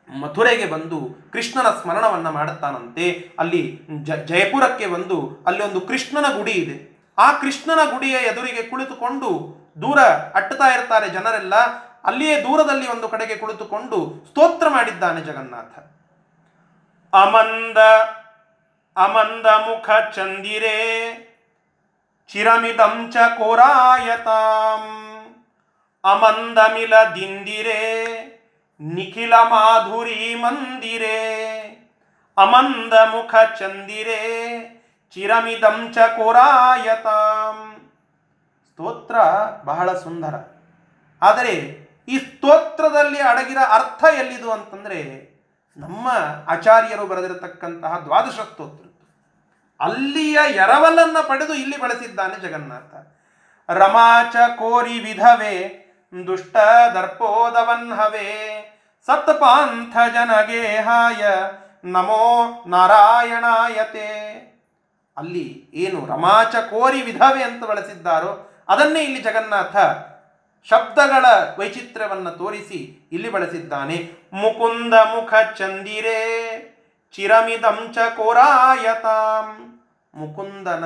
ಮಥುರೆಗೆ 0.10 0.66
ಬಂದು 0.66 1.00
ಕೃಷ್ಣನ 1.34 1.68
ಸ್ಮರಣವನ್ನು 1.82 2.32
ಮಾಡುತ್ತಾನಂತೆ. 2.32 3.06
ಅಲ್ಲಿ 3.40 3.62
ಜ, 4.04 4.12
ಜಯಪುರಕ್ಕೆ 4.30 4.88
ಬಂದು 4.88 5.18
ಅಲ್ಲಿ 5.48 5.62
ಒಂದು 5.64 5.82
ಕೃಷ್ಣನ 5.82 6.28
ಗುಡಿ 6.38 6.52
ಇದೆ. 6.52 6.78
ಆ 7.18 7.28
ಕೃಷ್ಣನ 7.32 7.82
ಗುಡಿಯ 7.92 8.16
ಎದುರಿಗೆ 8.32 8.64
ಕುಳಿತುಕೊಂಡು 8.64 9.30
ದೂರ 9.82 10.00
ಅಟ್ಟುತ್ತಾ 10.38 10.68
ಇರ್ತಾರೆ 10.76 11.10
ಜನರೆಲ್ಲ. 11.10 11.54
ಅಲ್ಲಿಯೇ 12.06 12.42
ದೂರದಲ್ಲಿ 12.42 12.88
ಒಂದು 12.88 13.10
ಕಡೆಗೆ 13.10 13.36
ಕುಳಿತುಕೊಂಡು 13.36 14.26
ಸ್ತೋತ್ರ 14.30 14.70
ಮಾಡಿದ್ದಾನೆ 14.70 15.22
ಜಗನ್ನಾಥ. 15.22 15.80
ಅಮಂದ 17.14 17.78
ಅಮಂದ 18.98 19.46
ಮುಖ 19.46 19.90
ಚಂದಿರೇ, 20.16 20.78
ಚಿರಮಿದಂ 22.28 23.12
ಚ 23.12 23.18
ಕೋರಾಯತಾಂ. 23.38 24.82
ಅಮಂದಮಿಲ 26.04 27.04
ದಿಂದಿರೆ, 27.04 28.06
ನಿಖಿಲ 28.82 29.34
ಮಾಧುರಿ 29.34 30.36
ಮಂದಿರೇ. 30.36 31.26
ಅಮಂದ 32.38 32.94
ಮುಖ 32.94 33.36
ಚಂದಿರೇ, 33.60 34.22
ಚಿರಮಿದಂ 35.14 35.92
ಚ 35.94 35.98
ಕೋರಾಯತಾಂ. 35.98 37.76
ಸ್ತೋತ್ರ 38.72 39.16
ಬಹಳ 39.64 39.94
ಸುಂದರ. 39.94 40.36
ಆದರೆ 41.22 41.89
ಈ 42.10 42.18
ಸ್ತೋತ್ರದಲ್ಲಿ 42.20 43.20
ಅಡಗಿದ 43.20 43.58
ಅರ್ಥ 43.70 44.04
ಎಲ್ಲಿದು 44.18 44.52
ಅಂತಂದ್ರೆ 44.52 45.00
ನಮ್ಮ 45.78 46.08
ಆಚಾರ್ಯರು 46.48 47.08
ಬರೆದಿರತಕ್ಕಂತಹ 47.08 48.00
ದ್ವಾದಶ 48.00 48.40
ಸ್ತೋತ್ರ. 48.52 48.86
ಅಲ್ಲಿಯ 49.80 50.40
ಎರವಲನ್ನ 50.54 51.18
ಪಡೆದು 51.28 51.54
ಇಲ್ಲಿ 51.54 51.78
ಬಳಸಿದ್ದಾನೆ 51.80 52.42
ಜಗನ್ನಾಥ. 52.42 52.94
ರಮಾಚ 53.72 54.36
ಕೋರಿ 54.36 55.00
ವಿಧವೆ, 55.00 55.56
ದುಷ್ಟ 56.28 56.58
ದರ್ಪೋದವನ್ಹವೆ 56.94 58.28
ಸತ್ಪಾಂಥ 59.06 59.98
ಜನಗೇಹಾಯ 60.14 61.24
ನಮೋ 61.84 62.26
ನಾರಾಯಣಾಯತೆ. 62.68 64.10
ಅಲ್ಲಿ 65.18 65.48
ಏನು 65.74 66.06
ರಮಾಚ 66.06 66.56
ಕೋರಿ 66.56 67.02
ವಿಧವೆ 67.02 67.44
ಅಂತ 67.44 67.64
ಬಳಸಿದ್ದಾರೋ 67.64 68.32
ಅದನ್ನೇ 68.70 69.02
ಇಲ್ಲಿ 69.04 69.22
ಜಗನ್ನಾಥ 69.22 69.76
ಶಬ್ದಗಳ 70.64 71.26
ವೈಚಿತ್ರ್ಯವನ್ನು 71.60 72.32
ತೋರಿಸಿ 72.32 73.10
ಇಲ್ಲಿ 73.12 73.32
ಬಳಸಿದ್ದಾನೆ. 73.32 74.12
ಮುಕುಂದ 74.34 74.94
ಮುಖ 74.94 75.34
ಚಂದಿರೇ 75.58 76.20
ಚಿರಮಿದಂಚ 77.14 77.98
ಕೋರಾಯತಾಂ. 77.98 79.80
ಮುಕುಂದನ 80.16 80.86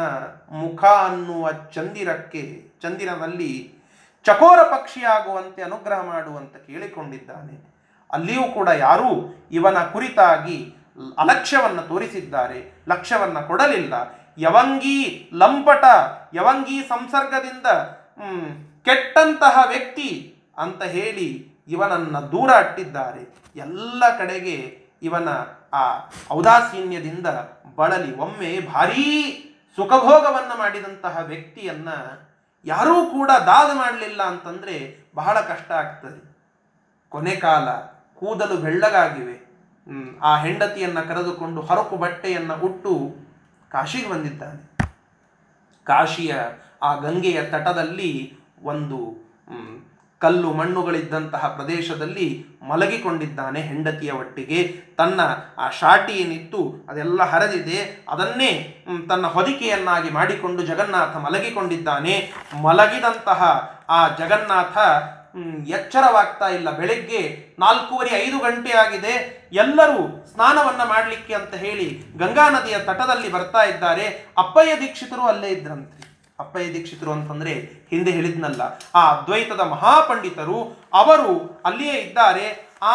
ಮುಖ 0.51 0.83
ಅನ್ನುವ 0.83 1.51
ಚಂದಿರಕ್ಕೆ 1.51 2.71
ಚಂದಿರನಲ್ಲಿ 2.81 3.73
ಚಕೋರ 4.23 4.63
ಪಕ್ಷಿಯಾಗುವಂತೆ 4.63 5.61
ಅನುಗ್ರಹ 5.61 6.01
ಮಾಡುವಂತೆ 6.01 6.67
ಕೇಳಿಕೊಂಡಿದ್ದಾನೆ. 6.67 7.73
ಅಲ್ಲಿಯೂ 8.11 8.43
ಕೂಡ 8.43 8.69
ಯಾರೂ 8.69 9.39
ಇವನ 9.51 9.77
ಕುರಿತಾಗಿ 9.77 10.75
ಅಲಕ್ಷ್ಯವನ್ನು 11.17 11.81
ತೋರಿಸಿದ್ದಾರೆ. 11.81 12.83
ಲಕ್ಷ್ಯವನ್ನು 12.87 13.47
ಕೊಡಲಿಲ್ಲ. 13.47 13.93
ಯವಂಗಿ 14.37 15.29
ಲಂಪಟ, 15.33 15.83
ಯವಂಗಿ 16.33 16.83
ಸಂಸರ್ಗದಿಂದ 16.83 17.65
ಕೆಟ್ಟಂತಹ 18.85 19.65
ವ್ಯಕ್ತಿ 19.67 20.35
ಅಂತ 20.57 20.83
ಹೇಳಿ 20.83 21.53
ಇವನನ್ನು 21.67 22.31
ದೂರ 22.31 22.51
ಅಟ್ಟಿದ್ದಾರೆ. 22.51 23.35
ಎಲ್ಲ 23.55 24.17
ಕಡೆಗೆ 24.17 24.85
ಇವನ 25.01 25.29
ಆ 25.73 26.09
ಔದಾಸೀನ್ಯದಿಂದ 26.31 27.27
ಬಳಲಿ. 27.75 28.15
ಒಮ್ಮೆ 28.15 28.59
ಭಾರೀ 28.73 28.99
ಸುಖಭೋಗವನ್ನು 29.75 30.57
ಮಾಡಿದಂತಹ 30.57 31.17
ವ್ಯಕ್ತಿಯನ್ನ 31.17 31.89
ಯಾರೂ 32.65 33.05
ಕೂಡ 33.05 33.31
ದಾದ 33.45 33.75
ಮಾಡಲಿಲ್ಲ 33.75 34.23
ಅಂತಂದ್ರೆ 34.23 34.97
ಬಹಳ 35.15 35.39
ಕಷ್ಟ 35.39 35.71
ಆಗ್ತದೆ. 35.71 36.37
ಕೊನೆ 37.09 37.35
ಕಾಲ 37.35 37.69
ಕೂದಲು 38.19 38.57
ಬೆಳ್ಳಗಾಗಿವೆ. 38.57 39.43
ಆ 40.21 40.37
ಹೆಂಡತಿಯನ್ನ 40.37 40.99
ಕರೆದುಕೊಂಡು 40.99 41.61
ಹರಕು 41.61 41.97
ಬಟ್ಟೆಯನ್ನ 41.97 42.53
ಉಟ್ಟು 42.53 43.15
ಕಾಶಿಗೆ 43.69 44.09
ಬಂದಿದ್ದಾನೆ. 44.09 44.73
ಕಾಶಿಯ 45.83 46.35
ಆ 46.83 46.93
ಗಂಗೆಯ 46.95 47.41
ತಟದಲ್ಲಿ 47.43 48.37
ಒಂದು 48.63 48.97
ಕಲ್ಲು 50.19 50.53
ಮಣ್ಣುಗಳಿದ್ದಂತಹ 50.53 51.47
ಪ್ರದೇಶದಲ್ಲಿ 51.47 52.27
ಮಲಗಿಕೊಂಡಿದ್ದಾನೆ 52.69 53.61
ಹೆಂಡತಿಯ 53.61 54.11
ಒಟ್ಟಿಗೆ. 54.11 54.59
ತನ್ನ 54.97 55.21
ಆ 55.57 55.69
ಶಾಟಿ 55.69 56.13
ಏನಿತ್ತು, 56.13 56.85
ಅದೆಲ್ಲ 56.89 57.23
ಹರಿದಿದೆ. 57.23 58.05
ಅದನ್ನೇ 58.09 58.51
ತನ್ನ 59.09 59.27
ಹೊದಿಕೆಯನ್ನಾಗಿ 59.27 60.09
ಮಾಡಿಕೊಂಡು 60.09 60.63
ಜಗನ್ನಾಥ 60.63 61.17
ಮಲಗಿಕೊಂಡಿದ್ದಾನೆ. 61.17 62.31
ಮಲಗಿದಂತಹ 62.61 63.41
ಆ 63.89 64.07
ಜಗನ್ನಾಥ 64.07 64.77
ಎಚ್ಚರವಾಗ್ತಾ 65.67 66.47
ಇಲ್ಲ. 66.49 66.71
ಬೆಳಗ್ಗೆ 66.71 67.21
ನಾಲ್ಕೂವರೆ 67.59 68.11
ಐದು 68.25 68.39
ಗಂಟೆ 68.39 68.71
ಆಗಿದೆ. 68.71 69.13
ಎಲ್ಲರೂ 69.53 70.25
ಸ್ನಾನವನ್ನು 70.25 70.89
ಮಾಡಲಿಕ್ಕೆ 70.89 71.33
ಅಂತ 71.33 71.53
ಹೇಳಿ 71.55 72.03
ಗಂಗಾ 72.17 72.49
ನದಿಯ 72.49 72.77
ತಟದಲ್ಲಿ 72.79 73.31
ಬರ್ತಾ 73.31 73.63
ಇದ್ದಾರೆ. 73.63 74.05
ಅಪ್ಪಯ್ಯ 74.37 74.79
ದೀಕ್ಷಿತರು 74.81 75.21
ಅಲ್ಲೇ 75.21 75.47
ಇದ್ರಂತೆ. 75.47 76.12
ಅಪ್ಪಯ್ಯ 76.39 76.69
ದೀಕ್ಷಿತರು 76.73 77.11
ಅಂತಂದ್ರೆ 77.15 77.53
ಹಿಂದೆ 77.91 78.11
ಹೇಳಿದ್ನಲ್ಲ, 78.11 78.61
ಆ 78.95 79.01
ಅದ್ವೈತದ 79.13 79.63
ಮಹಾಪಂಡಿತರು 79.73 80.59
ಅವರು 81.01 81.33
ಅಲ್ಲಿಯೇ 81.67 81.97
ಇದ್ದಾರೆ, 82.05 82.45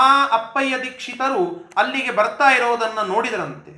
ಆ 0.01 0.03
ಅಪ್ಪಯ್ಯ 0.39 0.75
ದೀಕ್ಷಿತರು 0.85 1.43
ಅಲ್ಲಿಗೆ 1.81 2.13
ಬರ್ತಾ 2.19 2.49
ಇರೋದನ್ನ 2.57 3.01
ನೋಡಿದರಂತೆ. 3.13 3.73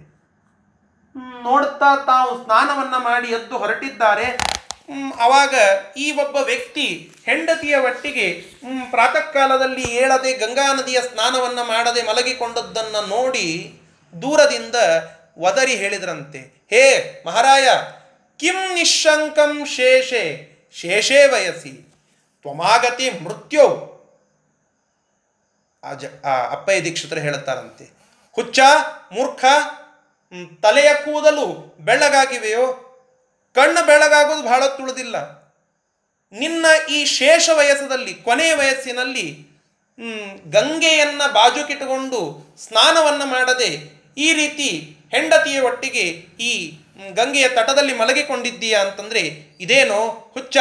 ನೋಡ್ತಾ 1.46 1.90
ತಾವು 2.10 2.32
ಸ್ನಾನವನ್ನ 2.42 2.96
ಮಾಡಿ 3.08 3.28
ಎದ್ದು 3.38 3.54
ಹೊರಟಿದ್ದಾರೆ. 3.58 4.26
ಅವಾಗ 5.24 5.54
ಈ 5.96 6.06
ಒಬ್ಬ 6.22 6.36
ವ್ಯಕ್ತಿ 6.50 6.86
ಹೆಂಡತಿಯ 7.26 7.74
ಒಟ್ಟಿಗೆ 7.88 8.26
ಪ್ರಾತಃ 8.90 9.26
ಕಾಲದಲ್ಲಿ 9.32 9.84
ಏಳದೆ 10.02 10.32
ಗಂಗಾ 10.42 10.66
ನದಿಯ 10.72 11.00
ಸ್ನಾನವನ್ನ 11.00 11.60
ಮಾಡದೆ 11.68 12.02
ಮಲಗಿಕೊಂಡದ್ದನ್ನು 12.08 13.02
ನೋಡಿ 13.14 13.46
ದೂರದಿಂದ 14.14 14.76
ಒದರಿ 15.48 15.74
ಹೇಳಿದ್ರಂತೆ, 15.82 16.40
ಹೇ 16.72 16.84
ಮಹಾರಾಯ 17.26 17.68
ಕಿಂ 18.40 18.58
ನಿಶಂಕಂ 18.74 19.52
ಶೇಷೆ 19.74 20.22
ಶೇಷೇ 20.74 21.20
ವಯಸ್ಸಿ 21.32 21.72
ತ್ವಮಾಗತಿ 22.44 23.06
ಮೃತ್ಯೋ 23.24 23.66
ಆ 25.82 25.90
ಜ 25.94 26.04
ಆ 26.30 26.32
ಅಪ್ಪಯ್ಯ 26.54 26.80
ದೀಕ್ಷಿತರು 26.84 27.20
ಹೇಳುತ್ತಾರಂತೆ। 27.20 27.84
ಹುಚ್ಚ, 28.36 28.60
ಮೂರ್ಖ 29.12 29.44
ತಲೆಯ 30.62 30.90
ಕೂದಲು 31.04 31.46
ಬೆಳ್ಳಗಾಗಿವೆಯೋ? 31.80 32.64
ಕಣ್ಣು 33.56 33.80
ಬೆಳಗಾಗೋದು 33.86 34.42
ಬಹಳ 34.42 34.62
ತುಳಿದಿಲ್ಲ। 34.76 35.16
ನಿನ್ನ 36.32 36.66
ಈ 36.90 36.98
ಶೇಷ 37.18 37.44
ವಯಸ್ಸದಲ್ಲಿ 37.58 38.12
ಕೊನೆಯ 38.26 38.52
ವಯಸ್ಸಿನಲ್ಲಿ 38.54 39.26
ಗಂಗೆಯನ್ನು 40.52 41.26
ಬಾಜುಕಿಟ್ಟುಕೊಂಡು 41.32 42.20
ಸ್ನಾನವನ್ನು 42.64 43.26
ಮಾಡದೆ, 43.26 43.70
ಈ 44.16 44.28
ರೀತಿ 44.32 44.68
ಹೆಂಡತಿಯ 45.14 45.58
ಒಟ್ಟಿಗೆ 45.60 46.04
ಈ 46.50 46.52
ಗಂಗೆಯ 47.14 47.48
ತಟದಲ್ಲಿ 47.48 47.96
ಮಲಗಿಕೊಂಡಿದ್ದೀಯಾ 47.96 48.80
ಅಂತಂದರೆ, 48.80 49.20
ಇದೇನೋ 49.60 50.30
ಹುಚ್ಚ 50.34 50.56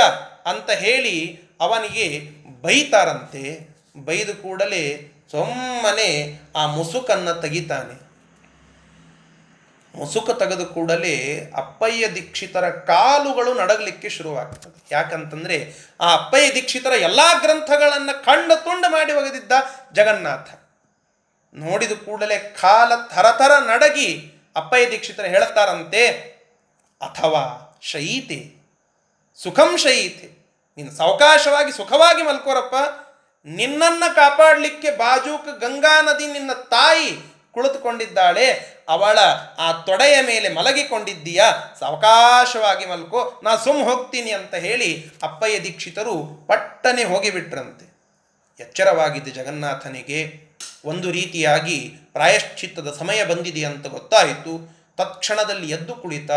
ಅಂತ 0.45 0.69
ಹೇಳಿ 0.69 1.41
ಅವನಿಗೆ 1.61 2.29
ಬೈತಾರಂತೆ. 2.61 3.69
ಬೈದು 4.05 4.35
ಕೂಡಲೇ 4.35 5.11
ಸೊಮ್ಮನೆ 5.31 6.39
ಆ 6.55 6.65
ಮುಸುಕನ್ನು 6.65 7.41
ತೆಗಿತಾನೆ. 7.41 8.09
ಮುಸುಕ 9.95 10.29
ತೆಗೆದು 10.29 10.65
ಕೂಡಲೇ 10.65 11.51
ಅಪ್ಪಯ್ಯ 11.55 12.09
ದೀಕ್ಷಿತರ 12.09 12.69
ಕಾಲುಗಳು 12.69 13.53
ನಡಗಲಿಕ್ಕೆ 13.53 14.09
ಶುರುವಾಗ್ತದೆ. 14.09 14.83
ಯಾಕಂತಂದರೆ, 14.91 15.73
ಆ 16.01 16.13
ಅಪ್ಪಯ್ಯ 16.13 16.53
ದೀಕ್ಷಿತರ 16.53 16.91
ಎಲ್ಲ 16.91 17.19
ಗ್ರಂಥಗಳನ್ನು 17.41 18.25
ಕಂಡು 18.25 18.63
ತುಂಡು 18.63 18.91
ಮಾಡಿ 18.91 19.13
ಒಗೆದಿದ್ದ 19.13 19.51
ಜಗನ್ನಾಥ. 19.93 20.49
ನೋಡಿದ 21.53 21.91
ಕೂಡಲೇ 21.91 22.39
ಕಾಲ 22.61 22.91
ಥರಥರ 23.07 23.51
ನಡಗಿ 23.59 24.38
ಅಪ್ಪಯ್ಯ 24.55 24.91
ದೀಕ್ಷಿತರು 24.91 25.27
ಹೇಳುತ್ತಾರಂತೆ 25.27 26.07
ಅಥವಾ 27.01 27.65
ಶಯೀತೆ, 27.81 28.59
ಸುಖಂ 29.35 29.77
ಶಯೀತೆ, 29.77 30.27
ನೀನು 30.77 30.91
ಸಾವಕಾಶವಾಗಿ 30.91 31.71
ಸುಖವಾಗಿ 31.71 32.23
ಮಲ್ಕೋರಪ್ಪ, 32.23 32.75
ನಿನ್ನನ್ನು 33.45 34.15
ಕಾಪಾಡಲಿಕ್ಕೆ 34.15 34.91
ಬಾಜೂಕ 34.91 35.41
ಗಂಗಾ 35.41 36.01
ನದಿ 36.01 36.27
ನಿನ್ನ 36.27 36.53
ತಾಯಿ 36.53 37.17
ಕುಳಿತುಕೊಂಡಿದ್ದಾಳೆ, 37.51 38.79
ಅವಳ 38.89 39.19
ಆ 39.57 39.71
ತೊಡೆಯ 39.71 40.21
ಮೇಲೆ 40.21 40.49
ಮಲಗಿಕೊಂಡಿದ್ದೀಯ, 40.49 41.43
ಸಾವಕಾಶವಾಗಿ 41.79 42.85
ಮಲ್ಕೋ, 42.85 43.39
ನಾ 43.43 43.55
ಸುಮ್ 43.55 43.83
ಹೋಗ್ತೀನಿ 43.83 44.31
ಅಂತ 44.31 44.55
ಹೇಳಿ 44.55 45.11
ಅಪ್ಪಯ್ಯ 45.23 45.59
ದೀಕ್ಷಿತರು 45.59 46.45
ಪಟ್ಟನೆ 46.47 47.03
ಹೋಗಿಬಿಟ್ರಂತೆ. 47.03 47.89
ಎಚ್ಚರವಾಗಿದ್ದ 48.59 49.27
ಜಗನ್ನಾಥನಿಗೆ 49.27 50.49
ಒಂದು 50.85 51.11
ರೀತಿಯಾಗಿ 51.11 51.98
ಪ್ರಾಯಶ್ಚಿತ್ತದ 52.13 52.95
ಸಮಯ 52.99 53.25
ಬಂದಿದೆ 53.25 53.65
ಅಂತ 53.65 53.87
ಗೊತ್ತಾಯಿತು. 53.87 54.79
ತತ್ಕ್ಷಣದಲ್ಲಿ 54.97 55.69
ಎದ್ದು 55.69 55.95
ಕುಳಿತ. 55.95 56.31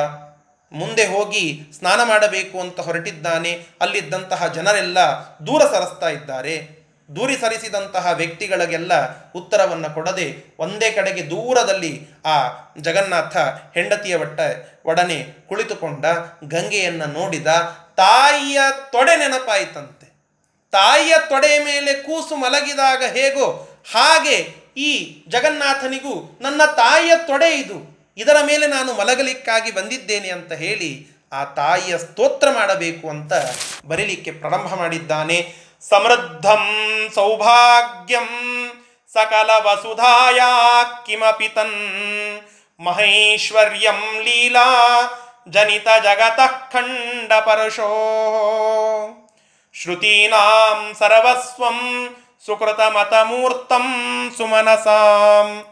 ಮುಂದೆ 0.73 1.07
ಹೋಗಿ 1.07 1.63
ಸ್ನಾನ 1.79 2.03
ಮಾಡಬೇಕು 2.03 2.61
ಅಂತ 2.61 2.81
ಹೊರಟಿದ್ದಾನೆ. 2.81 3.67
ಅಲ್ಲಿದ್ದಂತಹ 3.81 4.47
ಜನರೆಲ್ಲ 4.47 4.99
ದೂರ 5.47 5.63
ಸರಿಸ್ತಾ 5.63 6.09
ಇದ್ದಾರೆ. 6.09 6.83
ದೂರಿ 7.17 7.37
ಸರಿಸಿದಂತಹ 7.37 8.07
ವ್ಯಕ್ತಿಗಳಿಗೆಲ್ಲ 8.13 8.93
ಉತ್ತರವನ್ನು 9.33 9.95
ಕೊಡದೆ 9.95 10.55
ಒಂದೇ 10.59 10.91
ಕಡೆಗೆ 10.91 11.31
ದೂರದಲ್ಲಿ 11.31 12.07
ಆ 12.27 12.49
ಜಗನ್ನಾಥ 12.81 13.37
ಹೆಂಡತಿಯ 13.75 14.15
ಒಟ್ಟ 14.15 14.41
ಒಡನೆ 14.87 15.27
ಕುಳಿತುಕೊಂಡ. 15.49 16.07
ಗಂಗೆಯನ್ನು 16.45 17.07
ನೋಡಿದ 17.07 17.47
ತಾಯಿಯ 17.97 18.61
ತೊಡೆ 18.93 19.17
ನೆನಪಾಯಿತಂತೆ. 19.17 20.13
ತಾಯಿಯ 20.71 21.15
ತೊಡೆಯ 21.29 21.65
ಮೇಲೆ 21.65 21.95
ಕೂಸು 21.95 22.37
ಮಲಗಿದಾಗ 22.37 23.03
ಹೇಗೋ 23.05 23.69
ಹಾಗೆ 23.93 24.62
ಈ 24.77 25.23
ಜಗನ್ನಾಥನಿಗೂ 25.29 26.39
ನನ್ನ 26.41 26.65
ತಾಯಿಯ 26.65 27.13
ತೊಡೆ 27.27 27.51
ಇದು. 27.51 27.99
ಇದರ 28.17 28.37
ಮೇಲೆ 28.47 28.67
ನಾನು 28.67 28.93
ಮಲಗಲಿಕ್ಕಾಗಿ 28.93 29.71
ಬಂದಿದ್ದೇನೆ 29.71 30.31
ಅಂತ 30.31 30.53
ಹೇಳಿ 30.53 31.07
ಆ 31.33 31.45
ತಾಯಿಯ 31.45 31.99
ಸ್ತೋತ್ರ 31.99 32.49
ಮಾಡಬೇಕು 32.51 33.09
ಅಂತ 33.09 33.33
ಬರೀಲಿಕ್ಕೆ 33.87 34.31
ಪ್ರಾರಂಭ 34.31 34.75
ಮಾಡಿದ್ದಾನೆ. 34.75 35.55
ಸಮೃದ್ಧಂ 35.89 36.65
ಸೌಭಾಗ್ಯಂ 37.15 38.29
ಸಕಲ 39.15 39.51
ವಸುಧಾಯ 39.63 40.41
ಕಿಮಪಿ 41.07 41.49
ತನ್ 41.49 41.77
ಮಹೈಶ್ವರ್ಯಂ 42.81 44.21
ಲೀಲಾ 44.23 44.69
ಜನಿತ 45.49 45.89
ಜಗತಃ 46.05 46.73
ಖಂಡ 46.73 47.33
ಪರಶೋ 47.33 47.91
ಶ್ರುತೀನಾಂ 49.75 50.93
ಸರ್ವಸ್ವಂ 50.99 51.79
ಸುಕೃತಮತಮೂರ್ತಂ 52.47 53.87
ಸುಮನಸಾಂ 54.37 55.65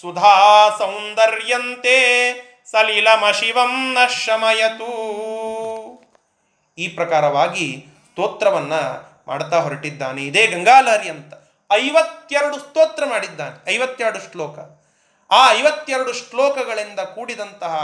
ಸುಧಾ 0.00 0.70
ಸೌಂದರ್ಯಂತೆ 0.78 1.96
ಸಲಿಲಮಶಿವಂ 2.70 3.94
ನ 3.94 3.98
ಶಮಯತು 4.06 4.92
ಈ 6.78 6.88
ಪ್ರಕಾರವಾಗಿ 6.88 7.86
ಸ್ತೋತ್ರವನ್ನು 8.10 8.82
ಮಾಡ್ತಾ 9.28 9.60
ಹೊರಟಿದ್ದಾನೆ. 9.60 10.22
ಇದೇ 10.22 10.46
ಗಂಗಾಲಹರಿ 10.46 11.08
ಅಂತ 11.08 11.34
ಐವತ್ತೆರಡು 11.72 12.58
ಸ್ತೋತ್ರ 12.58 13.04
ಮಾಡಿದ್ದಾನೆ. 13.04 13.74
ಐವತ್ತೆರಡು 13.74 14.18
ಶ್ಲೋಕ. 14.18 14.58
ಆ 15.30 15.52
ಐವತ್ತೆರಡು 15.52 16.12
ಶ್ಲೋಕಗಳಿಂದ 16.12 17.00
ಕೂಡಿದಂತಹ 17.00 17.74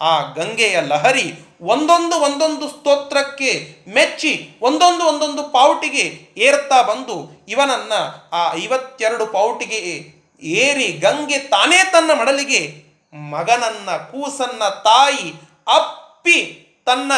ಆ 0.00 0.20
ಗಂಗೆಯ 0.32 0.80
ಲಹರಿ 0.80 1.34
ಒಂದೊಂದು 1.62 2.16
ಒಂದೊಂದು 2.16 2.68
ಸ್ತೋತ್ರಕ್ಕೆ 2.68 3.76
ಮೆಚ್ಚಿ 3.88 4.58
ಒಂದೊಂದು 4.62 5.04
ಒಂದೊಂದು 5.04 5.42
ಪಾವುಟಿಗೆ 5.42 6.28
ಏರ್ತಾ 6.36 6.82
ಬಂದು 6.82 7.44
ಇವನನ್ನ 7.48 7.92
ಆ 8.32 8.54
ಐವತ್ತೆರಡು 8.54 9.26
ಪಾವುಟಿಗೆ 9.26 10.22
ಏರಿ 10.42 10.88
ಗಂಗೆ 10.92 11.38
ತಾನೇ 11.38 11.84
ತನ್ನ 11.84 12.10
ಮಡಲಿಗೆ 12.14 12.92
ಮಗನನ್ನ, 13.30 13.90
ಕೂಸನ್ನ 13.96 14.68
ತಾಯಿ 14.68 15.32
ಅಪ್ಪಿ 15.68 16.66
ತನ್ನ 16.86 17.12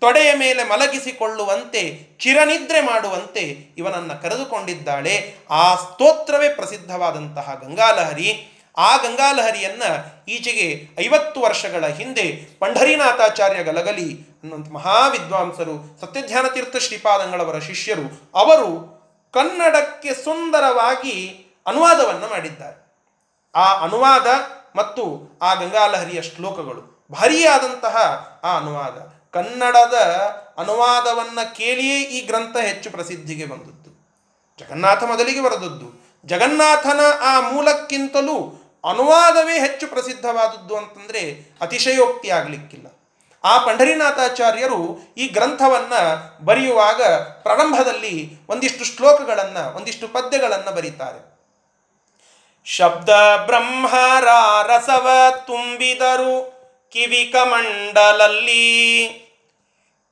ತೊಡೆಯ 0.00 0.34
ಮೇಲೆ 0.34 0.64
ಮಲಗಿಸಿಕೊಳ್ಳುವಂತೆ, 0.64 2.08
ಚಿರನಿದ್ರೆ 2.18 2.80
ಮಾಡುವಂತೆ 2.80 3.74
ಇವನನ್ನು 3.78 4.22
ಕರೆದುಕೊಂಡಿದ್ದಾಳೆ. 4.22 5.34
ಆ 5.50 5.74
ಸ್ತೋತ್ರವೇ 5.74 6.48
ಪ್ರಸಿದ್ಧವಾದಂತಹ 6.48 7.58
ಗಂಗಾಲಹರಿ. 7.62 8.59
ಆ 8.76 8.96
ಗಂಗಾಲಹರಿಯನ್ನ 8.96 9.82
ಈಚೆಗೆ 10.28 10.88
ಐವತ್ತು 11.00 11.40
ವರ್ಷಗಳ 11.40 11.86
ಹಿಂದೆ 11.86 12.56
ಪಂಢರಿನಾಥಾಚಾರ್ಯ 12.58 13.64
ಗಲಗಲಿ 13.64 14.14
ಅನ್ನುವಂಥ 14.14 14.70
ಮಹಾವಿದ್ವಾಂಸರು 14.70 16.00
ಸತ್ಯಧ್ಯಾನತೀರ್ಥ 16.00 16.76
ಶ್ರೀಪಾದಂಗಳವರ 16.76 17.58
ಶಿಷ್ಯರು, 17.58 18.30
ಅವರು 18.34 19.00
ಕನ್ನಡಕ್ಕೆ 19.32 20.14
ಸುಂದರವಾಗಿ 20.14 21.46
ಅನುವಾದವನ್ನು 21.66 22.30
ಮಾಡಿದ್ದಾರೆ. 22.30 22.80
ಆ 23.54 23.74
ಅನುವಾದ 23.74 24.26
ಮತ್ತು 24.76 25.30
ಆ 25.42 25.54
ಗಂಗಾಲಹರಿಯ 25.54 26.22
ಶ್ಲೋಕಗಳು 26.22 27.06
ಭಾರಿಯಾದಂತಹ 27.12 27.96
ಆ 28.44 28.56
ಅನುವಾದ. 28.56 29.20
ಕನ್ನಡದ 29.32 29.94
ಅನುವಾದವನ್ನು 30.58 31.54
ಕೇಳಿಯೇ 31.54 32.00
ಈ 32.00 32.26
ಗ್ರಂಥ 32.26 32.56
ಹೆಚ್ಚು 32.56 32.90
ಪ್ರಸಿದ್ಧಿಗೆ 32.90 33.46
ಬಂದದ್ದು. 33.46 33.90
ಜಗನ್ನಾಥ 34.58 35.04
ಮೊದಲಿಗೆ 35.04 35.40
ಬರೆದದ್ದು. 35.40 35.99
ಜಗನ್ನಾಥನ 36.24 37.00
ಆ 37.20 37.40
ಮೂಲಕ್ಕಿಂತಲೂ 37.40 38.66
ಅನುವಾದವೇ 38.84 39.60
ಹೆಚ್ಚು 39.60 39.86
ಪ್ರಸಿದ್ಧವಾದದ್ದು 39.86 40.76
ಅಂತಂದರೆ 40.76 41.52
ಅತಿಶಯೋಕ್ತಿ 41.60 42.30
ಆಗಲಿಕ್ಕಿಲ್ಲ 42.30 42.86
ಆ 43.44 43.58
ಪಂಡರಿನಾಥಾಚಾರ್ಯರು 43.58 44.98
ಈ 45.18 45.28
ಗ್ರಂಥವನ್ನು 45.28 46.44
ಬರೆಯುವಾಗ 46.44 47.18
ಪ್ರಾರಂಭದಲ್ಲಿ 47.18 48.30
ಒಂದಿಷ್ಟು 48.48 48.84
ಶ್ಲೋಕಗಳನ್ನು, 48.84 49.76
ಒಂದಿಷ್ಟು 49.76 50.08
ಪದ್ಯಗಳನ್ನು 50.08 50.74
ಬರೀತಾರೆ. 50.74 51.30
ಶಬ್ದ 52.64 53.08
ಬ್ರಹ್ಮರ 53.46 54.28
ರಸವ 54.66 55.08
ತುಂಬಿದರು 55.46 56.60
ಕಿವಿಕಮಂಡಲಲ್ಲಿ 56.92 59.08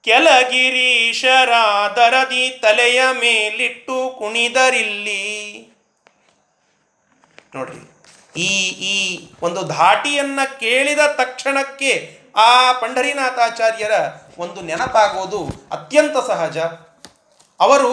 ಕೆಳಗಿರೀಶರಾದರದಿ 0.04 2.50
ತಲೆಯ 2.50 3.02
ಮೇಲಿಟ್ಟು 3.12 4.16
ಕುಣಿದರಿಲ್ಲಿ. 4.18 5.67
ನೋಡ್ರಿ. 7.58 7.82
ಈ 8.36 8.68
ಈ 8.68 9.28
ಒಂದು 9.42 9.62
ಧಾಟಿಯನ್ನ 9.62 10.40
ಕೇಳಿದ 10.60 10.98
ತಕ್ಷಣಕ್ಕೆ 10.98 12.18
ಆ 12.36 12.72
ಪಂಢರಿನಾಥಾಚಾರ್ಯರ 12.72 13.92
ಒಂದು 14.38 14.60
ನೆನಪಾಗೋದು 14.60 15.68
ಅತ್ಯಂತ 15.72 16.16
ಸಹಜ. 16.26 16.58
ಅವರು 17.60 17.90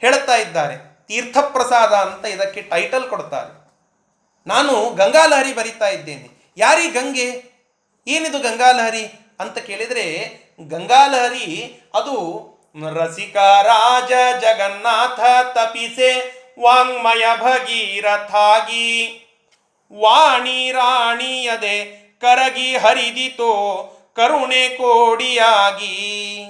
ಹೇಳುತ್ತಾ 0.00 0.36
ಇದ್ದಾರೆ, 0.36 1.06
ತೀರ್ಥಪ್ರಸಾದ 1.06 1.92
ಅಂತ 1.92 2.24
ಇದಕ್ಕೆ 2.24 2.62
ಟೈಟಲ್ 2.62 3.08
ಕೊಡ್ತಾರೆ. 3.08 3.52
ನಾನು 4.46 4.94
ಗಂಗಾಲಹರಿ 4.94 5.54
ಬರಿತಾ 5.54 5.88
ಇದ್ದೇನೆ. 5.88 6.28
ಯಾರಿ 6.56 6.90
ಗಂಗೆ? 6.90 7.28
ಏನಿದು 8.06 8.38
ಗಂಗಾಲಹರಿ? 8.38 9.04
ಅಂತ 9.40 9.58
ಕೇಳಿದರೆ, 9.58 10.06
ಗಂಗಾಲಹರಿ 10.68 11.80
ಅದು 11.94 12.16
ರಸಿಕ 12.94 13.36
ರಾಜ 13.62 14.12
ಜಗನ್ನಾಥ 14.40 15.20
ತಪಿಸೆ 15.54 16.37
ವಾಂಗ್ಮಯ 16.60 17.24
ಭಗೀರಥಾಗಿ 17.36 19.14
ವಾಣಿ 19.98 20.72
ರಾಣಿಯದೆ 20.72 21.98
ಕರಗಿ 22.20 22.76
ಹರಿದಿತೋ, 22.76 23.54
ಕರುಣೆ 24.16 24.68
ಕೋಡಿಯಾಗಿ. 24.68 26.46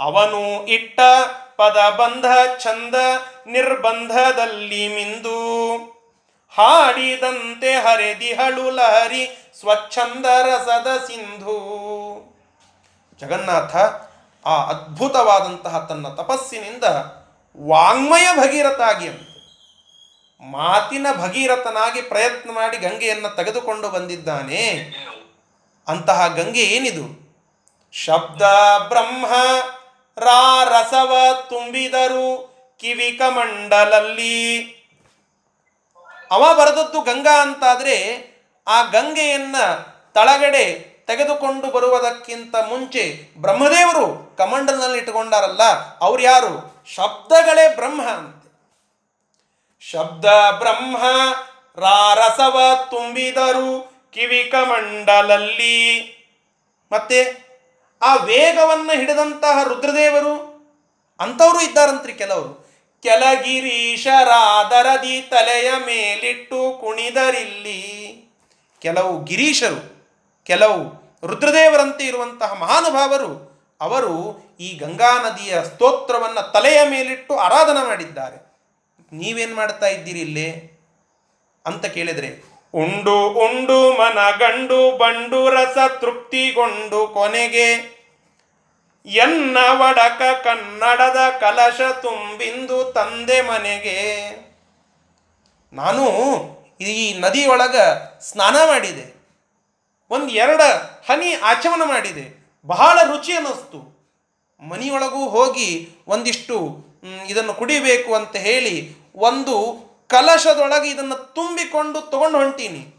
ಅವನು 0.00 0.66
ಇಟ್ಟ 0.66 1.00
ಪದಬಂಧ 1.56 2.24
ಚಂದ 2.58 2.94
ನಿರ್ಬಂಧದಲ್ಲಿ 3.46 4.88
ಮಿಂದು. 4.88 5.76
ಹಾಡಿದಂತೆ 6.54 7.72
ಹರೆದಿಹಳು 7.72 8.70
ಲಹರಿ 8.70 9.52
ಸ್ವಚ್ಛಂದ 9.60 10.26
ರಸದ 10.26 10.86
ಸಿಂಧು. 11.06 11.56
ಜಗನ್ನಾಥ 13.20 13.76
ಆ 14.46 14.64
ಅದ್ಭುತವಾದಂತಹ 14.64 15.86
ತನ್ನ 15.88 16.08
ತಪಸ್ಸಿನಿಂದ 16.08 16.84
ವಾಂಗ್ಮಯ 17.58 18.28
ಭಗೀರಥಾಗಿ 18.36 19.08
ಅಂತ. 19.08 19.20
ಮಾತಿನ 20.40 21.06
ಭಗೀರಥನಾಗಿ 21.16 22.02
ಪ್ರಯತ್ನ 22.02 22.50
ಮಾಡಿ 22.50 22.76
ಗಂಗೆಯನ್ನು 22.76 23.36
ತೆಗೆದುಕೊಂಡು 23.36 23.88
ಬಂದಿದ್ದಾನೆ. 23.88 24.70
ಅಂತಹ 25.88 26.26
ಗಂಗೆ 26.26 26.62
ಏನಿದು? 26.62 27.26
ಶಬ್ದ 27.92 28.42
ಬ್ರಹ್ಮ, 28.88 29.26
ರಾ 30.18 30.64
ರಸವ 30.64 31.16
ತುಂಬಿದರು 31.48 32.56
ಕಿವಿಕ 32.80 33.22
ಮಂಡಲಲ್ಲಿ. 33.28 34.76
ಅವ 36.30 36.54
ಬರೆದದ್ದು 36.58 37.00
ಗಂಗಾ 37.00 37.42
ಅಂತಾದರೆ 37.42 38.26
ಆ 38.66 38.82
ಗಂಗೆಯನ್ನ 38.82 39.56
ತಳಗಡೆ 40.14 40.95
ತೆಗೆದುಕೊಂಡು 41.06 41.70
ಬರುವುದಕ್ಕಿಂತ 41.70 42.56
ಮುಂಚೆ 42.56 43.34
ಬ್ರಹ್ಮದೇವರು 43.38 44.34
ಕಮಂಡಲನಲ್ಲಿ 44.38 44.98
ಇಟ್ಟುಕೊಂಡಾರಲ್ಲ, 44.98 45.98
ಅವ್ರು 45.98 46.22
ಯಾರು? 46.22 46.84
ಶಬ್ದಗಳೇ 46.94 47.74
ಬ್ರಹ್ಮ 47.74 48.08
ಅಂತೆ. 48.08 48.46
ಶಬ್ದ 49.90 50.24
ಬ್ರಹ್ಮ, 50.58 50.96
ರಾರಸವ 51.78 52.86
ತುಂಬಿದರು 52.90 53.96
ಕಿವಿ 54.14 54.44
ಕಮಂಡಲಲ್ಲಿ. 54.44 56.12
ಮತ್ತೆ 56.92 57.46
ಆ 58.02 58.14
ವೇಗವನ್ನು 58.14 58.92
ಹಿಡಿದಂತಹ 58.92 59.62
ರುದ್ರದೇವರು, 59.62 60.56
ಅಂಥವರು 61.20 61.60
ಇದ್ದಾರಂತ್ರಿ 61.60 62.12
ಕೆಲವರು. 62.12 62.66
ಕೆಲಗಿರೀಶರಾದರದಿ 63.02 65.22
ತಲೆಯ 65.22 65.72
ಮೇಲಿಟ್ಟು 65.86 66.78
ಕುಣಿದರಿಲ್ಲಿ 66.80 68.14
ಕೆಲವು 68.82 69.24
ಗಿರೀಶರು. 69.24 69.95
ಕೆಲವು 70.46 71.06
ರುದ್ರದೇವರಂತೆ 71.26 72.04
ಇರುವಂತಹ 72.04 72.52
ಮಹಾನುಭಾವರು 72.52 73.56
ಅವರು 73.80 74.46
ಈ 74.60 74.78
ಗಂಗಾ 74.78 75.22
ನದಿಯ 75.22 75.64
ಸ್ತೋತ್ರವನ್ನು 75.64 76.52
ತಲೆಯ 76.52 76.80
ಮೇಲಿಟ್ಟು 76.90 77.36
ಆರಾಧನೆ 77.36 77.86
ಮಾಡಿದ್ದಾರೆ. 77.86 78.46
ನೀವೇನು 79.12 79.56
ಮಾಡ್ತಾ 79.56 79.86
ಇದ್ದೀರಿ 79.86 80.20
ಇಲ್ಲಿ? 80.20 80.76
ಅಂತ 81.66 81.86
ಕೇಳಿದರೆ, 81.86 82.44
ಉಂಡು 82.74 83.28
ಉಂಡು 83.28 83.92
ಮನ 83.92 84.18
ಗಂಡು 84.38 84.98
ಬಂಡು 84.98 85.50
ರಸ 85.50 85.78
ತೃಪ್ತಿಗೊಂಡು 86.00 87.06
ಕೊನೆಗೆ 87.06 87.96
ಎನ್ನ 89.06 89.58
ವಡಕ 89.70 90.22
ಕನ್ನಡದ 90.44 91.16
ಕಲಶ 91.40 91.80
ತುಂಬಿಂದು 92.02 92.84
ತಂದೆ 92.84 93.40
ಮನೆಗೆ. 93.40 94.26
ನಾನು 95.72 96.04
ಈ 96.80 97.20
ನದಿಯೊಳಗ 97.20 97.76
ಸ್ನಾನ 98.20 98.56
ಮಾಡಿದೆ. 98.66 99.15
ಒಂದು 100.10 100.28
ಎರಡು 100.28 100.66
ಹನಿ 101.08 101.32
ಆಚಮನ 101.32 101.82
ಮಾಡಿದೆ. 101.84 102.46
ಬಹಳ 102.66 103.02
ರುಚಿ 103.02 103.32
ಅನ್ನಿಸ್ತು. 103.32 103.96
ಮನೆಯೊಳಗೂ 104.68 105.28
ಹೋಗಿ 105.28 105.88
ಒಂದಿಷ್ಟು 106.08 106.86
ಇದನ್ನು 107.28 107.54
ಕುಡಿಬೇಕು 107.54 108.14
ಅಂತ 108.14 108.36
ಹೇಳಿ 108.36 108.96
ಒಂದು 109.16 109.86
ಕಲಶದೊಳಗೆ 110.08 110.90
ಇದನ್ನು 110.90 111.14
ತುಂಬಿಕೊಂಡು 111.14 112.00
ತಗೊಂಡು 112.00 112.38
ಹೊಂಟೀನಿ. 112.38 112.94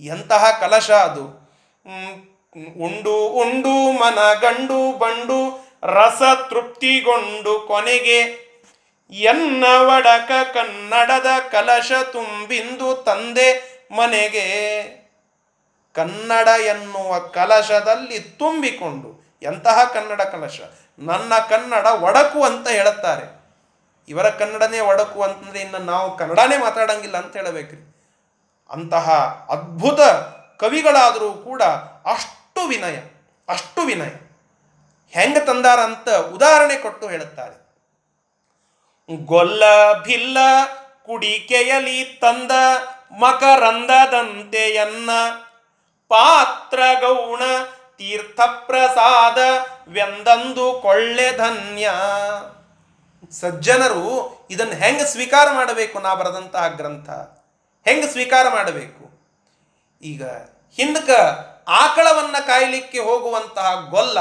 ಎಂತಹ 0.00 0.50
ಕಲಶ 0.60 0.90
ಅದು. 0.90 1.48
ಉಂಡು 2.80 3.28
ಉಂಡು, 3.28 3.92
ಮನ 3.92 4.18
ಗಂಡು, 4.40 4.98
ಬಂಡು, 4.98 5.68
ರಸ 5.82 6.22
ತೃಪ್ತಿಗೊಂಡು 6.48 7.60
ಕೊನೆಗೆ 7.60 8.48
ಎನ್ನ 9.10 9.64
ಒಡಕ 9.66 10.30
ಕನ್ನಡದ 10.54 11.26
ಕಲಶ 11.50 11.92
ತುಂಬಿಂದು 12.12 12.96
ತಂದೆ 12.96 13.78
ಮನೆಗೆ. 13.90 14.97
ಕನ್ನಡ 15.98 16.48
ಎನ್ನುವ 16.60 17.18
ಕಲಶದಲ್ಲಿ 17.18 18.18
ತುಂಬಿಕೊಂಡು, 18.18 19.38
ಎಂತಹ 19.42 19.84
ಕನ್ನಡ 19.84 20.22
ಕಲಶ? 20.22 20.60
ನನ್ನ 20.98 21.32
ಕನ್ನಡ 21.50 21.86
ಒಡಕು 21.86 22.44
ಅಂತ 22.44 22.68
ಹೇಳುತ್ತಾರೆ. 22.68 23.38
ಇವರ 24.08 24.28
ಕನ್ನಡನೇ 24.28 24.80
ಒಡಕು 24.80 25.22
ಅಂತಂದ್ರೆ 25.22 25.60
ಇನ್ನು 25.60 25.78
ನಾವು 25.78 26.16
ಕನ್ನಡನೇ 26.16 26.56
ಮಾತಾಡಂಗಿಲ್ಲ 26.56 27.16
ಅಂತ 27.16 27.36
ಹೇಳಬೇಕ್ರಿ. 27.36 27.94
ಅಂತಹ 28.70 29.10
ಅದ್ಭುತ 29.50 30.00
ಕವಿಗಳಾದರೂ 30.60 31.32
ಕೂಡ 31.32 31.62
ಅಷ್ಟು 32.12 32.66
ವಿನಯ 32.66 32.96
ಅಷ್ಟು 33.48 33.80
ವಿನಯ. 33.80 34.10
ಹೆಂಗೆ 35.08 35.46
ತಂದಾರ 35.46 35.80
ಅಂತ 35.80 36.08
ಉದಾಹರಣೆ 36.08 36.76
ಕೊಟ್ಟು 36.76 37.08
ಹೇಳುತ್ತಾರೆ. 37.08 37.68
ಗೊಲ್ಲ 39.24 39.92
ಭಿಲ್ಲ 40.02 40.38
ಕುಡಿಕೆಯಲಿ 41.06 42.04
ತಂದ 42.04 42.50
ಮಕರಂದದಂತೆಯನ್ನ 43.12 45.10
ಪಾತ್ರ 46.08 46.80
ಗೌಣ 47.00 47.42
ತೀರ್ಥ 47.96 48.40
ಪ್ರಸಾದ 48.40 49.38
ವ್ಯಂದಂದು 49.88 50.78
ಕೊಳ್ಳೆ 50.82 51.36
ಧನ್ಯ. 51.36 51.90
ಸಜ್ಜನರು 53.30 54.06
ಇದನ್ನು 54.50 54.72
ಹೆಂಗೆ 54.72 55.04
ಸ್ವೀಕಾರ 55.04 55.48
ಮಾಡಬೇಕು 55.52 55.98
ನಾ 55.98 56.14
ಬರೆದಂತಹ 56.14 56.68
ಗ್ರಂಥ? 56.68 57.10
ಹೆಂಗೆ 57.84 58.06
ಸ್ವೀಕಾರ 58.06 58.48
ಮಾಡಬೇಕು? 58.48 59.04
ಈಗ 60.02 60.24
ಹಿಂದಕ 60.76 61.10
ಆಕಳವನ್ನ 61.68 62.36
ಕಾಯಲಿಕ್ಕೆ 62.46 62.98
ಹೋಗುವಂತಹ 62.98 63.86
ಗೊಲ್ಲ, 63.90 64.20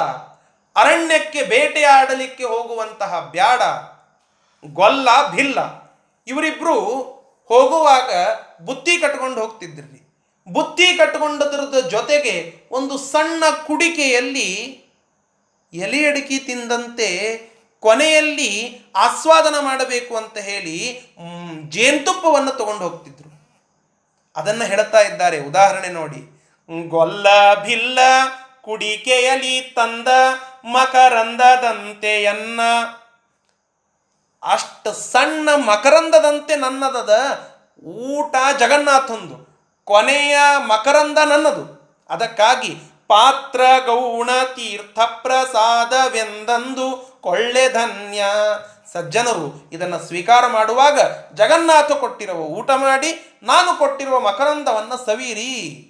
ಅರಣ್ಯಕ್ಕೆ 0.76 1.44
ಬೇಟೆಯಾಡಲಿಕ್ಕೆ 1.44 2.44
ಹೋಗುವಂತಹ 2.44 3.20
ಬ್ಯಾಡ, 3.20 3.62
ಗೊಲ್ಲ 4.66 5.32
ಭಿಲ್ಲ. 5.32 5.60
ಇವರಿಬ್ರು 6.28 6.80
ಹೋಗುವಾಗ 7.48 8.12
ಬುತ್ತಿ 8.62 8.98
ಕಟ್ಕೊಂಡು 8.98 9.42
ಹೋಗ್ತಿದ್ರಿ. 9.42 10.07
ಬುತ್ತಿ 10.50 10.98
ಕಟ್ಟಿಕೊಂಡದ್ರ 10.98 11.80
ಜೊತೆಗೆ 11.80 12.62
ಒಂದು 12.72 12.98
ಸಣ್ಣ 12.98 13.44
ಕುಡಿಕೆಯಲ್ಲಿ 13.68 14.54
ಎಲೆ 15.74 16.06
ಅಡಿಕೆ 16.06 16.38
ತಿಂದಂತೆ 16.38 17.40
ಕೊನೆಯಲ್ಲಿ 17.80 18.82
ಆಸ್ವಾದನ 18.96 19.56
ಮಾಡಬೇಕು 19.62 20.18
ಅಂತ 20.18 20.38
ಹೇಳಿ 20.38 21.02
ಜೇನುತುಪ್ಪವನ್ನು 21.70 22.52
ತಗೊಂಡು 22.52 22.90
ಹೋಗ್ತಿದ್ರು. 22.90 23.38
ಅದನ್ನು 24.36 24.66
ಹೇಳ್ತಾ 24.66 25.02
ಇದ್ದಾರೆ. 25.02 25.40
ಉದಾಹರಣೆ 25.40 25.88
ನೋಡಿ. 25.88 26.38
ಗೊಲ್ಲ 26.88 27.54
ಭಿಲ್ಲ 27.64 28.00
ಕುಡಿಕೆಯಲಿ 28.62 29.62
ತಂದ 29.62 30.08
ಮಕರಂದದಂತೆಯನ್ನ. 30.66 32.60
ಅಷ್ಟು 34.44 34.94
ಸಣ್ಣ 34.94 35.50
ಮಕರಂದದಂತೆ 35.56 36.56
ನನ್ನದದ 36.56 37.14
ಊಟ 37.86 38.36
ಜಗನ್ನಾಥಂದು. 38.60 39.47
ಕೊನೆಯ 39.88 40.38
ಮಕರಂದ 40.58 41.18
ನನ್ನದು 41.26 41.92
ಅದಕ್ಕಾಗಿ 42.10 42.78
ಪಾತ್ರ 43.08 43.62
ಗೌಣ 43.86 44.30
ತೀರ್ಥ 44.56 45.00
ಪ್ರಸಾದವೆಂದಂದು 45.00 47.18
ಕೊಳ್ಳೆ 47.22 47.70
ಧನ್ಯ. 47.70 48.24
ಸಜ್ಜನರು 48.94 49.70
ಇದನ್ನು 49.72 50.00
ಸ್ವೀಕಾರ 50.00 50.48
ಮಾಡುವಾಗ 50.48 51.00
ಜಗನ್ನಾಥ 51.34 51.92
ಕೊಟ್ಟಿರುವ 51.92 52.38
ಊಟ 52.38 52.70
ಮಾಡಿ, 52.76 53.38
ನಾನು 53.44 53.80
ಕೊಟ್ಟಿರುವ 53.80 54.20
ಮಕರಂದವನ್ನು 54.20 55.06
ಸವೀರಿ 55.06 55.88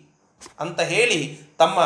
ಅಂತ 0.60 0.82
ಹೇಳಿ 0.82 1.48
ತಮ್ಮ 1.58 1.80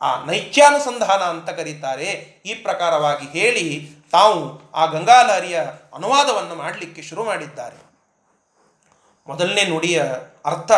ಆ 0.00 0.24
ನೈತ್ಯಾನುಸಂಧಾನ 0.24 1.20
ಅಂತ 1.22 1.50
ಕರೀತಾರೆ. 1.50 2.42
ಈ 2.46 2.54
ಪ್ರಕಾರವಾಗಿ 2.54 3.38
ಹೇಳಿ 3.38 3.96
ತಾವು 4.12 4.72
ಆ 4.72 4.86
ಗಂಗಾಲಹರಿಯ 4.86 5.60
ಅನುವಾದವನ್ನು 5.94 6.54
ಮಾಡಲಿಕ್ಕೆ 6.54 7.02
ಶುರು 7.02 7.24
ಮಾಡಿದ್ದಾರೆ. 7.24 7.76
ಮೊದಲನೇ 9.26 9.64
ನುಡಿಯ 9.64 10.02
ಅರ್ಥ 10.44 10.72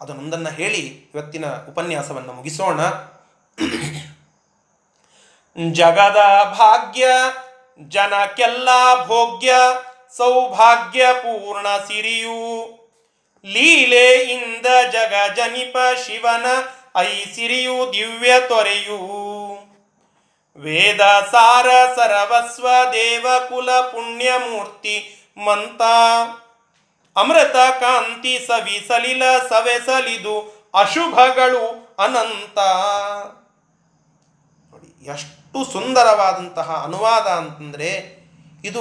ಅದನ್ನೊಂದನ್ನು 0.00 0.50
ಹೇಳಿ 0.50 1.10
ಇವತ್ತಿನ 1.14 1.44
ಉಪನ್ಯಾಸವನ್ನು 1.68 2.32
ಮುಗಿಸೋಣ. 2.32 2.80
ಜಗದ 5.72 6.20
ಭಾಗ್ಯ, 6.58 7.06
ಜನಕ್ಕೆಲ್ಲ 7.88 8.68
ಭೋಗ್ಯ, 9.06 9.54
ಸೌಭಾಗ್ಯ 10.16 11.06
ಪೂರ್ಣ 11.12 11.66
ಸಿರಿಯು. 11.68 12.80
ಇಂದ 14.22 14.66
ಜಗ 14.92 15.14
ಜನಿಪ 15.36 15.76
ಶಿವನ 16.06 16.46
ಐ 16.96 17.24
ಸಿರಿಯು 17.24 17.92
ದಿವ್ಯ 17.92 18.32
ತೊರೆಯು. 18.48 18.98
ವೇದ 20.56 21.00
ಸಾರ 21.30 21.66
ಸರ್ವಸ್ವ 21.96 22.68
ದೇವಕುಲ 22.92 23.70
ಪುಣ್ಯಮೂರ್ತಿ 23.80 25.26
ಮಂತ. 25.36 25.82
ಅಮೃತ 27.16 27.56
ಕಾಂತಿ 27.80 28.46
ಸವಿ 28.46 28.84
ಸಲಿಲ 28.88 29.22
ಸವೆಸಲಿದು 29.48 30.60
ಅಶುಭಗಳು 30.74 31.96
ಅನಂತ. 31.98 32.58
ನೋಡಿ, 34.72 35.04
ಎಷ್ಟು 35.04 35.72
ಸುಂದರವಾದಂತಹ 35.72 36.82
ಅನುವಾದ 36.84 37.26
ಅಂತಂದರೆ 37.26 38.20
ಇದು 38.64 38.80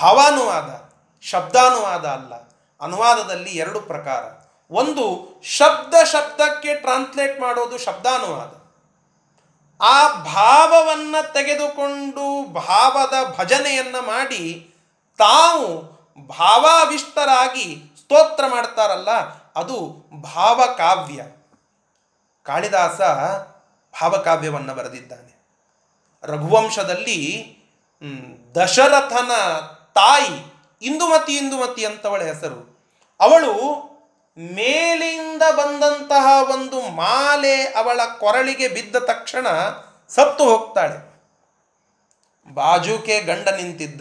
ಭಾವಾನುವಾದ, 0.00 0.90
ಶಬ್ದಾನುವಾದ 1.22 2.04
ಅಲ್ಲ. 2.04 2.34
ಅನುವಾದದಲ್ಲಿ 2.80 3.50
ಎರಡು 3.50 3.80
ಪ್ರಕಾರ. 3.80 4.22
ಒಂದು, 4.70 5.28
ಶಬ್ದ 5.44 5.94
ಶಬ್ದಕ್ಕೆ 6.04 6.74
ಟ್ರಾನ್ಸ್ಲೇಟ್ 6.74 7.40
ಮಾಡೋದು 7.40 7.78
ಶಬ್ದಾನುವಾದ. 7.78 8.66
ಆ 9.82 10.08
ಭಾವವನ್ನು 10.08 11.32
ತೆಗೆದುಕೊಂಡು 11.32 12.52
ಭಾವದ 12.52 13.38
ಭಜನೆಯನ್ನು 13.38 14.06
ಮಾಡಿ 14.06 14.74
ತಾವು 15.18 15.95
ಭಾವಾವಿಷ್ಟರಾಗಿ 16.16 17.92
ಸ್ತೋತ್ರ 18.00 18.44
ಮಾಡ್ತಾರಲ್ಲ, 18.46 19.10
ಅದು 19.56 19.76
ಭಾವಕಾವ್ಯ. 20.22 21.22
ಕಾಳಿದಾಸ 22.44 23.00
ಭಾವಕಾವ್ಯವನ್ನು 23.94 24.74
ಬರೆದಿದ್ದಾನೆ. 24.74 25.32
ರಘುವಂಶದಲ್ಲಿ 26.24 27.20
ದಶರಥನ 28.54 29.32
ತಾಯಿ 29.94 30.54
ಇಂದುಮತಿ 30.82 31.36
ಇಂದುಮತಿ 31.36 31.84
ಅಂತವಳ 31.84 32.22
ಹೆಸರು. 32.22 32.60
ಅವಳು 33.20 33.52
ಮೇಲಿಂದ 34.38 35.42
ಬಂದಂತಹ 35.56 36.50
ಒಂದು 36.50 36.80
ಮಾಲೆ 36.80 37.64
ಅವಳ 37.64 38.00
ಕೊರಳಿಗೆ 38.18 38.68
ಬಿದ್ದ 38.68 38.96
ತಕ್ಷಣ 38.96 39.46
ಸತ್ತು 40.08 40.44
ಹೋಗ್ತಾಳೆ. 40.44 40.98
ಬಾಜುಕೆ 42.54 43.20
ಗಂಡ 43.20 43.48
ನಿಂತಿದ್ದ. 43.48 44.00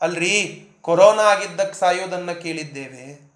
ಅಲ್ರಿ 0.00 0.68
ಕೊರೋನಾ 0.84 1.22
ಆಗಿದ್ದಕ್ಕೆ 1.22 1.78
ಸಾಯೋದನ್ನು 1.78 2.42
ಕೇಳಿದ್ದೇವೆ. 2.42 3.32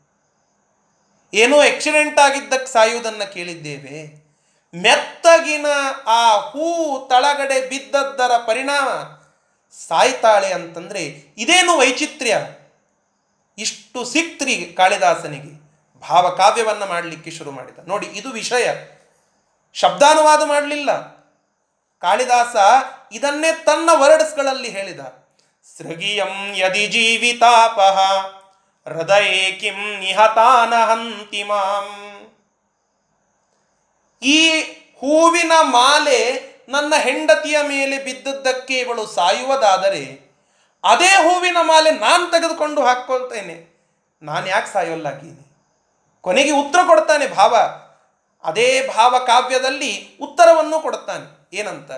ಏನೋ 1.35 1.61
ಆಕ್ಸಿಡೆಂಟ್ 1.61 2.19
ಆಗಿದ್ದಕ್ಕೆ 2.19 2.73
ಸಾಯುವುದನ್ನು 2.73 3.33
ಕೇಳಿದ್ದೇವೆ. 3.33 4.29
ಮೆತ್ತಗಿನ 4.75 5.67
ಆ 6.07 6.37
ಹೂ 6.37 6.99
ತಳಗಡೆ 7.09 7.69
ಬಿದ್ದದ್ದರ 7.69 8.37
ಪರಿಣಾಮ 8.37 8.89
ಸಾಯ್ತಾಳೆ 9.73 10.53
ಅಂತಂದ್ರೆ 10.53 11.05
ಇದೇನು 11.39 11.79
ವೈಚಿತ್ರ್ಯ? 11.79 12.39
ಇಷ್ಟು 13.59 14.05
ಸಿಕ್ತ್ರಿ 14.05 14.75
ಕಾಳಿದಾಸನಿಗೆ. 14.77 15.71
ಭಾವಕಾವ್ಯವನ್ನು 16.01 16.87
ಮಾಡಲಿಕ್ಕೆ 16.87 17.31
ಶುರು 17.31 17.51
ಮಾಡಿದ. 17.51 17.79
ನೋಡಿ, 17.89 18.07
ಇದು 18.07 18.31
ವಿಷಯ. 18.31 18.69
ಶಬ್ದಾನುವಾದ 19.75 20.43
ಮಾಡಲಿಲ್ಲ. 20.43 21.19
ಕಾಳಿದಾಸ 22.01 22.57
ಇದನ್ನೇ 23.13 23.53
ತನ್ನ 23.53 23.91
ವರ್ಡ್ಸ್ಗಳಲ್ಲಿ 23.93 24.71
ಹೇಳಿದ. 24.71 25.01
ಸೃಗಿಯಂ 25.77 26.57
ಯದಿ 26.57 26.87
ಜೀವಿತಾಪಹ 26.87 27.99
ಹೃದಯ 28.89 29.51
ಕಿಂ 29.51 30.01
ನಿಹತಾನ 30.01 30.75
ಹಂತಿಮಾಂ 30.85 31.89
ಈ 34.23 34.61
ಹೂವಿನ 35.01 35.53
ಮಾಲೆ 35.61 36.21
ನನ್ನ 36.69 36.95
ಹೆಂಡತಿಯ 36.97 37.59
ಮೇಲೆ 37.63 38.05
ಬಿದ್ದದ್ದಕ್ಕೆ 38.05 38.79
ಇವಳು 38.79 39.07
ಸಾಯುವುದಾದರೆ 39.07 40.29
ಅದೇ 40.85 41.07
ಹೂವಿನ 41.07 41.57
ಮಾಲೆ 41.61 41.91
ನಾನು 41.91 42.31
ತೆಗೆದುಕೊಂಡು 42.31 42.85
ಹಾಕ್ಕೊಳ್ತೇನೆ. 42.85 43.57
ನಾನು 44.23 44.47
ಯಾಕೆ 44.47 44.73
ಸಾಯೋಲ್ಲಾಗೀನಿ 44.73 45.45
ಕೊನೆಗೆ 46.21 46.51
ಉತ್ತರ 46.51 46.79
ಕೊಡ್ತಾನೆ 46.87 47.27
ಭಾವ. 47.27 47.57
ಅದೇ 48.45 48.87
ಭಾವ 48.97 49.19
ಕಾವ್ಯದಲ್ಲಿ 49.27 50.19
ಉತ್ತರವನ್ನು 50.21 50.81
ಕೊಡ್ತಾನೆ. 50.81 51.57
ಏನಂತ? 51.57 51.91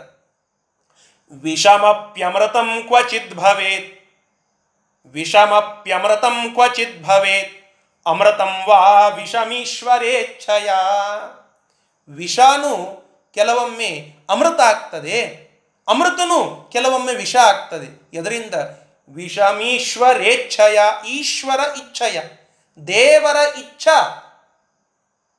ವಿಷಮಪ್ಯಮೃತಂ 1.32 2.82
ಕ್ವಚಿತ್ 2.86 3.34
ಭವೇತ್ 3.34 4.00
ವಿಷಮಪ್ಯಮೃತಂ 5.06 6.50
ಕ್ವಚಿತ್ 6.52 7.02
ಭವೇತ್ 7.04 7.60
ಅಮೃತಂ 8.06 8.64
ವಾ 8.68 9.08
ವಿಷಮೀಶ್ವರೇಚ್ಛಯ 9.08 10.70
ವಿಷಾನು 12.08 13.00
ಕೆಲವೊಮ್ಮೆ 13.34 14.12
ಅಮೃತ 14.28 14.60
ಆಗ್ತದೆ, 14.60 15.50
ಅಮೃತನು 15.88 16.70
ಕೆಲವೊಮ್ಮೆ 16.72 17.14
ವಿಷ 17.14 17.36
ಆಗ್ತದೆ. 17.36 18.10
ಎದರಿಂದ? 18.16 18.54
ವಿಷಮೀಶ್ವರೇಚ್ಛಯ, 19.08 20.78
ಈಶ್ವರ 21.06 21.60
ಇಚ್ಛಯ, 21.78 22.20
ದೇವರ 22.86 23.36
ಇಚ್ಛ. 23.58 23.88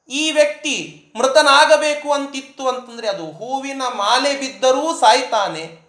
ಈ 0.10 0.32
ವ್ಯಕ್ತಿ 0.32 1.06
ಮೃತನಾಗಬೇಕು 1.16 2.14
ಅಂತಿತ್ತು 2.14 2.68
ಅಂತಂದರೆ 2.68 3.10
ಅದು 3.10 3.32
ಹೂವಿನ 3.32 3.82
ಮಾಲೆ 3.88 4.34
ಬಿದ್ದರೂ 4.34 5.00
ಸಾಯ್ತಾನೆ. 5.00 5.81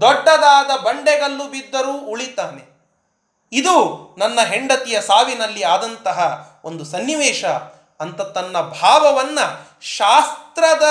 ದೊಡ್ಡದಾದ 0.00 0.80
ಬಂಡೆಗಲ್ಲು 0.80 1.44
ಬಿದ್ದರೂ 1.44 1.92
ಉಳಿತಾನೆ. 1.92 2.78
ಇದು 3.52 3.98
ನನ್ನ 4.18 4.40
ಹೆಂಡತಿಯ 4.40 5.00
ಸಾವಿನಲ್ಲಿ 5.00 5.62
ಆದಂತಹ 5.62 6.48
ಒಂದು 6.64 6.84
ಸನ್ನಿವೇಶ. 6.84 7.44
ಅಂತ 8.00 8.20
ತನ್ನ 8.20 8.60
ಭಾವವನ್ನು 8.60 9.68
ಶಾಸ್ತ್ರದ 9.82 10.82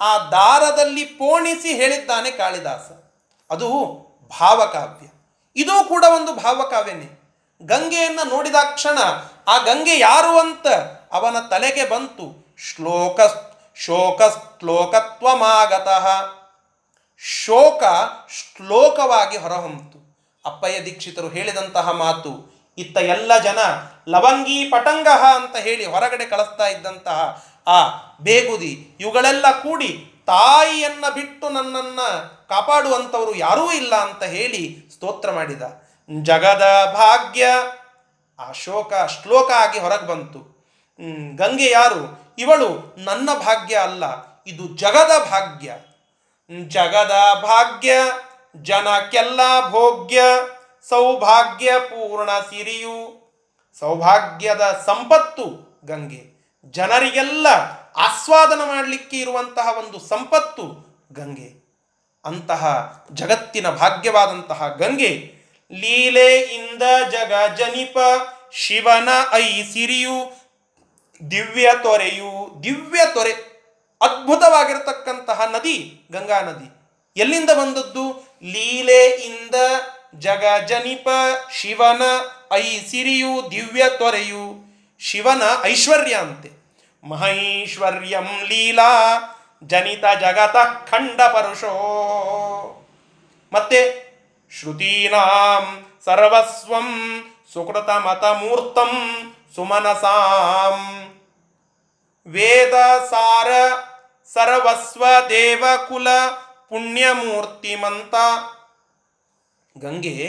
ಆ 0.00 0.18
ದಾರದಲ್ಲಿ 0.18 1.04
ಪೋಣಿಸಿ 1.04 1.74
ಹೇಳಿದ್ದಾನೆ 1.74 2.30
ಕಾಳಿದಾಸ. 2.30 3.04
ಅದು 3.50 3.96
ಭಾವಕಾವ್ಯ. 4.40 5.06
ಇದು 5.56 5.88
ಕೂಡ 5.88 6.04
ಒಂದು 6.16 6.34
ಭಾವಕಾವ್ಯನೇ. 6.34 7.22
ಗಂಗೆಯನ್ನು 7.62 8.24
ನೋಡಿದ 8.24 8.54
ಕ್ಷಣ 8.74 8.98
ಆ 9.48 9.58
ಗಂಗೆ 9.58 9.98
ಯಾರು 9.98 10.38
ಅಂತ 10.38 10.66
ಅವನ 11.12 11.40
ತಲೆಗೆ 11.40 11.84
ಬಂತು. 11.84 12.54
ಶ್ಲೋಕ 12.58 13.20
ಶೋಕ 13.76 14.20
ಶ್ಲೋಕತ್ವಮಾಗತಃ. 14.58 16.35
ಶೋಕ 17.20 17.82
ಶ್ಲೋಕವಾಗಿ 18.28 19.36
ಹೊರಹೊಮ್ಮಿತು 19.36 19.98
ಅಪ್ಪಯ್ಯ 20.44 20.78
ದೀಕ್ಷಿತರು 20.84 21.28
ಹೇಳಿದಂತಹ 21.28 21.90
ಮಾತು, 21.90 22.32
ಇತ್ತ 22.78 22.96
ಎಲ್ಲ 22.96 23.32
ಜನ 23.38 23.60
ಲವಂಗಿ 24.08 24.58
ಪಟಂಗಹ 24.70 25.22
ಅಂತ 25.34 25.56
ಹೇಳಿ 25.56 25.84
ಹೊರಗಡೆ 25.86 26.26
ಕಳಿಸ್ತಾ 26.26 26.66
ಇದ್ದಂತಹ 26.66 27.20
ಆ 27.66 27.78
ಬೇಗುದಿ, 28.20 28.72
ಇವುಗಳೆಲ್ಲ 29.00 29.46
ಕೂಡಿ 29.62 29.90
ತಾಯಿಯನ್ನ 30.26 31.04
ಬಿಟ್ಟು 31.14 31.48
ನನ್ನನ್ನು 31.48 32.08
ಕಾಪಾಡುವಂಥವರು 32.48 33.34
ಯಾರೂ 33.36 33.72
ಇಲ್ಲ 33.72 33.94
ಅಂತ 33.96 34.22
ಹೇಳಿ 34.22 34.62
ಸ್ತೋತ್ರ 34.94 35.30
ಮಾಡಿದ. 35.30 35.62
ಜಗದ 36.22 36.66
ಭಾಗ್ಯ, 36.94 37.46
ಆ 38.38 38.52
ಶೋಕ 38.52 38.92
ಶ್ಲೋಕ 39.06 39.50
ಆಗಿ 39.50 39.78
ಹೊರಗೆ 39.78 40.06
ಬಂತು. 40.06 40.40
ಗಂಗೆ 41.36 41.70
ಯಾರು? 41.70 42.02
ಇವಳು 42.38 42.68
ನನ್ನ 42.98 43.28
ಭಾಗ್ಯ 43.38 43.74
ಅಲ್ಲ, 43.76 44.04
ಇದು 44.46 44.64
ಜಗದ 44.76 45.12
ಭಾಗ್ಯ. 45.30 45.70
ಜಗದ 46.68 47.42
ಭಾಗ್ಯ, 47.42 47.92
ಜನಕ್ಕೆಲ್ಲ 48.56 49.40
ಭೋಗ್ಯ, 49.68 50.20
ಸೌಭಾಗ್ಯ 50.88 51.72
ಪೂರ್ಣ 51.78 52.30
ಸಿರಿಯು. 52.30 53.26
ಸೌಭಾಗ್ಯದ 53.80 54.82
ಸಂಪತ್ತು 54.86 55.44
ಗಂಗೆ. 55.84 56.36
ಜನರಿಗೆಲ್ಲ 56.70 57.46
ಆಸ್ವಾದನ 57.96 58.58
ಮಾಡಲಿಕ್ಕೆ 58.58 59.16
ಇರುವಂತಹ 59.16 59.78
ಒಂದು 59.78 60.00
ಸಂಪತ್ತು 60.00 60.62
ಗಂಗೆ. 61.12 61.66
ಅಂತಹ 62.24 62.92
ಜಗತ್ತಿನ 63.12 63.70
ಭಾಗ್ಯವಾದಂತಹ 63.70 64.68
ಗಂಗೆ 64.68 65.34
ಲೀಲೆಯಿಂದ 65.72 66.82
ಜಗ 67.10 67.54
ಜನಿಪ, 67.54 67.96
ಶಿವನ 68.52 69.08
ಐ 69.32 69.62
ಸಿರಿಯು. 69.62 70.46
ದಿವ್ಯ 71.30 71.70
ತೊರೆಯು, 71.82 72.62
ದಿವ್ಯ 72.62 73.00
ತೊರೆ. 73.14 73.55
ಅದ್ಭುತವಾಗಿರತಕ್ಕಂತಹ 74.00 75.40
ನದಿ, 75.44 76.06
ಗಂಗಾ 76.12 76.40
ನದಿ. 76.40 76.76
ಎಲ್ಲಿಂದ 77.16 77.50
ಬಂದದ್ದು? 77.50 78.36
ಲೀಲೆಯಿಂದ 78.42 79.54
ಜಗ 80.18 80.44
ಜನಿಪ, 80.66 81.08
ಶಿವನ 81.52 82.02
ಐ 82.52 82.78
ಸಿರಿಯು, 82.78 83.50
ದಿವ್ಯ 83.50 83.84
ತೊರೆಯು. 83.98 84.66
ಶಿವನ 85.00 85.42
ಐಶ್ವರ್ಯ 85.64 86.14
ಅಂತೆ. 86.14 86.50
ಮಹೈಶ್ವರ್ಯಂ 87.08 88.28
ಲೀಲಾ, 88.42 89.18
ಜನಿತ 89.64 90.04
ಜಗತ 90.20 90.56
ಖಂಡ 90.90 91.20
ಪರುಷೋ. 91.20 91.72
ಮತ್ತೆ 93.52 94.06
ಶ್ರುತೀನಾಂ 94.60 95.86
ಸರ್ವಸ್ವಂ 96.04 97.20
ಸುಕೃತ 97.52 97.90
ಮತಮೂರ್ತಂ 97.90 99.22
ಸುಮನಸಾಂ. 99.54 101.12
ವೇದ 102.28 103.04
ಸಾರ 103.10 103.48
ಸರ್ವಸ್ವ 104.32 105.04
ದೇವಕುಲ 105.28 106.08
ಪುಣ್ಯಮೂರ್ತಿಮಂತ. 106.68 108.14
ಗಂಗೆ, 109.78 110.26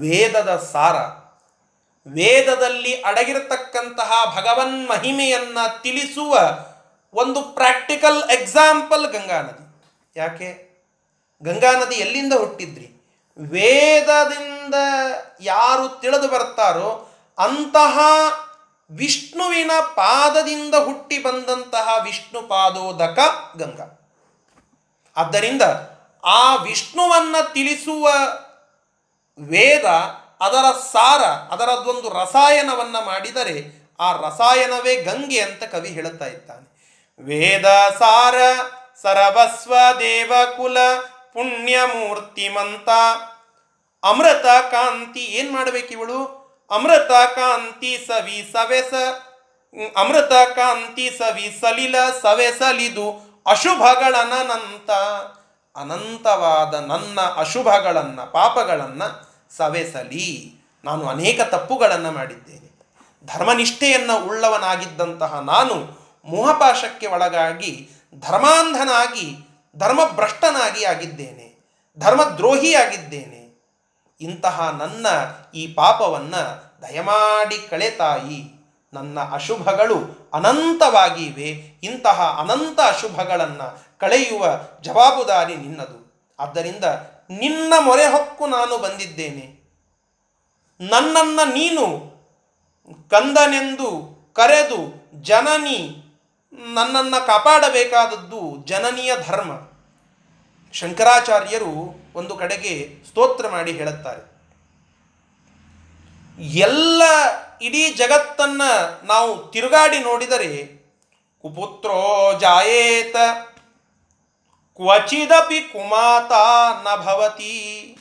ವೇದದ 0.00 0.56
ಸಾರ. 0.56 0.96
ವೇದದಲ್ಲಿ 2.14 3.02
ಅಡಗಿರತಕ್ಕಂತಹ 3.02 4.36
ಭಗವನ್ 4.36 4.88
ಮಹಿಮೆಯನ್ನು 4.88 5.82
ತಿಳಿಸುವ 5.82 6.38
ಒಂದು 7.14 7.42
ಪ್ರಾಕ್ಟಿಕಲ್ 7.42 8.30
ಎಕ್ಸಾಂಪಲ್ 8.30 9.12
ಗಂಗಾ 9.12 9.40
ನದಿ. 9.40 9.82
ಯಾಕೆ? 10.16 10.74
ಗಂಗಾ 11.42 11.72
ನದಿ 11.72 11.94
ಎಲ್ಲಿಂದ 11.94 12.32
ಹುಟ್ಟಿದ್ರಿ? 12.32 12.86
ವೇದದಿಂದ 13.50 14.74
ಯಾರು 15.40 16.00
ತಿಳಿದು 16.00 16.28
ಬರ್ತಾರೋ 16.28 17.10
ಅಂತಹ 17.38 17.98
ವಿಷ್ಣುವಿನ 18.90 19.70
ಪಾದದಿಂದ 19.80 20.74
ಹುಟ್ಟಿ 20.74 21.18
ಬಂದಂತಹ 21.18 21.88
ವಿಷ್ಣು 22.04 22.42
ಪಾದೋದಕ 22.42 23.18
ಗಂಗಾ. 23.56 24.00
ಆದ್ದರಿಂದ 25.16 25.62
ಆ 26.24 26.54
ವಿಷ್ಣುವನ್ನು 26.54 27.52
ತಿಳಿಸುವ 27.52 28.08
ವೇದ 29.48 29.84
ಅದರ 30.40 30.78
ಸಾರ, 30.92 31.22
ಅದರದ್ದೊಂದು 31.24 32.08
ರಸಾಯನವನ್ನು 32.08 33.04
ಮಾಡಿದರೆ 33.04 33.84
ಆ 34.00 34.12
ರಸಾಯನವೇ 34.12 34.96
ಗಂಗೆ 34.96 35.40
ಅಂತ 35.40 35.64
ಕವಿ 35.64 35.88
ಹೇಳುತ್ತಾ 35.88 36.26
ಇದ್ದಾನೆ. 36.26 36.74
ವೇದ 37.24 37.66
ಸಾರ, 37.98 38.34
ಸರವಸ್ವ, 39.02 39.74
ದೇವಕುಲ, 40.00 40.78
ಪುಣ್ಯಮೂರ್ತಿಮಂತ, 41.32 42.88
ಅಮೃತ, 44.04 44.46
ಕಾಂತಿ, 44.70 45.20
ಏನು 45.20 45.52
ಮಾಡಬೇಕು 45.52 45.88
ಇವಳು? 45.88 46.43
ಅಮೃತ 46.70 47.10
ಕಾಂತಿ 47.10 48.04
ಸವಿ 48.06 48.52
ಸವೆಸ 48.52 48.94
ಅಮೃತ 49.96 50.32
ಕಾಂತಿ 50.32 51.10
ಸವಿ 51.18 51.58
ಸಲಿಲ 51.60 51.94
ಸವೆಸಲಿದು 52.22 53.34
ಅಶುಭಗಳನಂತ 53.46 54.90
ಅನಂತವಾದ 55.76 56.74
ನನ್ನ 56.74 57.20
ಅಶುಭಗಳನ್ನ, 57.20 58.20
ಪಾಪಗಳನ್ನ 58.20 59.02
ಸವೆಸಲಿ 59.56 60.54
ನಾನು 60.84 61.08
ಅನೇಕ 61.08 61.40
ತಪ್ಪುಗಳನ್ನು 61.40 62.12
ಮಾಡಿದ್ದೇನೆ. 62.12 62.64
ಧರ್ಮನಿಷ್ಠೆಯನ್ನು 63.26 64.26
ಉಳ್ಳವನಾಗಿದ್ದಂತಹ 64.26 65.40
ನಾನು 65.40 65.74
ಮೋಹಪಾಶಕ್ಕೆ 66.24 67.06
ಒಳಗಾಗಿ 67.06 67.90
ಧರ್ಮಾಂಧನಾಗಿ, 68.20 69.36
ಧರ್ಮಭ್ರಷ್ಟನಾಗಿ 69.76 70.84
ಆಗಿದ್ದೇನೆ. 70.84 71.64
ಧರ್ಮದ್ರೋಹಿಯಾಗಿದ್ದೇನೆ. 71.98 73.43
ಇಂತಹ 74.20 74.76
ನನ್ನ 74.78 75.06
ಈ 75.54 75.74
ಪಾಪವನ್ನು 75.74 76.64
ದಯಮಾಡಿ 76.82 77.58
ಕಳೆ 77.70 77.90
ತಾಯಿ, 77.90 78.68
ನನ್ನ 78.92 79.20
ಅಶುಭಗಳು 79.20 80.30
ಅನಂತವಾಗಿವೆ, 80.34 81.78
ಇಂತಹ 81.82 82.36
ಅನಂತ 82.40 82.80
ಅಶುಭಗಳನ್ನು 82.80 83.98
ಕಳೆಯುವ 83.98 84.60
ಜವಾಬುದಾರಿ 84.80 85.56
ನಿನ್ನದು. 85.56 86.26
ಆದ್ದರಿಂದ 86.38 86.84
ನಿನ್ನ 87.30 87.72
ಮೊರೆ 87.80 88.06
ಹೊಕ್ಕು 88.06 88.46
ನಾನು 88.46 88.78
ಬಂದಿದ್ದೇನೆ. 88.78 89.64
ನನ್ನನ್ನು 90.80 91.52
ನೀನು 91.54 92.14
ಕಂದನೆಂದು 93.10 94.14
ಕರೆದು 94.32 95.10
ಜನನಿ 95.22 96.00
ನನ್ನನ್ನು 96.52 97.26
ಕಾಪಾಡಬೇಕಾದದ್ದು 97.26 98.66
ಜನನಿಯ 98.66 99.12
ಧರ್ಮ. 99.26 99.52
ಶಂಕರಾಚಾರ್ಯರು 100.72 102.03
ಒಂದು 102.14 102.36
ಕಡೆಗೆ 102.36 103.04
ಸ್ತೋತ್ರ 103.08 103.48
ಮಾಡಿ 103.48 103.72
ಹೇಳುತ್ತಾರೆ. 103.72 104.22
ಎಲ್ಲ 106.42 107.02
ಇಡೀ 107.62 107.90
ಜಗತ್ತನ್ನ 107.90 108.62
ನಾವು 109.04 109.50
ತಿರುಗಾಡಿ 109.50 109.98
ನೋಡಿದರೆ, 109.98 110.50
ಕುಪುತ್ರೋ 111.42 111.98
ಜಾಯೇತ, 112.38 113.16
ಕ್ವಚಿದಪಿ 114.76 115.60
ಕುಮಾತ 115.60 116.32
ನಭವತಿ 116.82 117.04
ಭವತಿ, 117.04 117.96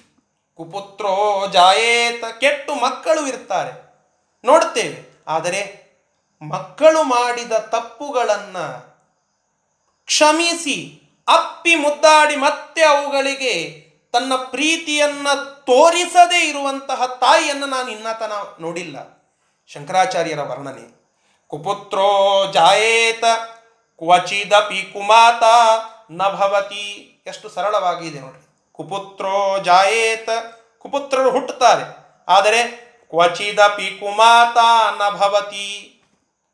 ಕುಪುತ್ರೋ 0.57 1.47
ಜಾಯೇತ, 1.51 2.23
ಕೆಟ್ಟು 2.39 2.75
ಮಕ್ಕಳು 2.75 3.27
ಇರ್ತಾರೆ. 3.27 3.71
ನೋಡ್ತೇವೆ 4.45 5.23
ಆದರೆ 5.27 5.83
ಮಕ್ಕಳು 6.41 7.03
ಮಾಡಿದ 7.03 7.51
ತಪ್ಪುಗಳನ್ನು 7.51 8.65
ಕ್ಷಮಿಸಿ, 10.05 10.77
ಅಪ್ಪಿ 11.27 11.75
ಮುದ್ದಾಡಿ 11.75 12.35
ಮತ್ತೆ 12.35 12.81
ಅವುಗಳಿಗೆ 12.83 13.53
ತನ್ನ 14.13 14.33
ಪ್ರೀತಿಯನ್ನ 14.35 15.27
ತೋರಿಸದೇ 15.43 16.49
ಇರುವಂತಹ 16.49 17.05
ತಾಯಿಯನ್ನು 17.05 17.65
ನಾನು 17.65 17.89
ಇನ್ನತನ 17.89 18.31
ನೋಡಿಲ್ಲ. 18.59 19.25
ಶಂಕರಾಚಾರ್ಯರ 19.67 20.39
ವರ್ಣನೆ. 20.39 21.03
ಕುಪುತ್ರೋ 21.47 22.51
ಜಾಯೇತ 22.51 23.23
ಕ್ವಚಿದಪಿ 23.97 24.93
ಕುಮಾತ 24.93 25.43
ನ 26.11 26.21
ಭವತಿ. 26.29 27.21
ಎಷ್ಟು 27.25 27.49
ಸರಳವಾಗಿದೆ 27.49 28.19
ನೋಡಿ 28.19 28.47
ಕುಪುತ್ರೋ 28.71 29.57
ಜಾಯೇತ. 29.63 30.29
ಕುಪುತ್ರರು 30.79 31.31
ಹುಟ್ಟುತ್ತಾರೆ. 31.31 31.97
ಆದರೆ 32.27 32.63
ಕ್ವಚಿದಪಿ 33.09 33.99
ಕುಮಾತ 33.99 34.57
ನ 35.01 35.09
ಭವತಿ. 35.09 36.01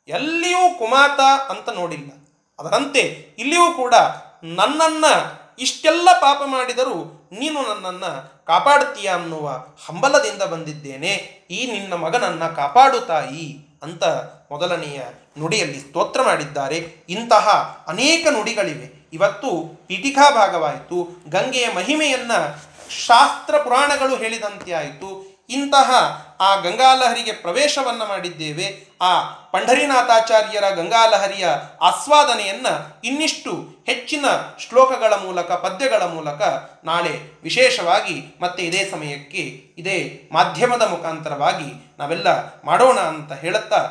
ಎಲ್ಲಿಯೂ 0.08 0.78
ಕುಮಾತ 0.78 1.20
ಅಂತ 1.52 1.70
ನೋಡಿಲ್ಲ. 1.70 2.28
ಅದರಂತೆ 2.60 3.00
ಇಲ್ಲಿಯೂ 3.38 3.74
ಕೂಡ 3.74 3.96
ನನ್ನನ್ನು 4.44 5.40
ಇಷ್ಟೆಲ್ಲ 5.60 6.10
ಪಾಪ 6.12 6.38
ಮಾಡಿದರೂ 6.46 7.19
ನೀನು 7.32 7.74
ನನ್ನನ್ನು 7.74 8.46
ಕಾಪಾಡುತ್ತೀಯ 8.46 9.10
ಅನ್ನುವ 9.10 9.50
ಹಂಬಲದಿಂದ 9.86 10.44
ಬಂದಿದ್ದೇನೆ. 10.44 11.10
ಈ 11.52 11.72
ನಿನ್ನ 11.72 11.94
ಮಗನನ್ನು 11.94 12.56
ಕಾಪಾಡು 12.56 13.00
ತಾಯಿ 13.00 13.80
ಅಂತ 13.84 14.04
ಮೊದಲನೆಯ 14.52 15.02
ನುಡಿಯಲ್ಲಿ 15.40 15.80
ಸ್ತೋತ್ರ 15.80 16.22
ಮಾಡಿದ್ದಾರೆ. 16.22 17.06
ಇಂತಹ 17.10 17.48
ಅನೇಕ 17.88 18.28
ನುಡಿಗಳಿವೆ. 18.32 19.10
ಇವತ್ತು 19.14 19.80
ಪೀಠಿಕಾ 19.88 20.30
ಭಾಗವಾಯಿತು. 20.30 21.24
ಗಂಗೆಯ 21.30 21.68
ಮಹಿಮೆಯನ್ನು 21.76 22.70
ಶಾಸ್ತ್ರ 22.92 23.58
ಪುರಾಣಗಳು 23.58 24.16
ಹೇಳಿದಂತೆ 24.16 24.74
ಆಯಿತು. 24.74 25.30
ಇಂತಹ 25.50 25.92
ಆ 26.40 26.56
ಗಂಗಾಲಹರಿಗೆ 26.56 27.32
ಪ್ರವೇಶವನ್ನು 27.32 28.06
ಮಾಡಿದ್ದೇವೆ. 28.06 28.98
ಆ 29.02 29.24
ಪಂಢರಿನಾಥಾಚಾರ್ಯರ 29.24 30.70
ಗಂಗಾಲಹರಿಯ 30.70 31.50
ಆಸ್ವಾದನೆಯನ್ನು 31.82 33.02
ಇನ್ನಿಷ್ಟು 33.04 33.79
ಹೆಚ್ಚಿನ 33.90 34.26
ಶ್ಲೋಕಗಳ 34.60 35.14
ಮೂಲಕ, 35.14 35.52
ಪದ್ಯಗಳ 35.52 36.04
ಮೂಲಕ 36.04 36.42
ನಾಳೆ 36.84 37.14
ವಿಶೇಷವಾಗಿ 37.44 38.38
ಮತ್ತೆ 38.42 38.64
ಇದೇ 38.64 38.82
ಸಮಯಕ್ಕೆ, 38.92 39.44
ಇದೇ 39.78 40.30
ಮಾಧ್ಯಮದ 40.32 40.82
ಮುಖಾಂತರವಾಗಿ 40.82 41.70
ನಾವೆಲ್ಲ 42.00 42.28
ಮಾಡೋಣ 42.64 43.00
ಅಂತ 43.00 43.32
ಹೇಳುತ್ತಾ 43.34 43.82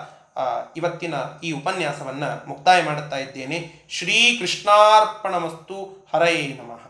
ಇವತ್ತಿನ 0.76 1.14
ಈ 1.42 1.52
ಉಪನ್ಯಾಸವನ್ನ 1.52 2.24
ಮುಕ್ತಾಯ 2.46 2.82
ಮಾಡುತ್ತಾ 2.82 3.16
ಇದ್ದೇನೆ. 3.16 3.58
ಶ್ರೀ 3.90 4.38
ಕೃಷ್ಣಾರ್ಪಣಮಸ್ತು 4.38 6.08
ಹರೈ 6.14 6.36
ನಮಃ. 6.46 6.84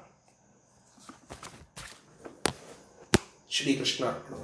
ಶ್ರೀ 3.51 3.73
ಕೃಷ್ಣಾರ್ಪಣ 3.75 4.35